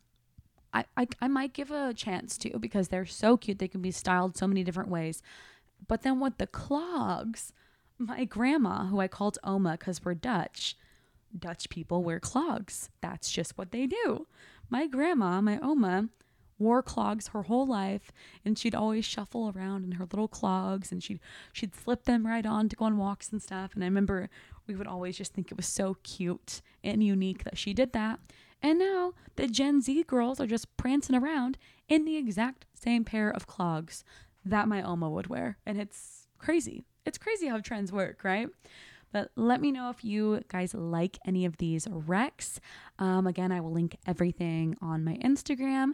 I, 0.74 0.86
I, 0.97 1.07
I 1.22 1.28
might 1.28 1.53
give 1.53 1.72
a 1.72 1.93
chance 1.93 2.38
to 2.39 2.57
because 2.59 2.88
they're 2.88 3.05
so 3.05 3.38
cute. 3.38 3.59
They 3.59 3.68
can 3.68 3.82
be 3.82 3.91
styled 3.91 4.38
so 4.38 4.47
many 4.47 4.64
different 4.64 4.89
ways. 4.89 5.22
But 5.88 6.03
then 6.03 6.20
with 6.20 6.38
the 6.38 6.47
clogs, 6.47 7.53
my 7.97 8.26
grandma, 8.26 8.86
who 8.86 8.99
I 8.99 9.07
called 9.07 9.38
Oma 9.43 9.74
because 9.74 10.03
we're 10.03 10.14
Dutch, 10.14 10.78
Dutch 11.38 11.70
people 11.70 12.03
wear 12.03 12.20
clogs. 12.20 12.89
That's 13.01 13.32
just 13.32 13.57
what 13.57 13.72
they 13.72 13.88
do. 13.88 14.28
My 14.70 14.88
grandma, 14.88 15.41
my 15.41 15.59
Oma, 15.59 16.09
wore 16.64 16.82
clogs 16.82 17.28
her 17.28 17.43
whole 17.43 17.68
life 17.68 18.11
and 18.45 18.57
she'd 18.57 18.76
always 18.76 19.05
shuffle 19.05 19.53
around 19.55 19.84
in 19.84 19.93
her 19.93 20.05
little 20.05 20.28
clogs 20.28 20.91
and 20.91 21.03
she'd 21.03 21.20
she'd 21.51 21.76
slip 21.76 22.05
them 22.05 22.26
right 22.26 22.45
on 22.45 22.70
to 22.70 22.76
go 22.76 22.86
on 22.86 22.97
walks 22.97 23.30
and 23.30 23.41
stuff 23.41 23.72
and 23.76 23.84
I 23.84 23.88
remember 23.88 24.30
we 24.68 24.76
would 24.76 24.88
always 24.88 25.18
just 25.18 25.34
think 25.34 25.51
it 25.51 25.57
was 25.57 25.68
so 25.68 25.97
cute 26.03 26.61
and 26.84 27.03
unique 27.03 27.43
that 27.43 27.57
she 27.57 27.74
did 27.74 27.93
that. 27.93 28.20
And 28.61 28.80
now 28.80 29.14
the 29.36 29.47
Gen 29.47 29.82
Z 29.82 30.03
girls 30.03 30.39
are 30.39 30.47
just 30.47 30.76
prancing 30.78 31.16
around 31.16 31.57
in 31.89 32.05
the 32.05 32.16
exact 32.16 32.66
same 32.74 33.03
pair 33.03 33.30
of 33.30 33.47
clogs 33.47 34.03
that 34.45 34.68
my 34.68 34.82
Oma 34.82 35.09
would 35.09 35.28
wear. 35.28 35.57
And 35.66 35.80
it's 35.80 36.28
crazy. 36.38 36.86
It's 37.05 37.18
crazy 37.18 37.47
how 37.47 37.59
trends 37.59 37.91
work, 37.91 38.24
right? 38.24 38.47
But 39.11 39.32
let 39.36 39.61
me 39.61 39.72
know 39.72 39.89
if 39.89 40.03
you 40.03 40.41
guys 40.47 40.74
like 40.74 41.20
any 41.26 41.45
of 41.45 41.57
these 41.57 41.86
recs. 41.88 42.59
Um, 42.97 43.28
again, 43.28 43.51
I 43.51 43.59
will 43.59 43.72
link 43.72 43.97
everything 44.07 44.76
on 44.82 45.03
my 45.03 45.18
Instagram. 45.18 45.91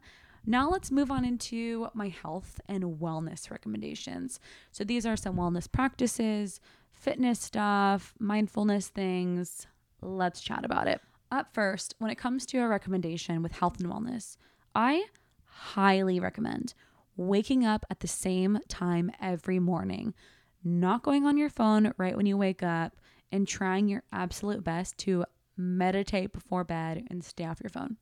Now 0.49 0.67
let's 0.67 0.89
move 0.89 1.11
on 1.11 1.25
into 1.25 1.89
my 1.93 2.07
health 2.07 2.59
and 2.67 2.99
wellness 2.99 3.51
recommendations. 3.51 4.39
So 4.71 4.83
these 4.83 5.05
are 5.05 5.15
some 5.15 5.35
wellness 5.35 5.71
practices, 5.71 6.59
fitness 6.91 7.39
stuff, 7.39 8.15
mindfulness 8.17 8.87
things. 8.87 9.67
Let's 10.01 10.41
chat 10.41 10.65
about 10.65 10.87
it. 10.87 11.01
Up 11.31 11.53
first, 11.53 11.93
when 11.99 12.09
it 12.09 12.17
comes 12.17 12.47
to 12.47 12.57
a 12.57 12.67
recommendation 12.67 13.43
with 13.43 13.51
health 13.51 13.79
and 13.79 13.91
wellness, 13.91 14.37
I 14.73 15.03
highly 15.45 16.19
recommend 16.19 16.73
waking 17.15 17.63
up 17.63 17.85
at 17.91 17.99
the 17.99 18.07
same 18.07 18.57
time 18.67 19.11
every 19.21 19.59
morning, 19.59 20.15
not 20.63 21.03
going 21.03 21.27
on 21.27 21.37
your 21.37 21.49
phone 21.49 21.93
right 21.99 22.17
when 22.17 22.25
you 22.25 22.37
wake 22.37 22.63
up, 22.63 22.95
and 23.31 23.47
trying 23.47 23.87
your 23.87 24.01
absolute 24.11 24.63
best 24.63 24.97
to 24.97 25.25
meditate 25.55 26.33
before 26.33 26.63
bed 26.63 27.05
and 27.11 27.23
stay 27.23 27.45
off 27.45 27.61
your 27.61 27.69
phone. 27.69 27.97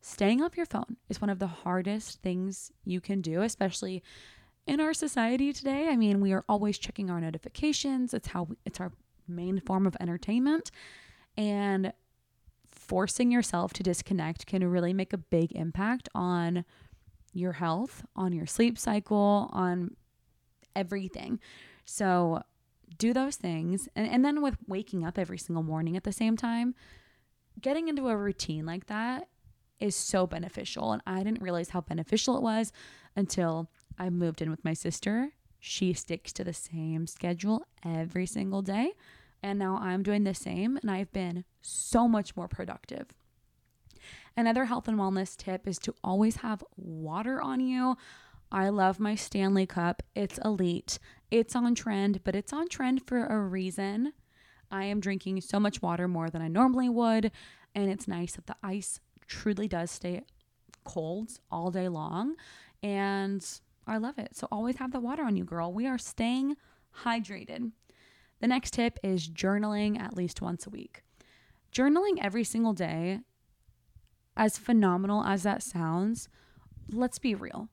Staying 0.00 0.42
off 0.42 0.56
your 0.56 0.66
phone 0.66 0.96
is 1.08 1.20
one 1.20 1.30
of 1.30 1.38
the 1.38 1.46
hardest 1.46 2.22
things 2.22 2.72
you 2.84 3.00
can 3.00 3.20
do, 3.20 3.42
especially 3.42 4.02
in 4.66 4.80
our 4.80 4.94
society 4.94 5.52
today. 5.52 5.88
I 5.88 5.96
mean, 5.96 6.20
we 6.20 6.32
are 6.32 6.44
always 6.48 6.78
checking 6.78 7.10
our 7.10 7.20
notifications. 7.20 8.14
It's 8.14 8.28
how 8.28 8.44
we, 8.44 8.56
it's 8.64 8.80
our 8.80 8.92
main 9.26 9.60
form 9.60 9.86
of 9.86 9.96
entertainment 10.00 10.70
and 11.36 11.92
forcing 12.68 13.30
yourself 13.30 13.72
to 13.74 13.82
disconnect 13.82 14.46
can 14.46 14.66
really 14.68 14.92
make 14.92 15.12
a 15.12 15.18
big 15.18 15.52
impact 15.52 16.08
on 16.14 16.64
your 17.32 17.52
health, 17.52 18.04
on 18.16 18.32
your 18.32 18.46
sleep 18.46 18.78
cycle, 18.78 19.50
on 19.52 19.96
everything. 20.74 21.40
So, 21.84 22.42
do 22.96 23.12
those 23.12 23.36
things. 23.36 23.88
And, 23.94 24.08
and 24.08 24.24
then 24.24 24.40
with 24.40 24.56
waking 24.66 25.04
up 25.04 25.18
every 25.18 25.38
single 25.38 25.62
morning 25.62 25.96
at 25.96 26.04
the 26.04 26.12
same 26.12 26.36
time, 26.36 26.74
getting 27.60 27.88
into 27.88 28.08
a 28.08 28.16
routine 28.16 28.64
like 28.64 28.86
that 28.86 29.28
is 29.80 29.96
so 29.96 30.26
beneficial. 30.26 30.92
And 30.92 31.02
I 31.06 31.22
didn't 31.22 31.42
realize 31.42 31.70
how 31.70 31.80
beneficial 31.80 32.36
it 32.36 32.42
was 32.42 32.72
until 33.16 33.70
I 33.98 34.10
moved 34.10 34.42
in 34.42 34.50
with 34.50 34.64
my 34.64 34.74
sister. 34.74 35.32
She 35.60 35.92
sticks 35.92 36.32
to 36.34 36.44
the 36.44 36.52
same 36.52 37.06
schedule 37.06 37.64
every 37.84 38.26
single 38.26 38.62
day. 38.62 38.92
And 39.42 39.58
now 39.58 39.78
I'm 39.80 40.02
doing 40.02 40.24
the 40.24 40.34
same, 40.34 40.76
and 40.78 40.90
I've 40.90 41.12
been 41.12 41.44
so 41.62 42.08
much 42.08 42.36
more 42.36 42.48
productive. 42.48 43.06
Another 44.36 44.64
health 44.64 44.88
and 44.88 44.98
wellness 44.98 45.36
tip 45.36 45.66
is 45.66 45.78
to 45.78 45.94
always 46.02 46.36
have 46.36 46.64
water 46.76 47.40
on 47.40 47.60
you. 47.60 47.96
I 48.50 48.68
love 48.68 48.98
my 48.98 49.14
Stanley 49.14 49.66
Cup. 49.66 50.02
It's 50.14 50.38
elite. 50.44 50.98
It's 51.30 51.54
on 51.54 51.74
trend, 51.74 52.24
but 52.24 52.34
it's 52.34 52.52
on 52.52 52.68
trend 52.68 53.06
for 53.06 53.26
a 53.26 53.40
reason. 53.40 54.12
I 54.70 54.84
am 54.84 55.00
drinking 55.00 55.40
so 55.42 55.60
much 55.60 55.82
water 55.82 56.08
more 56.08 56.30
than 56.30 56.42
I 56.42 56.48
normally 56.48 56.88
would, 56.88 57.30
and 57.74 57.90
it's 57.90 58.08
nice 58.08 58.34
that 58.34 58.46
the 58.46 58.56
ice 58.62 59.00
truly 59.28 59.68
does 59.68 59.90
stay 59.90 60.22
cold 60.84 61.38
all 61.50 61.70
day 61.70 61.88
long. 61.88 62.34
And 62.82 63.44
I 63.86 63.98
love 63.98 64.18
it. 64.18 64.36
So 64.36 64.48
always 64.50 64.76
have 64.76 64.92
the 64.92 65.00
water 65.00 65.22
on 65.22 65.36
you, 65.36 65.44
girl. 65.44 65.72
We 65.72 65.86
are 65.86 65.98
staying 65.98 66.56
hydrated. 67.04 67.72
The 68.40 68.48
next 68.48 68.72
tip 68.74 68.98
is 69.02 69.28
journaling 69.28 70.00
at 70.00 70.16
least 70.16 70.42
once 70.42 70.66
a 70.66 70.70
week. 70.70 71.02
Journaling 71.72 72.18
every 72.20 72.44
single 72.44 72.72
day, 72.72 73.20
as 74.36 74.56
phenomenal 74.56 75.24
as 75.24 75.42
that 75.42 75.62
sounds, 75.62 76.28
let's 76.90 77.18
be 77.18 77.34
real. 77.34 77.68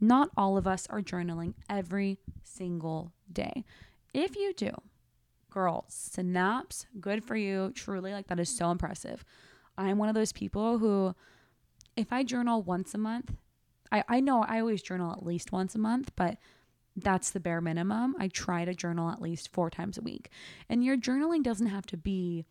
Not 0.00 0.30
all 0.36 0.56
of 0.56 0.66
us 0.66 0.86
are 0.90 1.00
journaling 1.00 1.54
every 1.70 2.18
single 2.42 3.12
day. 3.32 3.64
If 4.12 4.36
you 4.36 4.52
do, 4.52 4.70
girl, 5.50 5.84
snaps, 5.88 6.86
good 7.00 7.24
for 7.24 7.36
you. 7.36 7.72
Truly, 7.74 8.12
like 8.12 8.26
that 8.26 8.40
is 8.40 8.54
so 8.54 8.70
impressive. 8.70 9.24
I'm 9.76 9.98
one 9.98 10.08
of 10.08 10.14
those 10.14 10.32
people 10.32 10.78
who, 10.78 11.14
if 11.96 12.12
I 12.12 12.22
journal 12.22 12.62
once 12.62 12.94
a 12.94 12.98
month, 12.98 13.34
I, 13.90 14.04
I 14.08 14.20
know 14.20 14.42
I 14.42 14.60
always 14.60 14.82
journal 14.82 15.12
at 15.12 15.24
least 15.24 15.52
once 15.52 15.74
a 15.74 15.78
month, 15.78 16.12
but 16.16 16.38
that's 16.96 17.30
the 17.30 17.40
bare 17.40 17.60
minimum. 17.60 18.14
I 18.18 18.28
try 18.28 18.64
to 18.64 18.74
journal 18.74 19.10
at 19.10 19.22
least 19.22 19.52
four 19.52 19.70
times 19.70 19.98
a 19.98 20.02
week. 20.02 20.30
And 20.68 20.84
your 20.84 20.96
journaling 20.96 21.42
doesn't 21.42 21.68
have 21.68 21.86
to 21.86 21.96
be 21.96 22.44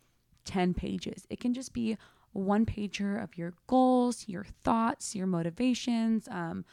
10 0.45 0.74
pages, 0.74 1.28
it 1.30 1.39
can 1.39 1.53
just 1.53 1.74
be 1.74 1.97
one 2.34 2.65
pager 2.65 3.22
of 3.22 3.38
your 3.38 3.53
goals, 3.67 4.24
your 4.28 4.45
thoughts, 4.63 5.13
your 5.13 5.28
motivations, 5.28 6.28
um, 6.30 6.63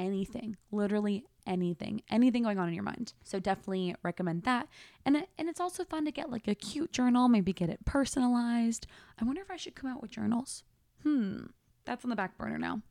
anything, 0.00 0.56
literally 0.70 1.24
anything, 1.46 2.02
anything 2.10 2.42
going 2.42 2.58
on 2.58 2.68
in 2.68 2.74
your 2.74 2.84
mind. 2.84 3.12
So 3.22 3.38
definitely 3.38 3.94
recommend 4.02 4.44
that. 4.44 4.68
And 5.04 5.26
and 5.38 5.48
it's 5.48 5.60
also 5.60 5.84
fun 5.84 6.04
to 6.04 6.12
get 6.12 6.30
like 6.30 6.48
a 6.48 6.54
cute 6.54 6.92
journal, 6.92 7.28
maybe 7.28 7.52
get 7.52 7.70
it 7.70 7.84
personalized. 7.84 8.86
I 9.20 9.24
wonder 9.24 9.42
if 9.42 9.50
I 9.50 9.56
should 9.56 9.74
come 9.74 9.90
out 9.90 10.02
with 10.02 10.10
journals. 10.10 10.64
Hmm, 11.02 11.46
that's 11.84 12.04
on 12.04 12.10
the 12.10 12.16
back 12.16 12.36
burner 12.36 12.58
now. 12.58 12.82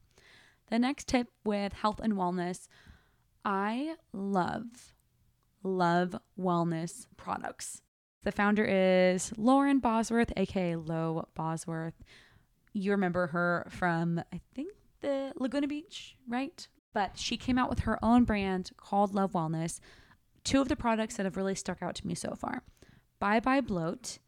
The 0.69 0.79
next 0.79 1.07
tip 1.07 1.27
with 1.43 1.73
health 1.73 1.99
and 2.01 2.13
wellness, 2.13 2.67
I 3.43 3.95
love 4.13 4.93
love 5.63 6.15
wellness 6.39 7.07
products. 7.17 7.81
The 8.23 8.31
founder 8.31 8.65
is 8.65 9.31
Lauren 9.37 9.79
Bosworth, 9.79 10.33
aka 10.35 10.75
Lo 10.75 11.27
Bosworth. 11.35 12.03
You 12.73 12.91
remember 12.91 13.27
her 13.27 13.67
from 13.71 14.19
I 14.33 14.41
think 14.53 14.73
the 15.01 15.31
Laguna 15.37 15.67
Beach, 15.67 16.17
right? 16.27 16.67
But 16.93 17.17
she 17.17 17.37
came 17.37 17.57
out 17.57 17.69
with 17.69 17.79
her 17.79 18.03
own 18.03 18.23
brand 18.23 18.71
called 18.77 19.13
Love 19.13 19.33
Wellness. 19.33 19.79
Two 20.43 20.61
of 20.61 20.69
the 20.69 20.75
products 20.75 21.17
that 21.17 21.25
have 21.25 21.37
really 21.37 21.55
stuck 21.55 21.81
out 21.81 21.95
to 21.95 22.07
me 22.07 22.15
so 22.15 22.33
far 22.35 22.63
Bye 23.19 23.39
Bye 23.39 23.61
Bloat. 23.61 24.19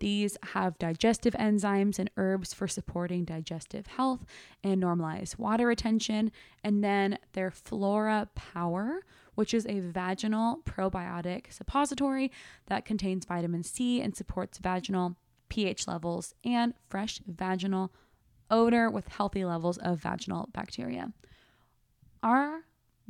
These 0.00 0.38
have 0.54 0.78
digestive 0.78 1.34
enzymes 1.34 1.98
and 1.98 2.10
herbs 2.16 2.54
for 2.54 2.66
supporting 2.66 3.26
digestive 3.26 3.86
health 3.86 4.24
and 4.64 4.82
normalize 4.82 5.38
water 5.38 5.66
retention. 5.66 6.32
And 6.64 6.82
then 6.82 7.18
their 7.34 7.50
Flora 7.50 8.28
Power, 8.34 9.04
which 9.34 9.52
is 9.52 9.66
a 9.66 9.80
vaginal 9.80 10.60
probiotic 10.64 11.52
suppository 11.52 12.32
that 12.66 12.86
contains 12.86 13.26
vitamin 13.26 13.62
C 13.62 14.00
and 14.00 14.16
supports 14.16 14.56
vaginal 14.58 15.16
pH 15.50 15.86
levels 15.86 16.34
and 16.44 16.72
fresh 16.88 17.20
vaginal 17.26 17.92
odor 18.50 18.90
with 18.90 19.08
healthy 19.08 19.44
levels 19.44 19.76
of 19.78 20.00
vaginal 20.00 20.48
bacteria. 20.52 21.12
Our 22.22 22.60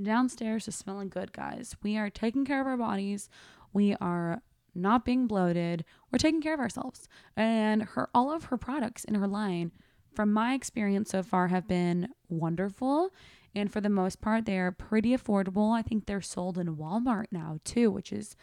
downstairs 0.01 0.69
is 0.69 0.75
smelling 0.75 1.09
good, 1.09 1.33
guys. 1.33 1.77
We 1.83 1.97
are 1.97 2.11
taking 2.11 2.45
care 2.45 2.61
of 2.61 2.67
our 2.67 2.77
bodies. 2.77 3.29
We 3.73 3.95
are 4.01 4.43
not 4.75 5.05
being 5.05 5.27
bloated. 5.27 5.85
We're 6.11 6.19
taking 6.19 6.41
care 6.41 6.55
of 6.55 6.61
ourselves. 6.61 7.09
And 7.37 7.83
her 7.83 8.09
all 8.15 8.33
of 8.33 8.45
her 8.45 8.57
products 8.57 9.05
in 9.05 9.15
her 9.17 9.27
line, 9.27 9.73
from 10.15 10.33
my 10.33 10.55
experience 10.55 11.11
so 11.11 11.23
far, 11.23 11.49
have 11.49 11.67
been 11.67 12.09
wonderful. 12.29 13.11
And 13.55 13.73
for 13.73 13.81
the 13.81 13.89
most 13.89 14.21
part, 14.21 14.47
they 14.47 14.59
are 14.59 14.71
pretty 14.71 15.17
affordable. 15.17 15.77
I 15.77 15.83
think 15.83 16.07
they're 16.07 16.21
sold 16.21 16.57
in 16.57 16.77
Walmart 16.77 17.27
now 17.33 17.59
too, 17.65 17.91
which 17.91 18.13
is 18.13 18.37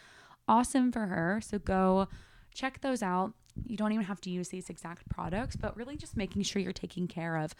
awesome 0.46 0.92
for 0.92 1.06
her. 1.06 1.40
So 1.42 1.58
go 1.58 2.08
check 2.52 2.80
those 2.80 3.02
out. 3.02 3.32
You 3.66 3.76
don't 3.76 3.92
even 3.92 4.04
have 4.04 4.20
to 4.22 4.30
use 4.30 4.48
these 4.48 4.70
exact 4.70 5.08
products, 5.08 5.56
but 5.56 5.76
really 5.76 5.96
just 5.96 6.16
making 6.16 6.42
sure 6.42 6.60
you're 6.60 6.72
taking 6.72 7.08
care 7.08 7.36
of 7.36 7.54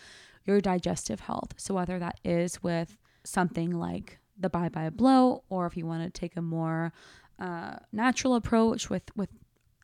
your 0.45 0.61
digestive 0.61 1.21
health. 1.21 1.55
So 1.57 1.75
whether 1.75 1.99
that 1.99 2.21
is 2.25 2.63
with 2.63 2.97
something 3.25 3.71
like 3.71 4.19
the 4.39 4.49
Bye 4.49 4.69
Bye 4.69 4.91
Bloat, 4.91 5.43
or 5.49 5.67
if 5.67 5.77
you 5.77 5.87
want 5.87 6.03
to 6.03 6.11
take 6.11 6.37
a 6.37 6.43
more 6.43 6.93
uh, 7.39 7.77
natural 7.93 8.35
approach 8.35 8.91
with 8.91 9.05
with 9.17 9.31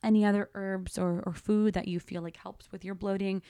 any 0.03 0.23
other 0.23 0.49
herbs 0.53 0.97
or, 0.97 1.23
or 1.25 1.33
food 1.33 1.73
that 1.73 1.87
you 1.87 1.99
feel 1.99 2.21
like 2.21 2.37
helps 2.37 2.71
with 2.71 2.85
your 2.85 2.93
bloating, 2.93 3.41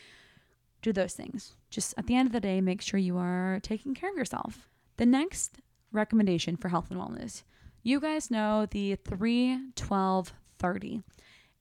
do 0.81 0.93
those 0.93 1.13
things. 1.13 1.57
Just 1.69 1.93
at 1.97 2.07
the 2.07 2.15
end 2.15 2.27
of 2.27 2.33
the 2.33 2.39
day, 2.39 2.61
make 2.61 2.81
sure 2.81 2.99
you 2.99 3.17
are 3.17 3.59
taking 3.61 3.93
care 3.93 4.09
of 4.09 4.17
yourself. 4.17 4.69
The 4.97 5.05
next 5.05 5.57
recommendation 5.91 6.55
for 6.55 6.69
health 6.69 6.91
and 6.91 6.99
wellness 6.99 7.43
you 7.85 7.99
guys 7.99 8.31
know 8.31 8.65
the 8.65 8.95
3 8.95 9.59
12 9.75 10.33
30. 10.57 11.03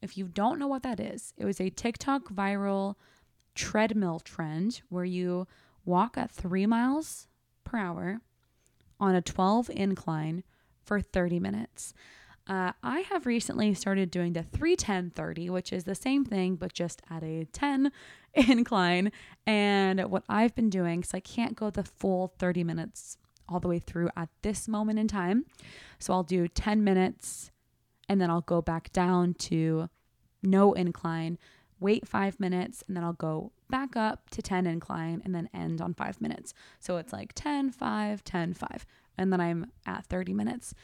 If 0.05 0.19
you 0.19 0.29
don't 0.29 0.59
know 0.59 0.67
what 0.67 0.83
that 0.83 1.01
is, 1.01 1.33
it 1.39 1.47
was 1.47 1.63
a 1.63 1.71
TikTok 1.71 2.29
viral 2.29 2.97
treadmill 3.55 4.21
trend 4.21 4.83
where 4.91 5.07
you 5.07 5.47
walk 5.87 6.19
at 6.19 6.31
three 6.31 6.67
miles 6.67 7.27
per 7.65 7.79
hour 7.79 8.21
on 9.01 9.15
a 9.15 9.23
12 9.23 9.71
incline 9.71 10.45
for 10.85 11.01
30 11.01 11.41
minutes. 11.41 11.95
Uh, 12.47 12.73
I 12.83 13.01
have 13.11 13.25
recently 13.25 13.73
started 13.73 14.11
doing 14.11 14.35
the 14.35 14.43
310 14.43 15.11
30, 15.11 15.49
which 15.49 15.73
is 15.73 15.85
the 15.85 15.95
same 15.95 16.27
thing, 16.27 16.57
but 16.57 16.75
just 16.75 17.01
at 17.09 17.23
a 17.23 17.47
10 17.47 17.91
incline. 18.35 19.11
And 19.47 20.11
what 20.11 20.25
I've 20.29 20.55
been 20.55 20.69
doing, 20.69 21.01
because 21.01 21.15
I 21.15 21.21
can't 21.21 21.57
go 21.57 21.71
the 21.71 21.83
full 21.83 22.35
30 22.39 22.63
minutes 22.63 23.17
all 23.49 23.59
the 23.59 23.69
way 23.69 23.79
through 23.79 24.11
at 24.17 24.29
this 24.43 24.69
moment 24.69 24.99
in 24.99 25.09
time. 25.09 25.47
So 25.99 26.13
I'll 26.13 26.23
do 26.23 26.47
10 26.47 26.85
minutes 26.85 27.51
and 28.09 28.21
then 28.21 28.31
I'll 28.31 28.41
go 28.41 28.63
back 28.63 28.93
down 28.93 29.35
to 29.35 29.89
no 30.43 30.73
incline, 30.73 31.39
wait 31.81 32.07
five 32.07 32.39
minutes, 32.39 32.85
and 32.87 32.97
then 32.97 33.05
I'll 33.05 33.13
go 33.13 33.53
back 33.71 33.97
up 33.97 34.31
to 34.31 34.43
10 34.43 34.67
incline 34.67 35.23
and 35.25 35.35
then 35.35 35.49
end 35.55 35.81
on 35.81 35.95
five 35.95 36.21
minutes. 36.21 36.55
So 36.81 36.97
it's 36.99 37.13
like 37.13 37.33
10, 37.35 37.71
5, 37.71 38.25
10, 38.25 38.55
5. 38.55 38.87
And 39.17 39.33
then 39.33 39.41
I'm 39.41 39.71
at 39.87 40.07
30 40.07 40.35
minutes. 40.35 40.75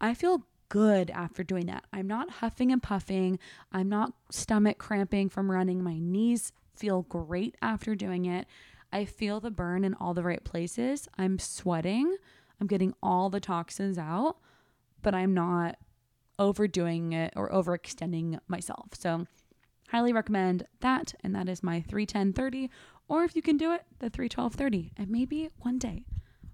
I 0.00 0.14
feel 0.14 0.46
good 0.68 1.10
after 1.10 1.42
doing 1.42 1.66
that. 1.66 1.84
I'm 1.92 2.06
not 2.06 2.30
huffing 2.30 2.72
and 2.72 2.82
puffing. 2.82 3.38
I'm 3.72 3.88
not 3.88 4.12
stomach 4.30 4.78
cramping 4.78 5.28
from 5.28 5.50
running. 5.50 5.82
My 5.82 5.98
knees 5.98 6.52
feel 6.74 7.02
great 7.02 7.56
after 7.62 7.94
doing 7.94 8.26
it. 8.26 8.46
I 8.92 9.04
feel 9.04 9.40
the 9.40 9.50
burn 9.50 9.84
in 9.84 9.94
all 9.94 10.14
the 10.14 10.22
right 10.22 10.42
places. 10.42 11.08
I'm 11.18 11.38
sweating. 11.38 12.16
I'm 12.60 12.66
getting 12.66 12.94
all 13.02 13.30
the 13.30 13.40
toxins 13.40 13.98
out, 13.98 14.38
but 15.02 15.14
I'm 15.14 15.34
not 15.34 15.78
overdoing 16.38 17.12
it 17.12 17.32
or 17.36 17.50
overextending 17.50 18.38
myself. 18.48 18.88
So, 18.94 19.26
highly 19.88 20.12
recommend 20.12 20.66
that. 20.80 21.14
And 21.22 21.34
that 21.34 21.48
is 21.48 21.62
my 21.62 21.80
310 21.82 22.32
30. 22.32 22.70
Or 23.08 23.24
if 23.24 23.34
you 23.34 23.42
can 23.42 23.56
do 23.56 23.72
it, 23.72 23.84
the 23.98 24.10
312 24.10 24.54
30. 24.54 24.92
And 24.96 25.10
maybe 25.10 25.48
one 25.60 25.78
day 25.78 26.04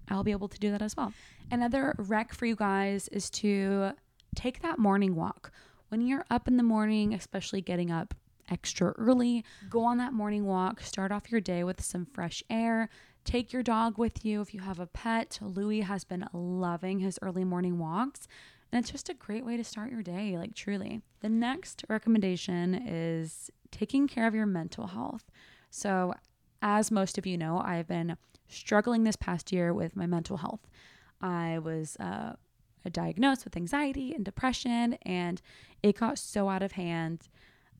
I'll 0.09 0.23
be 0.23 0.31
able 0.31 0.47
to 0.47 0.59
do 0.59 0.71
that 0.71 0.81
as 0.81 0.95
well. 0.95 1.13
Another 1.51 1.95
rec 1.97 2.33
for 2.33 2.45
you 2.45 2.55
guys 2.55 3.07
is 3.09 3.29
to 3.31 3.91
take 4.35 4.61
that 4.61 4.79
morning 4.79 5.15
walk. 5.15 5.51
When 5.89 6.01
you're 6.01 6.25
up 6.29 6.47
in 6.47 6.57
the 6.57 6.63
morning, 6.63 7.13
especially 7.13 7.61
getting 7.61 7.91
up 7.91 8.13
extra 8.49 8.91
early, 8.97 9.43
go 9.69 9.83
on 9.83 9.97
that 9.97 10.13
morning 10.13 10.45
walk, 10.45 10.81
start 10.81 11.11
off 11.11 11.31
your 11.31 11.41
day 11.41 11.63
with 11.63 11.83
some 11.83 12.05
fresh 12.05 12.43
air. 12.49 12.89
Take 13.23 13.51
your 13.51 13.63
dog 13.63 13.97
with 13.97 14.23
you 14.23 14.41
if 14.41 14.53
you 14.53 14.59
have 14.59 14.79
a 14.79 14.85
pet. 14.85 15.39
Louis 15.41 15.81
has 15.81 16.03
been 16.03 16.27
loving 16.31 16.99
his 16.99 17.17
early 17.23 17.43
morning 17.43 17.79
walks. 17.79 18.27
And 18.75 18.83
it's 18.83 18.91
just 18.91 19.07
a 19.07 19.13
great 19.13 19.45
way 19.45 19.55
to 19.55 19.63
start 19.63 19.89
your 19.89 20.03
day, 20.03 20.37
like 20.37 20.53
truly. 20.53 20.99
The 21.21 21.29
next 21.29 21.85
recommendation 21.87 22.73
is 22.73 23.49
taking 23.71 24.05
care 24.05 24.27
of 24.27 24.35
your 24.35 24.45
mental 24.45 24.87
health. 24.87 25.23
So, 25.69 26.13
as 26.61 26.91
most 26.91 27.17
of 27.17 27.25
you 27.25 27.37
know, 27.37 27.57
I've 27.57 27.87
been 27.87 28.17
struggling 28.49 29.05
this 29.05 29.15
past 29.15 29.53
year 29.53 29.73
with 29.73 29.95
my 29.95 30.05
mental 30.07 30.35
health. 30.35 30.67
I 31.21 31.59
was 31.59 31.95
uh, 32.01 32.33
diagnosed 32.91 33.45
with 33.45 33.55
anxiety 33.55 34.13
and 34.13 34.25
depression, 34.25 34.97
and 35.03 35.41
it 35.81 35.97
got 35.97 36.19
so 36.19 36.49
out 36.49 36.61
of 36.61 36.73
hand 36.73 37.29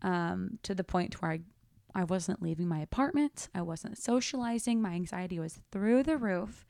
um, 0.01 0.59
to 0.63 0.73
the 0.73 0.85
point 0.85 1.21
where 1.21 1.31
I, 1.31 1.39
I 1.93 2.05
wasn't 2.05 2.41
leaving 2.41 2.69
my 2.69 2.79
apartment, 2.79 3.49
I 3.53 3.63
wasn't 3.63 3.97
socializing, 3.97 4.81
my 4.81 4.93
anxiety 4.93 5.41
was 5.41 5.59
through 5.73 6.03
the 6.03 6.15
roof, 6.15 6.65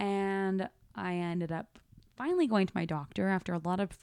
and 0.00 0.68
I 0.96 1.14
ended 1.14 1.52
up 1.52 1.78
finally 2.16 2.46
going 2.46 2.66
to 2.66 2.72
my 2.74 2.84
doctor 2.84 3.28
after 3.28 3.54
a 3.54 3.60
lot 3.64 3.80
of 3.80 3.98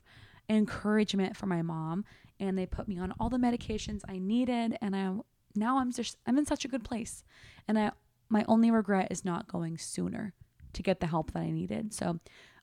encouragement 0.50 1.38
from 1.38 1.50
my 1.50 1.62
mom, 1.62 2.06
and 2.40 2.58
they 2.58 2.66
put 2.66 2.88
me 2.88 2.98
on 2.98 3.14
all 3.20 3.30
the 3.30 3.38
medications 3.38 4.02
I 4.08 4.18
needed, 4.18 4.78
and 4.82 4.96
I 4.96 5.14
now 5.56 5.80
I'm 5.80 5.92
just 5.92 6.18
I'm 6.26 6.38
in 6.38 6.46
such 6.46 6.66
a 6.66 6.70
good 6.70 6.84
place, 6.84 7.24
and 7.68 7.78
I 7.78 7.92
my 8.30 8.46
only 8.48 8.72
regret 8.72 9.12
is 9.12 9.26
not 9.26 9.48
going 9.48 9.78
sooner 9.78 10.34
to 10.74 10.84
get 10.84 11.00
the 11.00 11.08
help 11.08 11.32
that 11.32 11.42
I 11.42 11.50
needed. 11.50 11.94
So 11.94 12.20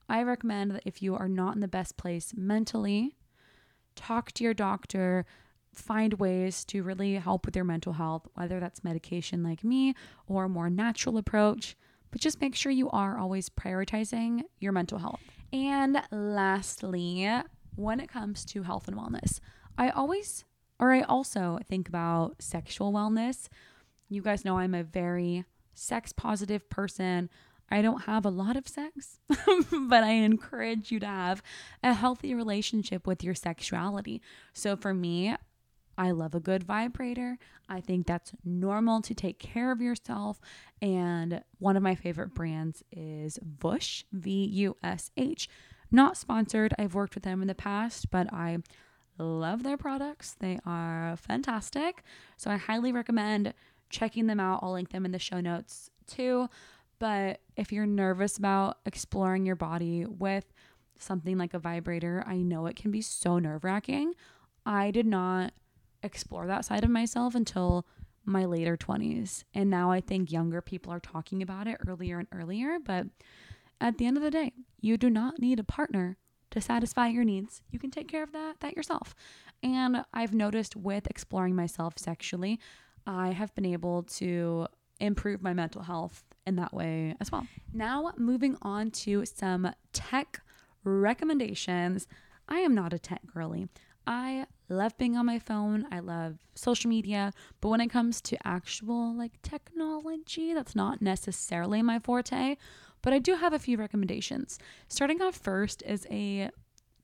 I 0.09 0.23
recommend 0.23 0.71
that 0.71 0.83
if 0.85 1.03
you 1.03 1.17
are 1.17 1.29
not 1.29 1.55
in 1.55 1.61
the 1.61 1.69
best 1.69 1.97
place 1.97 2.33
mentally, 2.37 3.17
talk 3.97 4.31
to 4.33 4.45
your 4.45 4.55
doctor, 4.55 5.27
find 5.73 6.15
ways 6.15 6.65
to 6.67 6.83
really 6.83 7.15
help 7.15 7.45
with 7.45 7.57
your 7.57 7.65
mental 7.65 7.95
health, 7.95 8.29
whether 8.35 8.61
that's 8.61 8.85
medication 8.85 9.43
like 9.43 9.65
me 9.65 9.95
or 10.29 10.45
a 10.45 10.49
more 10.49 10.71
natural 10.71 11.19
approach. 11.19 11.77
But 12.13 12.21
just 12.21 12.41
make 12.41 12.55
sure 12.55 12.71
you 12.71 12.89
are 12.91 13.19
always 13.19 13.49
prioritizing 13.49 14.43
your 14.61 14.73
mental 14.73 14.99
health. 14.99 15.21
And 15.57 16.03
lastly, 16.11 17.27
when 17.77 17.99
it 17.99 18.11
comes 18.11 18.45
to 18.45 18.63
health 18.65 18.89
and 18.89 18.97
wellness, 18.97 19.41
I 19.79 19.89
always, 19.89 20.45
or 20.79 20.93
I 20.93 21.01
also 21.01 21.59
think 21.67 21.89
about 21.89 22.43
sexual 22.43 22.93
wellness. 22.93 23.49
You 24.11 24.21
guys 24.21 24.45
know 24.45 24.59
I'm 24.59 24.75
a 24.75 24.85
very 24.85 25.47
sex 25.73 26.13
positive 26.13 26.69
person. 26.69 27.31
I 27.71 27.81
don't 27.81 28.03
have 28.03 28.27
a 28.27 28.31
lot 28.31 28.57
of 28.57 28.69
sex, 28.69 29.19
but 29.73 30.05
I 30.05 30.11
encourage 30.11 30.93
you 30.93 31.01
to 31.01 31.07
have 31.07 31.43
a 31.83 31.95
healthy 31.95 32.35
relationship 32.35 33.07
with 33.07 33.25
your 33.25 33.35
sexuality. 33.35 34.21
So 34.53 34.77
for 34.77 34.93
me, 34.93 35.37
I 35.99 36.11
love 36.11 36.35
a 36.35 36.41
good 36.41 36.63
vibrator. 36.63 37.39
I 37.69 37.81
think 37.81 38.07
that's 38.07 38.33
normal 38.45 39.01
to 39.03 39.15
take 39.15 39.39
care 39.39 39.73
of 39.73 39.81
yourself. 39.81 40.41
And 40.83 41.43
one 41.59 41.77
of 41.77 41.83
my 41.83 41.95
favorite 41.95 42.35
brands 42.35 42.83
is 42.93 43.39
Vush, 43.59 44.05
V 44.13 44.45
U 44.45 44.77
S 44.83 45.11
H. 45.17 45.49
Not 45.91 46.17
sponsored. 46.17 46.75
I've 46.79 46.95
worked 46.95 47.15
with 47.15 47.25
them 47.25 47.41
in 47.41 47.49
the 47.49 47.55
past, 47.55 48.11
but 48.11 48.33
I 48.33 48.59
love 49.19 49.63
their 49.63 49.79
products. 49.79 50.37
They 50.39 50.59
are 50.67 51.17
fantastic. 51.17 52.03
So 52.37 52.51
I 52.51 52.57
highly 52.57 52.93
recommend 52.93 53.55
checking 53.89 54.27
them 54.27 54.41
out. 54.41 54.61
I'll 54.63 54.73
link 54.73 54.91
them 54.91 55.07
in 55.07 55.13
the 55.13 55.19
show 55.19 55.41
notes 55.41 55.91
too. 56.07 56.49
But 56.99 57.41
if 57.57 57.73
you're 57.73 57.87
nervous 57.87 58.37
about 58.37 58.79
exploring 58.85 59.47
your 59.47 59.57
body 59.57 60.05
with 60.07 60.53
something 60.99 61.39
like 61.39 61.55
a 61.55 61.59
vibrator, 61.59 62.25
I 62.27 62.37
know 62.37 62.67
it 62.67 62.77
can 62.77 62.91
be 62.91 63.01
so 63.01 63.39
nerve 63.39 63.65
wracking. 63.65 64.15
I 64.65 64.91
did 64.91 65.07
not 65.07 65.53
explore 66.03 66.47
that 66.47 66.65
side 66.65 66.85
of 66.85 66.91
myself 66.91 67.35
until 67.35 67.87
my 68.25 68.45
later 68.45 68.77
20s. 68.77 69.45
And 69.55 69.71
now 69.71 69.91
I 69.91 70.01
think 70.01 70.33
younger 70.33 70.61
people 70.61 70.93
are 70.93 71.01
talking 71.01 71.43
about 71.43 71.67
it 71.67 71.79
earlier 71.87 72.19
and 72.19 72.29
earlier. 72.33 72.79
But 72.85 73.07
at 73.81 73.99
the 73.99 74.07
end 74.07 74.17
of 74.17 74.23
the 74.23 74.31
day, 74.31 74.53
you 74.81 74.97
do 74.97 75.09
not 75.09 75.39
need 75.39 75.61
a 75.61 75.65
partner 75.65 76.17
to 76.51 76.61
satisfy 76.61 77.09
your 77.09 77.25
needs. 77.25 77.63
You 77.71 77.79
can 77.79 77.91
take 77.91 78.09
care 78.09 78.23
of 78.23 78.33
that 78.33 78.61
that 78.61 78.77
yourself. 78.77 79.15
And 79.63 80.05
I've 80.13 80.35
noticed 80.35 80.77
with 80.77 81.07
exploring 81.09 81.55
myself 81.55 81.95
sexually, 81.99 82.61
I 83.07 83.31
have 83.31 83.55
been 83.55 83.67
able 83.67 84.03
to 84.05 84.67
improve 84.99 85.43
my 85.43 85.53
mental 85.53 85.83
health 85.83 86.25
in 86.47 86.57
that 86.57 86.73
way 86.73 87.15
as 87.21 87.31
well. 87.31 87.47
Now, 87.73 88.13
moving 88.17 88.57
on 88.63 88.91
to 88.93 89.25
some 89.25 89.71
tech 89.93 90.41
recommendations. 90.85 92.07
I 92.49 92.61
am 92.61 92.75
not 92.75 92.93
a 92.93 92.99
tech 92.99 93.21
girly. 93.27 93.69
I 94.07 94.47
love 94.69 94.97
being 94.99 95.17
on 95.17 95.27
my 95.27 95.39
phone. 95.39 95.87
I 95.91 96.01
love 96.01 96.39
social 96.55 96.89
media, 96.89 97.33
but 97.61 97.69
when 97.69 97.81
it 97.81 97.89
comes 97.89 98.21
to 98.23 98.47
actual 98.47 99.15
like 99.17 99.41
technology, 99.43 100.55
that's 100.55 100.77
not 100.77 101.03
necessarily 101.03 101.83
my 101.83 101.99
forte. 101.99 102.57
But 103.03 103.13
I 103.13 103.19
do 103.19 103.35
have 103.37 103.53
a 103.53 103.59
few 103.59 103.77
recommendations. 103.77 104.59
Starting 104.89 105.23
off 105.23 105.37
first 105.37 105.83
is 105.87 106.07
a 106.11 106.51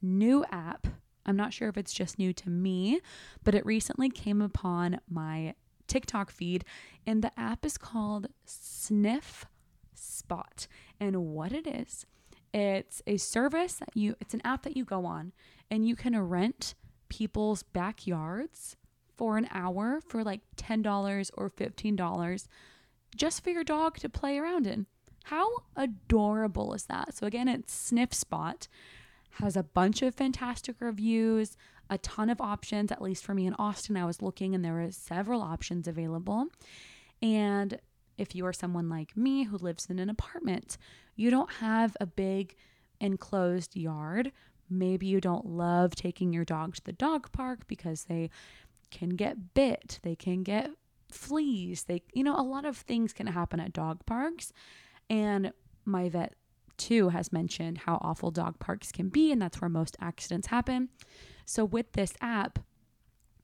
new 0.00 0.44
app. 0.50 0.86
I'm 1.24 1.36
not 1.36 1.52
sure 1.52 1.68
if 1.68 1.76
it's 1.76 1.92
just 1.92 2.18
new 2.18 2.32
to 2.32 2.50
me, 2.50 3.00
but 3.44 3.54
it 3.54 3.64
recently 3.64 4.08
came 4.08 4.42
upon 4.42 5.00
my 5.08 5.54
TikTok 5.86 6.30
feed, 6.30 6.64
and 7.06 7.22
the 7.22 7.38
app 7.38 7.64
is 7.64 7.78
called 7.78 8.28
Sniff 8.44 9.46
Spot. 9.94 10.66
And 10.98 11.16
what 11.26 11.52
it 11.52 11.66
is, 11.66 12.06
it's 12.52 13.02
a 13.06 13.16
service 13.18 13.74
that 13.74 13.90
you, 13.94 14.16
it's 14.20 14.34
an 14.34 14.42
app 14.44 14.62
that 14.62 14.76
you 14.76 14.84
go 14.84 15.04
on 15.04 15.32
and 15.70 15.86
you 15.86 15.94
can 15.94 16.18
rent 16.18 16.74
people's 17.12 17.62
backyards 17.62 18.74
for 19.18 19.36
an 19.36 19.46
hour 19.52 20.00
for 20.08 20.24
like 20.24 20.40
$10 20.56 21.30
or 21.34 21.50
$15 21.50 22.46
just 23.14 23.44
for 23.44 23.50
your 23.50 23.64
dog 23.64 23.98
to 23.98 24.08
play 24.08 24.38
around 24.38 24.66
in. 24.66 24.86
How 25.24 25.46
adorable 25.76 26.72
is 26.72 26.84
that? 26.84 27.14
So, 27.14 27.26
again, 27.26 27.48
it's 27.48 27.74
Sniff 27.74 28.14
Spot, 28.14 28.66
has 29.32 29.58
a 29.58 29.62
bunch 29.62 30.00
of 30.00 30.14
fantastic 30.14 30.76
reviews, 30.80 31.58
a 31.90 31.98
ton 31.98 32.30
of 32.30 32.40
options. 32.40 32.90
At 32.90 33.02
least 33.02 33.22
for 33.22 33.34
me 33.34 33.46
in 33.46 33.54
Austin, 33.58 33.98
I 33.98 34.06
was 34.06 34.22
looking 34.22 34.54
and 34.54 34.64
there 34.64 34.72
were 34.72 34.90
several 34.90 35.42
options 35.42 35.86
available. 35.86 36.46
And 37.20 37.78
if 38.16 38.34
you 38.34 38.46
are 38.46 38.54
someone 38.54 38.88
like 38.88 39.18
me 39.18 39.44
who 39.44 39.58
lives 39.58 39.84
in 39.90 39.98
an 39.98 40.08
apartment, 40.08 40.78
you 41.14 41.30
don't 41.30 41.52
have 41.52 41.94
a 42.00 42.06
big 42.06 42.56
enclosed 43.00 43.76
yard. 43.76 44.32
Maybe 44.78 45.06
you 45.06 45.20
don't 45.20 45.46
love 45.46 45.94
taking 45.94 46.32
your 46.32 46.44
dog 46.44 46.74
to 46.76 46.84
the 46.84 46.92
dog 46.92 47.30
park 47.32 47.66
because 47.66 48.04
they 48.04 48.30
can 48.90 49.10
get 49.10 49.54
bit, 49.54 50.00
they 50.02 50.14
can 50.14 50.42
get 50.42 50.70
fleas, 51.10 51.84
they 51.84 52.02
you 52.14 52.24
know 52.24 52.38
a 52.38 52.42
lot 52.42 52.64
of 52.64 52.76
things 52.76 53.12
can 53.12 53.26
happen 53.26 53.60
at 53.60 53.72
dog 53.72 54.04
parks. 54.06 54.52
And 55.10 55.52
my 55.84 56.08
vet 56.08 56.34
too 56.76 57.10
has 57.10 57.32
mentioned 57.32 57.78
how 57.78 57.98
awful 58.00 58.30
dog 58.30 58.58
parks 58.58 58.90
can 58.90 59.08
be 59.08 59.30
and 59.30 59.40
that's 59.40 59.60
where 59.60 59.68
most 59.68 59.96
accidents 60.00 60.48
happen. 60.48 60.88
So 61.44 61.64
with 61.64 61.92
this 61.92 62.14
app, 62.20 62.58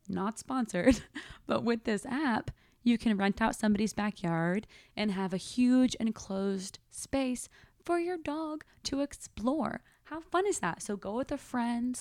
not 0.08 0.38
sponsored, 0.38 1.00
but 1.46 1.62
with 1.62 1.84
this 1.84 2.06
app, 2.06 2.50
you 2.82 2.96
can 2.96 3.16
rent 3.16 3.42
out 3.42 3.54
somebody's 3.54 3.92
backyard 3.92 4.66
and 4.96 5.10
have 5.10 5.34
a 5.34 5.38
huge 5.38 5.94
enclosed 5.96 6.78
space 6.90 7.48
for 7.84 7.98
your 7.98 8.16
dog 8.16 8.64
to 8.84 9.00
explore. 9.00 9.80
How 10.10 10.20
fun 10.20 10.46
is 10.46 10.60
that? 10.60 10.82
So 10.82 10.96
go 10.96 11.14
with 11.16 11.30
a 11.32 11.36
friend. 11.36 11.98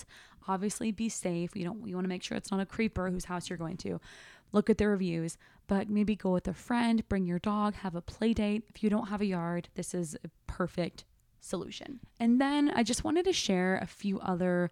Obviously, 0.47 0.91
be 0.91 1.09
safe. 1.09 1.55
You 1.55 1.65
don't. 1.65 1.87
You 1.87 1.95
want 1.95 2.05
to 2.05 2.09
make 2.09 2.23
sure 2.23 2.37
it's 2.37 2.51
not 2.51 2.61
a 2.61 2.65
creeper 2.65 3.09
whose 3.09 3.25
house 3.25 3.49
you're 3.49 3.57
going 3.57 3.77
to. 3.77 3.99
Look 4.53 4.69
at 4.69 4.77
the 4.77 4.87
reviews, 4.87 5.37
but 5.67 5.89
maybe 5.89 6.15
go 6.15 6.31
with 6.31 6.47
a 6.47 6.53
friend. 6.53 7.07
Bring 7.09 7.25
your 7.25 7.39
dog. 7.39 7.75
Have 7.75 7.95
a 7.95 8.01
play 8.01 8.33
date. 8.33 8.63
If 8.69 8.81
you 8.81 8.89
don't 8.89 9.09
have 9.09 9.19
a 9.19 9.25
yard, 9.25 9.67
this 9.75 9.93
is 9.93 10.15
a 10.23 10.29
perfect 10.47 11.03
solution. 11.41 11.99
And 12.17 12.39
then 12.39 12.71
I 12.73 12.83
just 12.83 13.03
wanted 13.03 13.25
to 13.25 13.33
share 13.33 13.77
a 13.81 13.87
few 13.87 14.21
other 14.21 14.71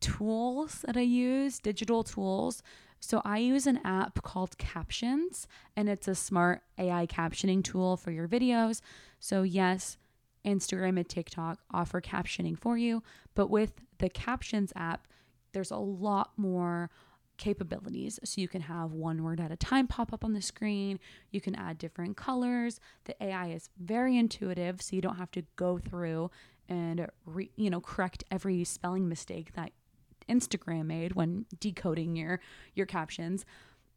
tools 0.00 0.84
that 0.84 0.96
I 0.96 1.02
use, 1.02 1.60
digital 1.60 2.02
tools. 2.02 2.64
So 2.98 3.22
I 3.24 3.38
use 3.38 3.66
an 3.66 3.80
app 3.84 4.22
called 4.22 4.58
Captions, 4.58 5.46
and 5.76 5.88
it's 5.88 6.08
a 6.08 6.14
smart 6.14 6.62
AI 6.78 7.06
captioning 7.06 7.62
tool 7.62 7.96
for 7.96 8.10
your 8.10 8.28
videos. 8.28 8.80
So, 9.18 9.42
yes, 9.42 9.98
Instagram 10.44 10.98
and 10.98 11.08
TikTok 11.08 11.58
offer 11.70 12.00
captioning 12.00 12.58
for 12.58 12.76
you, 12.76 13.02
but 13.34 13.48
with 13.48 13.72
the 13.98 14.08
Captions 14.08 14.72
app, 14.76 15.06
there's 15.52 15.70
a 15.70 15.76
lot 15.76 16.32
more 16.36 16.90
capabilities. 17.38 18.18
So 18.24 18.40
you 18.40 18.48
can 18.48 18.62
have 18.62 18.92
one 18.92 19.22
word 19.22 19.40
at 19.40 19.50
a 19.50 19.56
time 19.56 19.86
pop 19.86 20.12
up 20.12 20.24
on 20.24 20.32
the 20.32 20.42
screen. 20.42 21.00
You 21.30 21.40
can 21.40 21.54
add 21.54 21.78
different 21.78 22.16
colors. 22.16 22.78
The 23.04 23.20
AI 23.22 23.48
is 23.50 23.68
very 23.78 24.16
intuitive, 24.16 24.80
so 24.80 24.94
you 24.96 25.02
don't 25.02 25.16
have 25.16 25.30
to 25.32 25.42
go 25.56 25.78
through 25.78 26.30
and 26.68 27.08
re, 27.26 27.50
you 27.56 27.70
know 27.70 27.80
correct 27.80 28.24
every 28.30 28.62
spelling 28.64 29.08
mistake 29.08 29.52
that 29.54 29.72
Instagram 30.28 30.86
made 30.86 31.14
when 31.14 31.46
decoding 31.58 32.16
your 32.16 32.40
your 32.74 32.86
captions. 32.86 33.44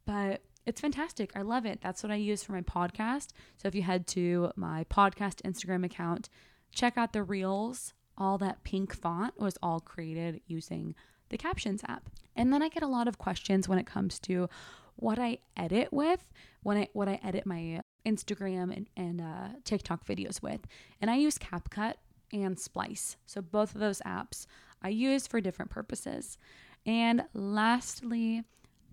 But 0.04 0.42
it's 0.66 0.80
fantastic. 0.80 1.30
I 1.36 1.42
love 1.42 1.64
it. 1.64 1.80
That's 1.80 2.02
what 2.02 2.12
I 2.12 2.16
use 2.16 2.42
for 2.42 2.52
my 2.52 2.60
podcast. 2.60 3.28
So 3.56 3.68
if 3.68 3.74
you 3.74 3.82
head 3.82 4.06
to 4.08 4.50
my 4.56 4.84
podcast 4.90 5.40
Instagram 5.42 5.84
account, 5.84 6.28
check 6.72 6.98
out 6.98 7.12
the 7.12 7.22
reels. 7.22 7.94
All 8.18 8.36
that 8.38 8.64
pink 8.64 8.94
font 8.94 9.38
was 9.38 9.56
all 9.62 9.78
created 9.78 10.40
using 10.46 10.94
the 11.28 11.38
Captions 11.38 11.82
app. 11.86 12.10
And 12.34 12.52
then 12.52 12.62
I 12.62 12.68
get 12.68 12.82
a 12.82 12.88
lot 12.88 13.08
of 13.08 13.18
questions 13.18 13.68
when 13.68 13.78
it 13.78 13.86
comes 13.86 14.18
to 14.20 14.48
what 14.96 15.18
I 15.18 15.38
edit 15.56 15.92
with, 15.92 16.32
when 16.62 16.78
I 16.78 16.88
what 16.92 17.08
I 17.08 17.20
edit 17.22 17.46
my 17.46 17.80
Instagram 18.06 18.74
and, 18.76 18.88
and 18.96 19.20
uh, 19.20 19.48
TikTok 19.64 20.06
videos 20.06 20.42
with. 20.42 20.60
And 21.00 21.10
I 21.10 21.16
use 21.16 21.38
CapCut 21.38 21.94
and 22.32 22.58
Splice. 22.58 23.16
So 23.26 23.40
both 23.40 23.74
of 23.74 23.80
those 23.80 24.00
apps 24.00 24.46
I 24.82 24.88
use 24.88 25.26
for 25.26 25.40
different 25.40 25.70
purposes. 25.70 26.38
And 26.84 27.24
lastly, 27.34 28.44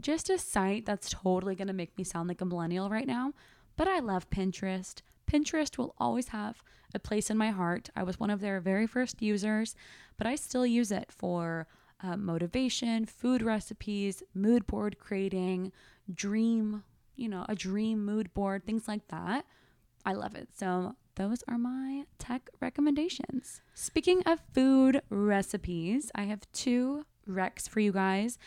just 0.02 0.30
a 0.30 0.38
site 0.38 0.86
that's 0.86 1.10
totally 1.10 1.56
going 1.56 1.68
to 1.68 1.74
make 1.74 1.98
me 1.98 2.04
sound 2.04 2.28
like 2.28 2.42
a 2.42 2.46
millennial 2.46 2.90
right 2.90 3.08
now, 3.08 3.34
but 3.76 3.88
I 3.88 4.00
love 4.00 4.30
Pinterest. 4.30 5.02
Pinterest 5.32 5.78
will 5.78 5.96
always 5.98 6.30
have 6.30 6.62
a 6.94 7.00
place 7.00 7.30
in 7.30 7.38
my 7.38 7.50
heart. 7.50 7.90
I 7.96 8.04
was 8.04 8.20
one 8.20 8.30
of 8.30 8.42
their 8.42 8.60
very 8.60 8.86
first 8.86 9.22
users, 9.22 9.76
but 10.18 10.28
I 10.28 10.36
still 10.36 10.66
use 10.66 10.92
it 10.92 11.12
for 11.12 11.68
uh, 12.02 12.18
motivation, 12.18 13.06
food 13.06 13.42
recipes, 13.42 14.22
mood 14.36 14.68
board 14.68 15.00
creating, 15.00 15.72
dream, 16.14 16.84
you 17.16 17.30
know, 17.30 17.46
a 17.48 17.56
dream 17.56 18.06
mood 18.06 18.34
board, 18.34 18.66
things 18.66 18.88
like 18.88 19.08
that. 19.08 19.46
I 20.06 20.14
love 20.14 20.36
it. 20.36 20.50
So, 20.58 20.96
those 21.16 21.44
are 21.48 21.60
my 21.60 22.06
tech 22.18 22.50
recommendations. 22.60 23.62
Speaking 23.76 24.24
of 24.24 24.42
food 24.54 25.02
recipes, 25.10 26.12
I 26.16 26.24
have 26.24 26.52
two 26.52 27.06
recs 27.30 27.70
for 27.70 27.80
you 27.80 27.92
guys. 27.92 28.40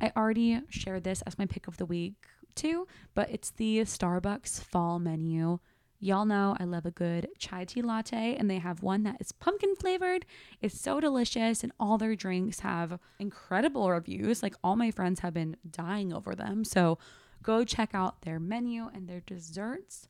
I 0.00 0.12
already 0.16 0.60
shared 0.68 1.04
this 1.04 1.22
as 1.22 1.38
my 1.38 1.46
pick 1.46 1.66
of 1.66 1.76
the 1.76 1.86
week 1.86 2.14
too, 2.54 2.86
but 3.14 3.30
it's 3.30 3.50
the 3.50 3.80
Starbucks 3.80 4.62
fall 4.62 4.98
menu. 4.98 5.58
Y'all 6.00 6.24
know 6.24 6.56
I 6.60 6.64
love 6.64 6.86
a 6.86 6.92
good 6.92 7.28
chai 7.38 7.64
tea 7.64 7.82
latte, 7.82 8.36
and 8.36 8.48
they 8.48 8.58
have 8.58 8.82
one 8.82 9.02
that 9.02 9.16
is 9.20 9.32
pumpkin 9.32 9.74
flavored. 9.74 10.24
It's 10.60 10.80
so 10.80 11.00
delicious, 11.00 11.64
and 11.64 11.72
all 11.80 11.98
their 11.98 12.14
drinks 12.14 12.60
have 12.60 13.00
incredible 13.18 13.90
reviews. 13.90 14.40
Like, 14.40 14.54
all 14.62 14.76
my 14.76 14.92
friends 14.92 15.20
have 15.20 15.34
been 15.34 15.56
dying 15.68 16.12
over 16.12 16.36
them. 16.36 16.64
So, 16.64 16.98
go 17.42 17.64
check 17.64 17.90
out 17.94 18.22
their 18.22 18.38
menu 18.38 18.88
and 18.94 19.08
their 19.08 19.20
desserts. 19.20 20.06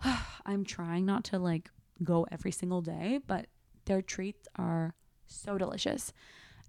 I'm 0.46 0.64
trying 0.64 1.04
not 1.04 1.24
to 1.24 1.38
like 1.38 1.70
go 2.02 2.26
every 2.30 2.52
single 2.52 2.80
day, 2.80 3.20
but 3.26 3.46
their 3.84 4.00
treats 4.00 4.48
are 4.56 4.94
so 5.26 5.58
delicious. 5.58 6.12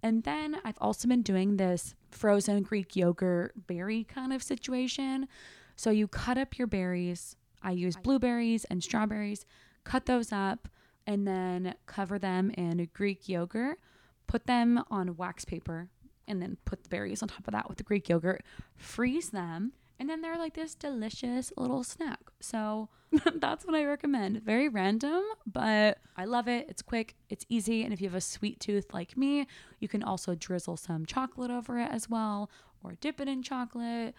And 0.01 0.23
then 0.23 0.57
I've 0.63 0.77
also 0.79 1.07
been 1.07 1.21
doing 1.21 1.57
this 1.57 1.95
frozen 2.09 2.63
Greek 2.63 2.95
yogurt 2.95 3.67
berry 3.67 4.03
kind 4.05 4.33
of 4.33 4.41
situation. 4.41 5.27
So 5.75 5.89
you 5.89 6.07
cut 6.07 6.37
up 6.37 6.57
your 6.57 6.67
berries. 6.67 7.35
I 7.61 7.71
use 7.71 7.95
blueberries 7.97 8.65
and 8.65 8.83
strawberries, 8.83 9.45
cut 9.83 10.05
those 10.05 10.31
up, 10.31 10.69
and 11.05 11.27
then 11.27 11.75
cover 11.87 12.17
them 12.19 12.51
in 12.51 12.87
Greek 12.93 13.27
yogurt, 13.27 13.79
put 14.27 14.45
them 14.45 14.83
on 14.89 15.17
wax 15.17 15.43
paper, 15.43 15.89
and 16.27 16.41
then 16.41 16.57
put 16.63 16.83
the 16.83 16.89
berries 16.89 17.21
on 17.21 17.27
top 17.27 17.47
of 17.47 17.51
that 17.51 17.67
with 17.67 17.77
the 17.77 17.83
Greek 17.83 18.07
yogurt, 18.07 18.43
freeze 18.75 19.31
them, 19.31 19.73
and 19.99 20.09
then 20.09 20.21
they're 20.21 20.37
like 20.37 20.55
this 20.55 20.75
delicious 20.75 21.51
little 21.57 21.83
snack. 21.83 22.19
So 22.39 22.89
that's 23.35 23.65
what 23.65 23.75
I 23.75 23.83
recommend. 23.83 24.41
Very 24.43 24.69
random, 24.69 25.21
but 25.45 25.99
I 26.15 26.25
love 26.25 26.47
it. 26.47 26.67
It's 26.69 26.81
quick, 26.81 27.15
it's 27.29 27.45
easy. 27.49 27.83
And 27.83 27.93
if 27.93 28.01
you 28.01 28.07
have 28.07 28.15
a 28.15 28.21
sweet 28.21 28.59
tooth 28.59 28.93
like 28.93 29.17
me, 29.17 29.45
you 29.79 29.87
can 29.87 30.03
also 30.03 30.35
drizzle 30.35 30.77
some 30.77 31.05
chocolate 31.05 31.51
over 31.51 31.77
it 31.79 31.91
as 31.91 32.09
well, 32.09 32.49
or 32.83 32.93
dip 33.01 33.19
it 33.19 33.27
in 33.27 33.43
chocolate 33.43 34.15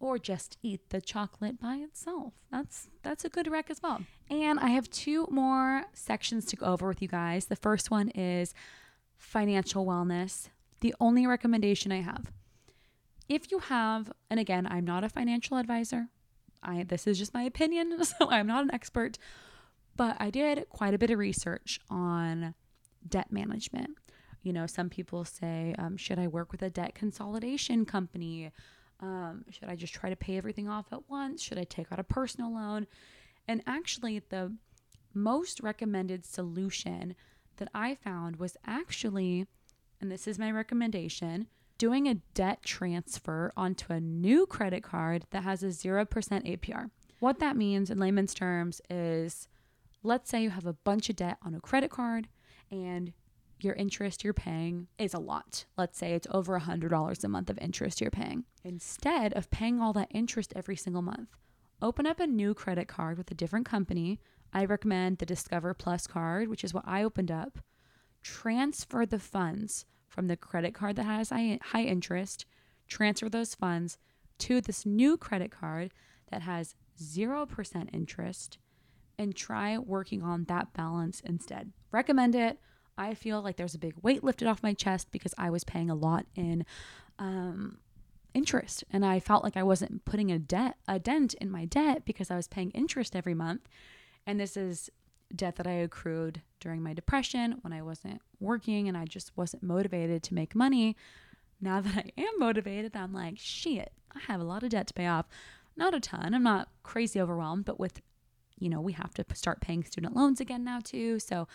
or 0.00 0.18
just 0.18 0.56
eat 0.62 0.80
the 0.90 1.00
chocolate 1.00 1.60
by 1.60 1.76
itself. 1.76 2.32
That's 2.50 2.88
that's 3.02 3.24
a 3.24 3.28
good 3.28 3.50
rec 3.50 3.70
as 3.70 3.82
well. 3.82 4.02
And 4.30 4.58
I 4.58 4.68
have 4.68 4.90
two 4.90 5.28
more 5.30 5.84
sections 5.92 6.46
to 6.46 6.56
go 6.56 6.66
over 6.66 6.88
with 6.88 7.02
you 7.02 7.08
guys. 7.08 7.46
The 7.46 7.56
first 7.56 7.90
one 7.90 8.08
is 8.10 8.54
financial 9.18 9.84
wellness. 9.86 10.48
The 10.80 10.94
only 11.00 11.26
recommendation 11.26 11.92
I 11.92 12.00
have. 12.00 12.32
If 13.30 13.52
you 13.52 13.60
have, 13.60 14.10
and 14.28 14.40
again, 14.40 14.66
I'm 14.68 14.84
not 14.84 15.04
a 15.04 15.08
financial 15.08 15.56
advisor. 15.56 16.08
I 16.64 16.82
this 16.82 17.06
is 17.06 17.16
just 17.16 17.32
my 17.32 17.44
opinion, 17.44 18.02
so 18.04 18.28
I'm 18.28 18.48
not 18.48 18.64
an 18.64 18.74
expert, 18.74 19.18
but 19.94 20.16
I 20.18 20.30
did 20.30 20.68
quite 20.68 20.94
a 20.94 20.98
bit 20.98 21.12
of 21.12 21.18
research 21.20 21.78
on 21.88 22.54
debt 23.08 23.30
management. 23.30 23.90
You 24.42 24.52
know, 24.52 24.66
some 24.66 24.90
people 24.90 25.24
say, 25.24 25.76
um, 25.78 25.96
should 25.96 26.18
I 26.18 26.26
work 26.26 26.50
with 26.50 26.60
a 26.62 26.70
debt 26.70 26.96
consolidation 26.96 27.84
company? 27.84 28.50
Um, 28.98 29.44
should 29.48 29.68
I 29.68 29.76
just 29.76 29.94
try 29.94 30.10
to 30.10 30.16
pay 30.16 30.36
everything 30.36 30.68
off 30.68 30.86
at 30.92 31.08
once? 31.08 31.40
Should 31.40 31.58
I 31.58 31.64
take 31.64 31.92
out 31.92 32.00
a 32.00 32.04
personal 32.04 32.52
loan? 32.52 32.88
And 33.46 33.62
actually, 33.64 34.22
the 34.28 34.56
most 35.14 35.60
recommended 35.60 36.24
solution 36.24 37.14
that 37.58 37.68
I 37.72 37.94
found 37.94 38.36
was 38.36 38.56
actually, 38.66 39.46
and 40.00 40.10
this 40.10 40.26
is 40.26 40.36
my 40.36 40.50
recommendation, 40.50 41.46
doing 41.80 42.06
a 42.06 42.14
debt 42.34 42.62
transfer 42.62 43.50
onto 43.56 43.90
a 43.90 43.98
new 43.98 44.44
credit 44.44 44.82
card 44.82 45.24
that 45.30 45.44
has 45.44 45.62
a 45.62 45.68
0% 45.68 46.06
APR. 46.06 46.90
What 47.20 47.38
that 47.38 47.56
means 47.56 47.90
in 47.90 47.98
layman's 47.98 48.34
terms 48.34 48.82
is 48.90 49.48
let's 50.02 50.28
say 50.28 50.42
you 50.42 50.50
have 50.50 50.66
a 50.66 50.74
bunch 50.74 51.08
of 51.08 51.16
debt 51.16 51.38
on 51.42 51.54
a 51.54 51.60
credit 51.60 51.90
card 51.90 52.28
and 52.70 53.14
your 53.60 53.72
interest 53.76 54.22
you're 54.22 54.34
paying 54.34 54.88
is 54.98 55.14
a 55.14 55.18
lot. 55.18 55.64
Let's 55.78 55.96
say 55.96 56.12
it's 56.12 56.26
over 56.30 56.54
a 56.54 56.60
$100 56.60 57.24
a 57.24 57.28
month 57.28 57.48
of 57.48 57.56
interest 57.56 58.02
you're 58.02 58.10
paying. 58.10 58.44
Instead 58.62 59.32
of 59.32 59.50
paying 59.50 59.80
all 59.80 59.94
that 59.94 60.08
interest 60.10 60.52
every 60.54 60.76
single 60.76 61.00
month, 61.00 61.30
open 61.80 62.06
up 62.06 62.20
a 62.20 62.26
new 62.26 62.52
credit 62.52 62.88
card 62.88 63.16
with 63.16 63.30
a 63.30 63.34
different 63.34 63.64
company. 63.64 64.20
I 64.52 64.66
recommend 64.66 65.16
the 65.16 65.24
Discover 65.24 65.72
Plus 65.72 66.06
card, 66.06 66.48
which 66.48 66.62
is 66.62 66.74
what 66.74 66.84
I 66.86 67.02
opened 67.02 67.30
up. 67.30 67.58
Transfer 68.22 69.06
the 69.06 69.18
funds 69.18 69.86
from 70.10 70.26
the 70.26 70.36
credit 70.36 70.74
card 70.74 70.96
that 70.96 71.04
has 71.04 71.30
high 71.30 71.82
interest, 71.82 72.44
transfer 72.88 73.28
those 73.28 73.54
funds 73.54 73.96
to 74.38 74.60
this 74.60 74.84
new 74.84 75.16
credit 75.16 75.50
card 75.50 75.92
that 76.30 76.42
has 76.42 76.74
0% 77.00 77.88
interest 77.94 78.58
and 79.18 79.34
try 79.34 79.78
working 79.78 80.22
on 80.22 80.44
that 80.44 80.72
balance 80.72 81.20
instead. 81.20 81.72
Recommend 81.92 82.34
it. 82.34 82.58
I 82.98 83.14
feel 83.14 83.40
like 83.40 83.56
there's 83.56 83.74
a 83.74 83.78
big 83.78 83.94
weight 84.02 84.24
lifted 84.24 84.48
off 84.48 84.62
my 84.62 84.74
chest 84.74 85.08
because 85.10 85.34
I 85.38 85.50
was 85.50 85.64
paying 85.64 85.88
a 85.88 85.94
lot 85.94 86.26
in 86.34 86.66
um, 87.18 87.78
interest 88.34 88.84
and 88.90 89.04
I 89.04 89.20
felt 89.20 89.44
like 89.44 89.56
I 89.56 89.62
wasn't 89.62 90.04
putting 90.04 90.30
a 90.30 90.38
debt 90.38 90.76
a 90.88 90.98
dent 90.98 91.34
in 91.34 91.50
my 91.50 91.64
debt 91.64 92.04
because 92.04 92.30
I 92.30 92.36
was 92.36 92.48
paying 92.48 92.70
interest 92.72 93.14
every 93.14 93.34
month. 93.34 93.68
And 94.26 94.38
this 94.38 94.56
is 94.56 94.90
debt 95.34 95.56
that 95.56 95.66
I 95.66 95.72
accrued 95.72 96.42
during 96.60 96.82
my 96.82 96.92
depression 96.92 97.56
when 97.62 97.72
I 97.72 97.82
wasn't 97.82 98.20
working 98.38 98.88
and 98.88 98.96
I 98.96 99.04
just 99.04 99.36
wasn't 99.36 99.62
motivated 99.62 100.22
to 100.24 100.34
make 100.34 100.54
money. 100.54 100.96
Now 101.60 101.80
that 101.80 101.96
I 101.96 102.20
am 102.20 102.38
motivated, 102.38 102.96
I'm 102.96 103.12
like, 103.12 103.34
shit, 103.38 103.92
I 104.14 104.20
have 104.26 104.40
a 104.40 104.44
lot 104.44 104.62
of 104.62 104.70
debt 104.70 104.86
to 104.88 104.94
pay 104.94 105.06
off. 105.06 105.26
Not 105.76 105.94
a 105.94 106.00
ton. 106.00 106.34
I'm 106.34 106.42
not 106.42 106.68
crazy 106.82 107.20
overwhelmed, 107.20 107.64
but 107.64 107.78
with, 107.78 108.00
you 108.58 108.68
know, 108.68 108.80
we 108.80 108.92
have 108.92 109.14
to 109.14 109.24
start 109.34 109.60
paying 109.60 109.84
student 109.84 110.16
loans 110.16 110.40
again 110.40 110.64
now 110.64 110.80
too. 110.82 111.18
So 111.18 111.48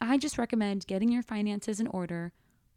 I 0.00 0.18
just 0.18 0.38
recommend 0.38 0.86
getting 0.86 1.10
your 1.10 1.22
finances 1.22 1.80
in 1.80 1.86
order. 1.86 2.32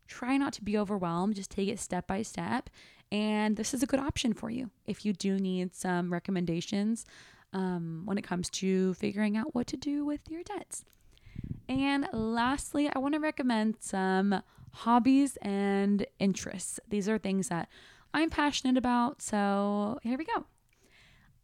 Try 0.07 0.37
not 0.37 0.53
to 0.53 0.63
be 0.63 0.77
overwhelmed, 0.77 1.35
just 1.35 1.51
take 1.51 1.69
it 1.69 1.79
step 1.79 2.07
by 2.07 2.21
step. 2.21 2.69
And 3.11 3.57
this 3.57 3.73
is 3.73 3.83
a 3.83 3.87
good 3.87 3.99
option 3.99 4.33
for 4.33 4.49
you 4.49 4.69
if 4.85 5.05
you 5.05 5.13
do 5.13 5.37
need 5.37 5.75
some 5.75 6.11
recommendations 6.11 7.05
um, 7.53 8.01
when 8.05 8.17
it 8.17 8.23
comes 8.23 8.49
to 8.49 8.93
figuring 8.95 9.37
out 9.37 9.53
what 9.55 9.67
to 9.67 9.77
do 9.77 10.05
with 10.05 10.21
your 10.29 10.43
debts. 10.43 10.83
And 11.69 12.07
lastly, 12.11 12.89
I 12.93 12.99
want 12.99 13.13
to 13.13 13.19
recommend 13.19 13.75
some 13.79 14.41
hobbies 14.71 15.37
and 15.41 16.05
interests. 16.19 16.79
These 16.89 17.07
are 17.07 17.17
things 17.17 17.49
that 17.49 17.69
I'm 18.13 18.29
passionate 18.29 18.77
about. 18.77 19.21
So 19.21 19.99
here 20.03 20.17
we 20.17 20.25
go. 20.25 20.45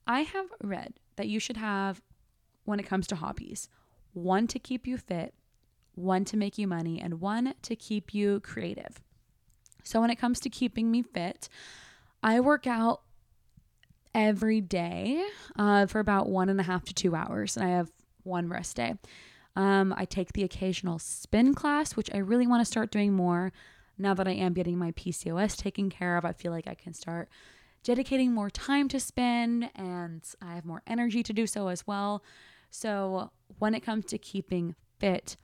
I 0.05 0.21
have 0.21 0.47
read 0.61 0.95
that 1.15 1.27
you 1.27 1.39
should 1.39 1.57
have, 1.57 2.01
when 2.65 2.79
it 2.79 2.85
comes 2.85 3.05
to 3.07 3.15
hobbies, 3.15 3.69
one 4.13 4.47
to 4.47 4.59
keep 4.59 4.87
you 4.87 4.97
fit, 4.97 5.33
one 5.93 6.25
to 6.25 6.37
make 6.37 6.57
you 6.57 6.67
money, 6.67 6.99
and 6.99 7.21
one 7.21 7.53
to 7.61 7.75
keep 7.75 8.13
you 8.13 8.39
creative. 8.39 9.01
So, 9.83 10.01
when 10.01 10.09
it 10.09 10.17
comes 10.17 10.39
to 10.41 10.49
keeping 10.49 10.91
me 10.91 11.01
fit, 11.01 11.49
I 12.23 12.39
work 12.39 12.67
out 12.67 13.01
every 14.13 14.61
day 14.61 15.23
uh, 15.57 15.85
for 15.85 15.99
about 15.99 16.29
one 16.29 16.49
and 16.49 16.59
a 16.59 16.63
half 16.63 16.83
to 16.85 16.93
two 16.93 17.15
hours, 17.15 17.57
and 17.57 17.65
I 17.65 17.69
have 17.69 17.91
one 18.23 18.49
rest 18.49 18.75
day. 18.75 18.95
Um, 19.55 19.93
I 19.97 20.05
take 20.05 20.33
the 20.33 20.43
occasional 20.43 20.99
spin 20.99 21.53
class, 21.53 21.95
which 21.95 22.09
I 22.13 22.17
really 22.17 22.47
want 22.47 22.61
to 22.61 22.65
start 22.65 22.91
doing 22.91 23.13
more 23.13 23.51
now 23.97 24.13
that 24.13 24.27
I 24.27 24.31
am 24.31 24.53
getting 24.53 24.77
my 24.77 24.91
PCOS 24.91 25.57
taken 25.57 25.89
care 25.89 26.17
of. 26.17 26.25
I 26.25 26.31
feel 26.31 26.51
like 26.51 26.67
I 26.67 26.75
can 26.75 26.93
start 26.93 27.29
dedicating 27.83 28.33
more 28.33 28.49
time 28.49 28.87
to 28.89 28.99
spin 28.99 29.69
and 29.75 30.21
I 30.41 30.55
have 30.55 30.65
more 30.65 30.83
energy 30.87 31.23
to 31.23 31.33
do 31.33 31.47
so 31.47 31.67
as 31.67 31.85
well. 31.87 32.23
So, 32.71 33.31
when 33.57 33.73
it 33.73 33.81
comes 33.81 34.05
to 34.05 34.17
keeping 34.17 34.75
fit, 34.99 35.35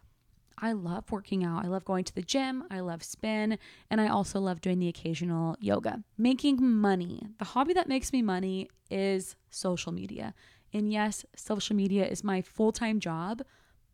I 0.57 0.71
love 0.71 1.11
working 1.11 1.43
out. 1.43 1.65
I 1.65 1.67
love 1.67 1.85
going 1.85 2.03
to 2.05 2.15
the 2.15 2.21
gym. 2.21 2.63
I 2.71 2.79
love 2.79 3.03
spin. 3.03 3.57
And 3.89 3.99
I 3.99 4.07
also 4.07 4.39
love 4.39 4.61
doing 4.61 4.79
the 4.79 4.87
occasional 4.87 5.55
yoga. 5.59 6.03
Making 6.17 6.65
money. 6.65 7.27
The 7.39 7.45
hobby 7.45 7.73
that 7.73 7.89
makes 7.89 8.13
me 8.13 8.21
money 8.21 8.69
is 8.89 9.35
social 9.49 9.91
media. 9.91 10.33
And 10.73 10.91
yes, 10.91 11.25
social 11.35 11.75
media 11.75 12.05
is 12.05 12.23
my 12.23 12.41
full 12.41 12.71
time 12.71 12.99
job. 12.99 13.41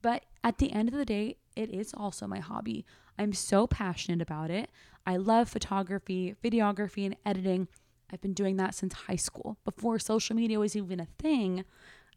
But 0.02 0.26
at 0.44 0.58
the 0.58 0.72
end 0.72 0.90
of 0.90 0.96
the 0.96 1.06
day, 1.06 1.38
it 1.56 1.70
is 1.70 1.94
also 1.96 2.28
my 2.28 2.40
hobby. 2.40 2.86
I'm 3.18 3.34
so 3.34 3.68
passionate 3.68 4.22
about 4.22 4.50
it. 4.50 4.72
I 5.06 5.18
love 5.18 5.50
photography, 5.50 6.36
videography, 6.44 7.06
and 7.06 7.16
editing. 7.26 7.68
I've 8.12 8.22
been 8.22 8.34
doing 8.34 8.58
that 8.58 8.76
since 8.76 8.94
high 8.94 9.16
school. 9.16 9.58
Before 9.64 10.00
social 10.00 10.36
media 10.36 10.60
was 10.60 10.76
even 10.76 11.00
a 11.00 11.08
thing, 11.20 11.66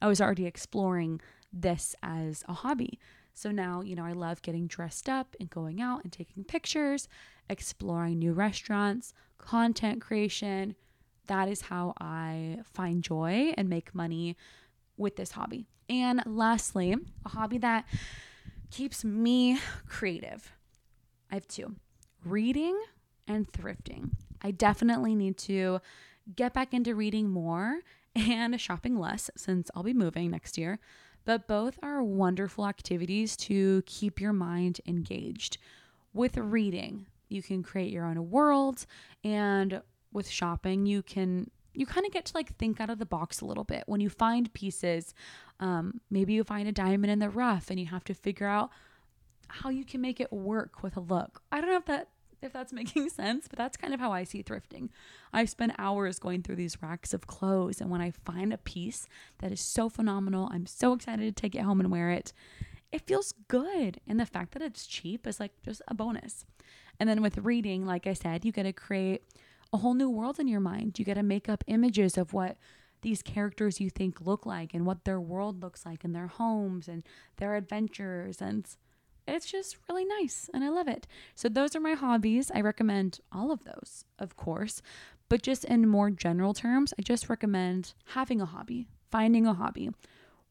I 0.01 0.09
was 0.09 0.21
already 0.21 0.47
exploring 0.47 1.21
this 1.53 1.95
as 2.03 2.43
a 2.49 2.53
hobby. 2.53 2.99
So 3.35 3.51
now, 3.51 3.82
you 3.82 3.97
know, 3.97 4.05
I 4.05 4.12
love 4.12 4.43
getting 4.43 4.68
dressed 4.68 5.09
up 5.09 5.35
and 5.41 5.51
going 5.51 5.80
out 5.80 6.05
and 6.05 6.12
taking 6.12 6.45
pictures, 6.45 7.09
exploring 7.51 8.20
new 8.20 8.32
restaurants, 8.32 9.12
content 9.39 10.01
creation. 10.01 10.76
That 11.26 11.49
is 11.49 11.62
how 11.62 11.95
I 12.01 12.61
find 12.72 13.03
joy 13.03 13.53
and 13.59 13.68
make 13.68 13.95
money 13.95 14.37
with 14.97 15.16
this 15.16 15.32
hobby. 15.32 15.66
And 15.89 16.22
lastly, 16.24 16.95
a 17.24 17.28
hobby 17.28 17.59
that 17.59 17.87
keeps 18.70 19.05
me 19.05 19.59
creative. 19.89 20.53
I 21.30 21.35
have 21.35 21.49
two 21.49 21.74
reading 22.24 22.80
and 23.26 23.51
thrifting. 23.51 24.12
I 24.43 24.53
definitely 24.53 25.14
need 25.14 25.37
to 25.39 25.80
get 26.37 26.55
back 26.55 26.72
into 26.72 26.95
reading 26.95 27.28
more 27.30 27.80
and 28.14 28.59
shopping 28.61 28.97
less 28.99 29.28
since 29.37 29.70
I'll 29.74 29.82
be 29.82 29.93
moving 29.93 30.30
next 30.30 30.57
year 30.57 30.78
but 31.25 31.47
both 31.47 31.79
are 31.83 32.03
wonderful 32.03 32.66
activities 32.66 33.37
to 33.37 33.83
keep 33.87 34.20
your 34.20 34.33
mind 34.33 34.81
engaged. 34.87 35.59
With 36.12 36.37
reading, 36.37 37.07
you 37.29 37.43
can 37.43 37.62
create 37.62 37.93
your 37.93 38.05
own 38.05 38.31
world, 38.31 38.87
and 39.25 39.83
with 40.12 40.29
shopping, 40.29 40.87
you 40.87 41.03
can 41.03 41.51
you 41.75 41.87
kind 41.87 42.07
of 42.07 42.12
get 42.12 42.25
to 42.27 42.37
like 42.37 42.57
think 42.57 42.81
out 42.81 42.89
of 42.89 42.99
the 42.99 43.07
box 43.07 43.41
a 43.41 43.45
little 43.45 43.64
bit 43.64 43.83
when 43.87 44.01
you 44.01 44.09
find 44.09 44.53
pieces 44.55 45.12
um, 45.61 46.01
maybe 46.11 46.33
you 46.33 46.45
find 46.45 46.68
a 46.68 46.72
diamond 46.72 47.11
in 47.11 47.18
the 47.18 47.29
rough 47.29 47.68
and 47.68 47.81
you 47.81 47.87
have 47.87 48.05
to 48.05 48.14
figure 48.14 48.47
out 48.47 48.70
how 49.49 49.70
you 49.70 49.85
can 49.85 50.01
make 50.01 50.20
it 50.20 50.33
work 50.33 50.85
with 50.85 50.97
a 50.97 51.01
look 51.01 51.43
i 51.51 51.61
don't 51.61 51.68
know 51.68 51.77
if 51.77 51.85
that 51.85 52.09
if 52.45 52.53
that's 52.53 52.73
making 52.73 53.09
sense, 53.11 53.49
but 53.49 53.59
that's 53.59 53.77
kind 53.77 53.95
of 53.95 54.01
how 54.01 54.13
I 54.13 54.25
see 54.25 54.43
thrifting. 54.43 54.91
I 55.33 55.45
spend 55.45 55.75
hours 55.79 56.19
going 56.19 56.43
through 56.43 56.57
these 56.57 56.81
racks 56.83 57.15
of 57.15 57.27
clothes, 57.27 57.81
and 57.81 57.91
when 57.91 58.01
I 58.01 58.13
find 58.25 58.53
a 58.53 58.59
piece 58.59 59.09
that 59.39 59.53
is 59.53 59.61
so 59.61 59.89
phenomenal, 59.89 60.49
I'm 60.53 60.67
so 60.67 60.93
excited 60.93 61.25
to 61.25 61.41
take 61.41 61.55
it 61.55 61.63
home 61.63 61.81
and 61.81 61.91
wear 61.91 62.11
it. 62.11 62.33
It 62.93 63.07
feels 63.07 63.35
good. 63.49 64.01
And 64.07 64.21
the 64.21 64.27
fact 64.27 64.53
that 64.53 64.63
it's 64.63 64.87
cheap 64.87 65.27
is 65.27 65.41
like 65.41 65.53
just 65.65 65.83
a 65.89 65.95
bonus. 65.95 66.45
And 67.01 67.09
then 67.09 67.23
with 67.23 67.39
reading, 67.39 67.85
like 67.87 68.07
I 68.07 68.13
said, 68.13 68.45
you 68.45 68.53
get 68.53 68.63
to 68.65 68.73
create 68.73 69.23
a 69.73 69.79
whole 69.79 69.95
new 69.95 70.09
world 70.09 70.39
in 70.39 70.47
your 70.47 70.61
mind. 70.61 70.99
You 70.99 71.05
get 71.05 71.15
to 71.15 71.23
make 71.25 71.49
up 71.49 71.65
images 71.67 72.17
of 72.17 72.33
what 72.33 72.57
these 73.03 73.23
characters 73.23 73.81
you 73.81 73.91
think 73.91 74.21
look 74.21 74.47
like 74.47 74.73
and 74.73 74.87
what 74.87 75.05
their 75.05 75.21
world 75.21 75.61
looks 75.61 75.85
like 75.85 76.05
and 76.05 76.15
their 76.15 76.29
homes 76.29 76.87
and 76.87 77.03
their 77.37 77.57
adventures. 77.57 78.41
And 78.41 78.67
it's 79.27 79.47
just 79.51 79.77
really 79.89 80.05
nice 80.05 80.51
and 80.53 80.62
I 80.64 80.68
love 80.68 80.89
it. 80.89 81.07
So, 81.35 81.49
those 81.49 81.75
are 81.75 81.81
my 81.81 81.95
hobbies. 81.95 82.51
I 82.55 82.61
recommend 82.61 83.20
all 83.33 83.51
of 83.51 83.64
those, 83.64 84.05
of 84.18 84.37
course, 84.37 84.83
but 85.29 85.43
just 85.43 85.64
in 85.64 85.89
more 85.89 86.11
general 86.11 86.55
terms, 86.55 86.93
I 86.99 87.03
just 87.03 87.29
recommend 87.31 87.95
having 88.07 88.41
a 88.41 88.47
hobby, 88.47 88.87
finding 89.11 89.47
a 89.47 89.55
hobby. 89.55 89.91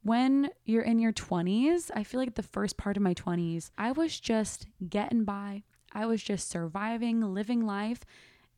When 0.03 0.49
you're 0.65 0.83
in 0.83 0.99
your 0.99 1.13
20s, 1.13 1.89
I 1.95 2.03
feel 2.03 2.19
like 2.19 2.35
the 2.35 2.43
first 2.43 2.75
part 2.77 2.97
of 2.97 3.03
my 3.03 3.13
20s, 3.13 3.69
I 3.77 3.91
was 3.93 4.19
just 4.19 4.67
getting 4.89 5.23
by. 5.23 5.63
I 5.93 6.05
was 6.05 6.21
just 6.23 6.49
surviving, 6.49 7.21
living 7.33 7.65
life. 7.65 8.01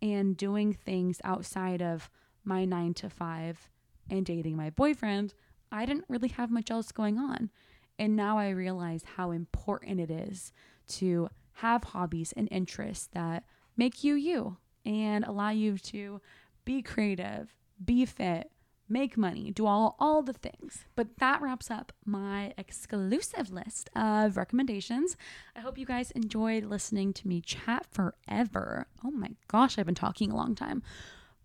and 0.01 0.35
doing 0.37 0.73
things 0.73 1.21
outside 1.23 1.81
of 1.81 2.09
my 2.43 2.65
nine 2.65 2.93
to 2.95 3.09
five 3.09 3.69
and 4.09 4.25
dating 4.25 4.55
my 4.55 4.69
boyfriend, 4.69 5.33
I 5.71 5.85
didn't 5.85 6.05
really 6.09 6.27
have 6.29 6.51
much 6.51 6.69
else 6.69 6.91
going 6.91 7.17
on. 7.17 7.49
And 7.97 8.15
now 8.15 8.37
I 8.37 8.49
realize 8.49 9.03
how 9.15 9.31
important 9.31 9.99
it 9.99 10.11
is 10.11 10.51
to 10.87 11.29
have 11.53 11.83
hobbies 11.85 12.33
and 12.35 12.47
interests 12.51 13.09
that 13.13 13.43
make 13.77 14.03
you 14.03 14.15
you 14.15 14.57
and 14.85 15.23
allow 15.25 15.49
you 15.49 15.77
to 15.77 16.21
be 16.65 16.81
creative, 16.81 17.53
be 17.83 18.05
fit, 18.05 18.51
make 18.87 19.17
money, 19.17 19.51
do 19.51 19.65
all 19.65 19.95
all 19.99 20.21
the 20.21 20.33
things. 20.33 20.85
But 20.95 21.17
that 21.17 21.41
wraps 21.41 21.71
up 21.71 21.91
my 22.05 22.53
exclusive 22.57 23.51
list 23.51 23.89
of 23.95 24.37
recommendations. 24.37 25.17
I 25.55 25.61
hope 25.61 25.77
you 25.77 25.85
guys 25.85 26.11
enjoyed 26.11 26.65
listening 26.65 27.13
to 27.13 27.27
me 27.27 27.41
chat 27.41 27.85
forever. 27.89 28.87
Oh 29.03 29.11
my 29.11 29.31
gosh, 29.47 29.77
I've 29.77 29.85
been 29.85 29.95
talking 29.95 30.31
a 30.31 30.35
long 30.35 30.55
time. 30.55 30.83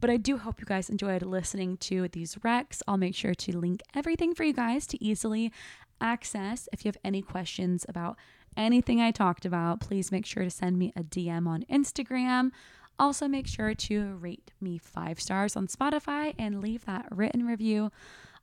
But 0.00 0.10
I 0.10 0.16
do 0.16 0.38
hope 0.38 0.60
you 0.60 0.66
guys 0.66 0.88
enjoyed 0.88 1.22
listening 1.22 1.76
to 1.78 2.08
these 2.08 2.36
recs. 2.36 2.80
I'll 2.88 2.96
make 2.96 3.14
sure 3.14 3.34
to 3.34 3.58
link 3.58 3.82
everything 3.94 4.34
for 4.34 4.44
you 4.44 4.54
guys 4.54 4.86
to 4.88 5.04
easily 5.04 5.52
access. 6.00 6.68
If 6.72 6.84
you 6.84 6.88
have 6.88 6.96
any 7.04 7.20
questions 7.20 7.84
about 7.88 8.16
anything 8.56 9.00
I 9.00 9.10
talked 9.10 9.44
about, 9.44 9.80
please 9.80 10.10
make 10.10 10.24
sure 10.24 10.42
to 10.42 10.50
send 10.50 10.78
me 10.78 10.92
a 10.96 11.02
DM 11.02 11.46
on 11.46 11.64
Instagram. 11.70 12.50
Also, 12.98 13.28
make 13.28 13.46
sure 13.46 13.74
to 13.74 14.14
rate 14.16 14.52
me 14.60 14.78
five 14.78 15.20
stars 15.20 15.56
on 15.56 15.66
Spotify 15.66 16.34
and 16.38 16.62
leave 16.62 16.84
that 16.86 17.06
written 17.10 17.46
review 17.46 17.90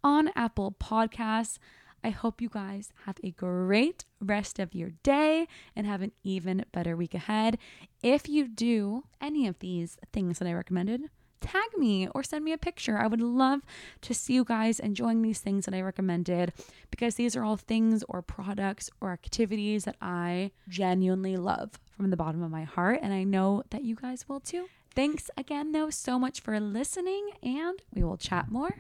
on 0.04 0.32
Apple 0.36 0.76
Podcasts. 0.80 1.58
I 2.04 2.10
hope 2.10 2.42
you 2.42 2.50
guys 2.50 2.92
have 3.06 3.18
a 3.24 3.32
great 3.32 4.06
rest 4.22 4.60
of 4.60 4.76
your 4.76 4.92
day 5.04 5.48
and 5.76 5.88
have 5.88 6.02
an 6.02 6.12
even 6.24 6.66
better 6.72 6.96
week 6.96 7.16
ahead. 7.16 7.58
If 8.04 8.30
you 8.30 8.48
do 8.48 9.04
any 9.20 9.48
of 9.48 9.60
these 9.60 9.98
things 10.14 10.40
that 10.40 10.48
I 10.48 10.54
recommended, 10.54 11.10
tag 11.42 11.78
me 11.78 12.08
or 12.14 12.24
send 12.24 12.44
me 12.44 12.54
a 12.54 12.58
picture. 12.58 12.98
I 12.98 13.08
would 13.08 13.22
love 13.22 13.62
to 14.02 14.14
see 14.14 14.34
you 14.34 14.44
guys 14.44 14.80
enjoying 14.80 15.22
these 15.22 15.40
things 15.40 15.66
that 15.66 15.74
I 15.74 15.82
recommended 15.82 16.54
because 16.92 17.16
these 17.16 17.36
are 17.36 17.44
all 17.44 17.58
things 17.58 18.04
or 18.10 18.22
products 18.22 18.90
or 19.02 19.12
activities 19.12 19.86
that 19.86 19.96
I 20.02 20.52
genuinely 20.68 21.38
love 21.38 21.80
from 21.96 22.10
the 22.10 22.18
bottom 22.18 22.44
of 22.44 22.52
my 22.52 22.64
heart. 22.64 23.00
And 23.02 23.14
I 23.14 23.24
know 23.24 23.64
that 23.70 23.84
you 23.84 23.96
guys 23.96 24.28
will 24.28 24.40
too. 24.40 24.68
Thanks 24.96 25.30
again, 25.38 25.74
though, 25.74 25.92
so 25.92 26.18
much 26.18 26.42
for 26.42 26.60
listening, 26.60 27.30
and 27.44 27.80
we 27.94 28.04
will 28.04 28.18
chat 28.18 28.50
more 28.50 28.76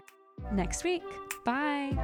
next 0.51 0.83
week. 0.83 1.03
Bye. 1.45 1.95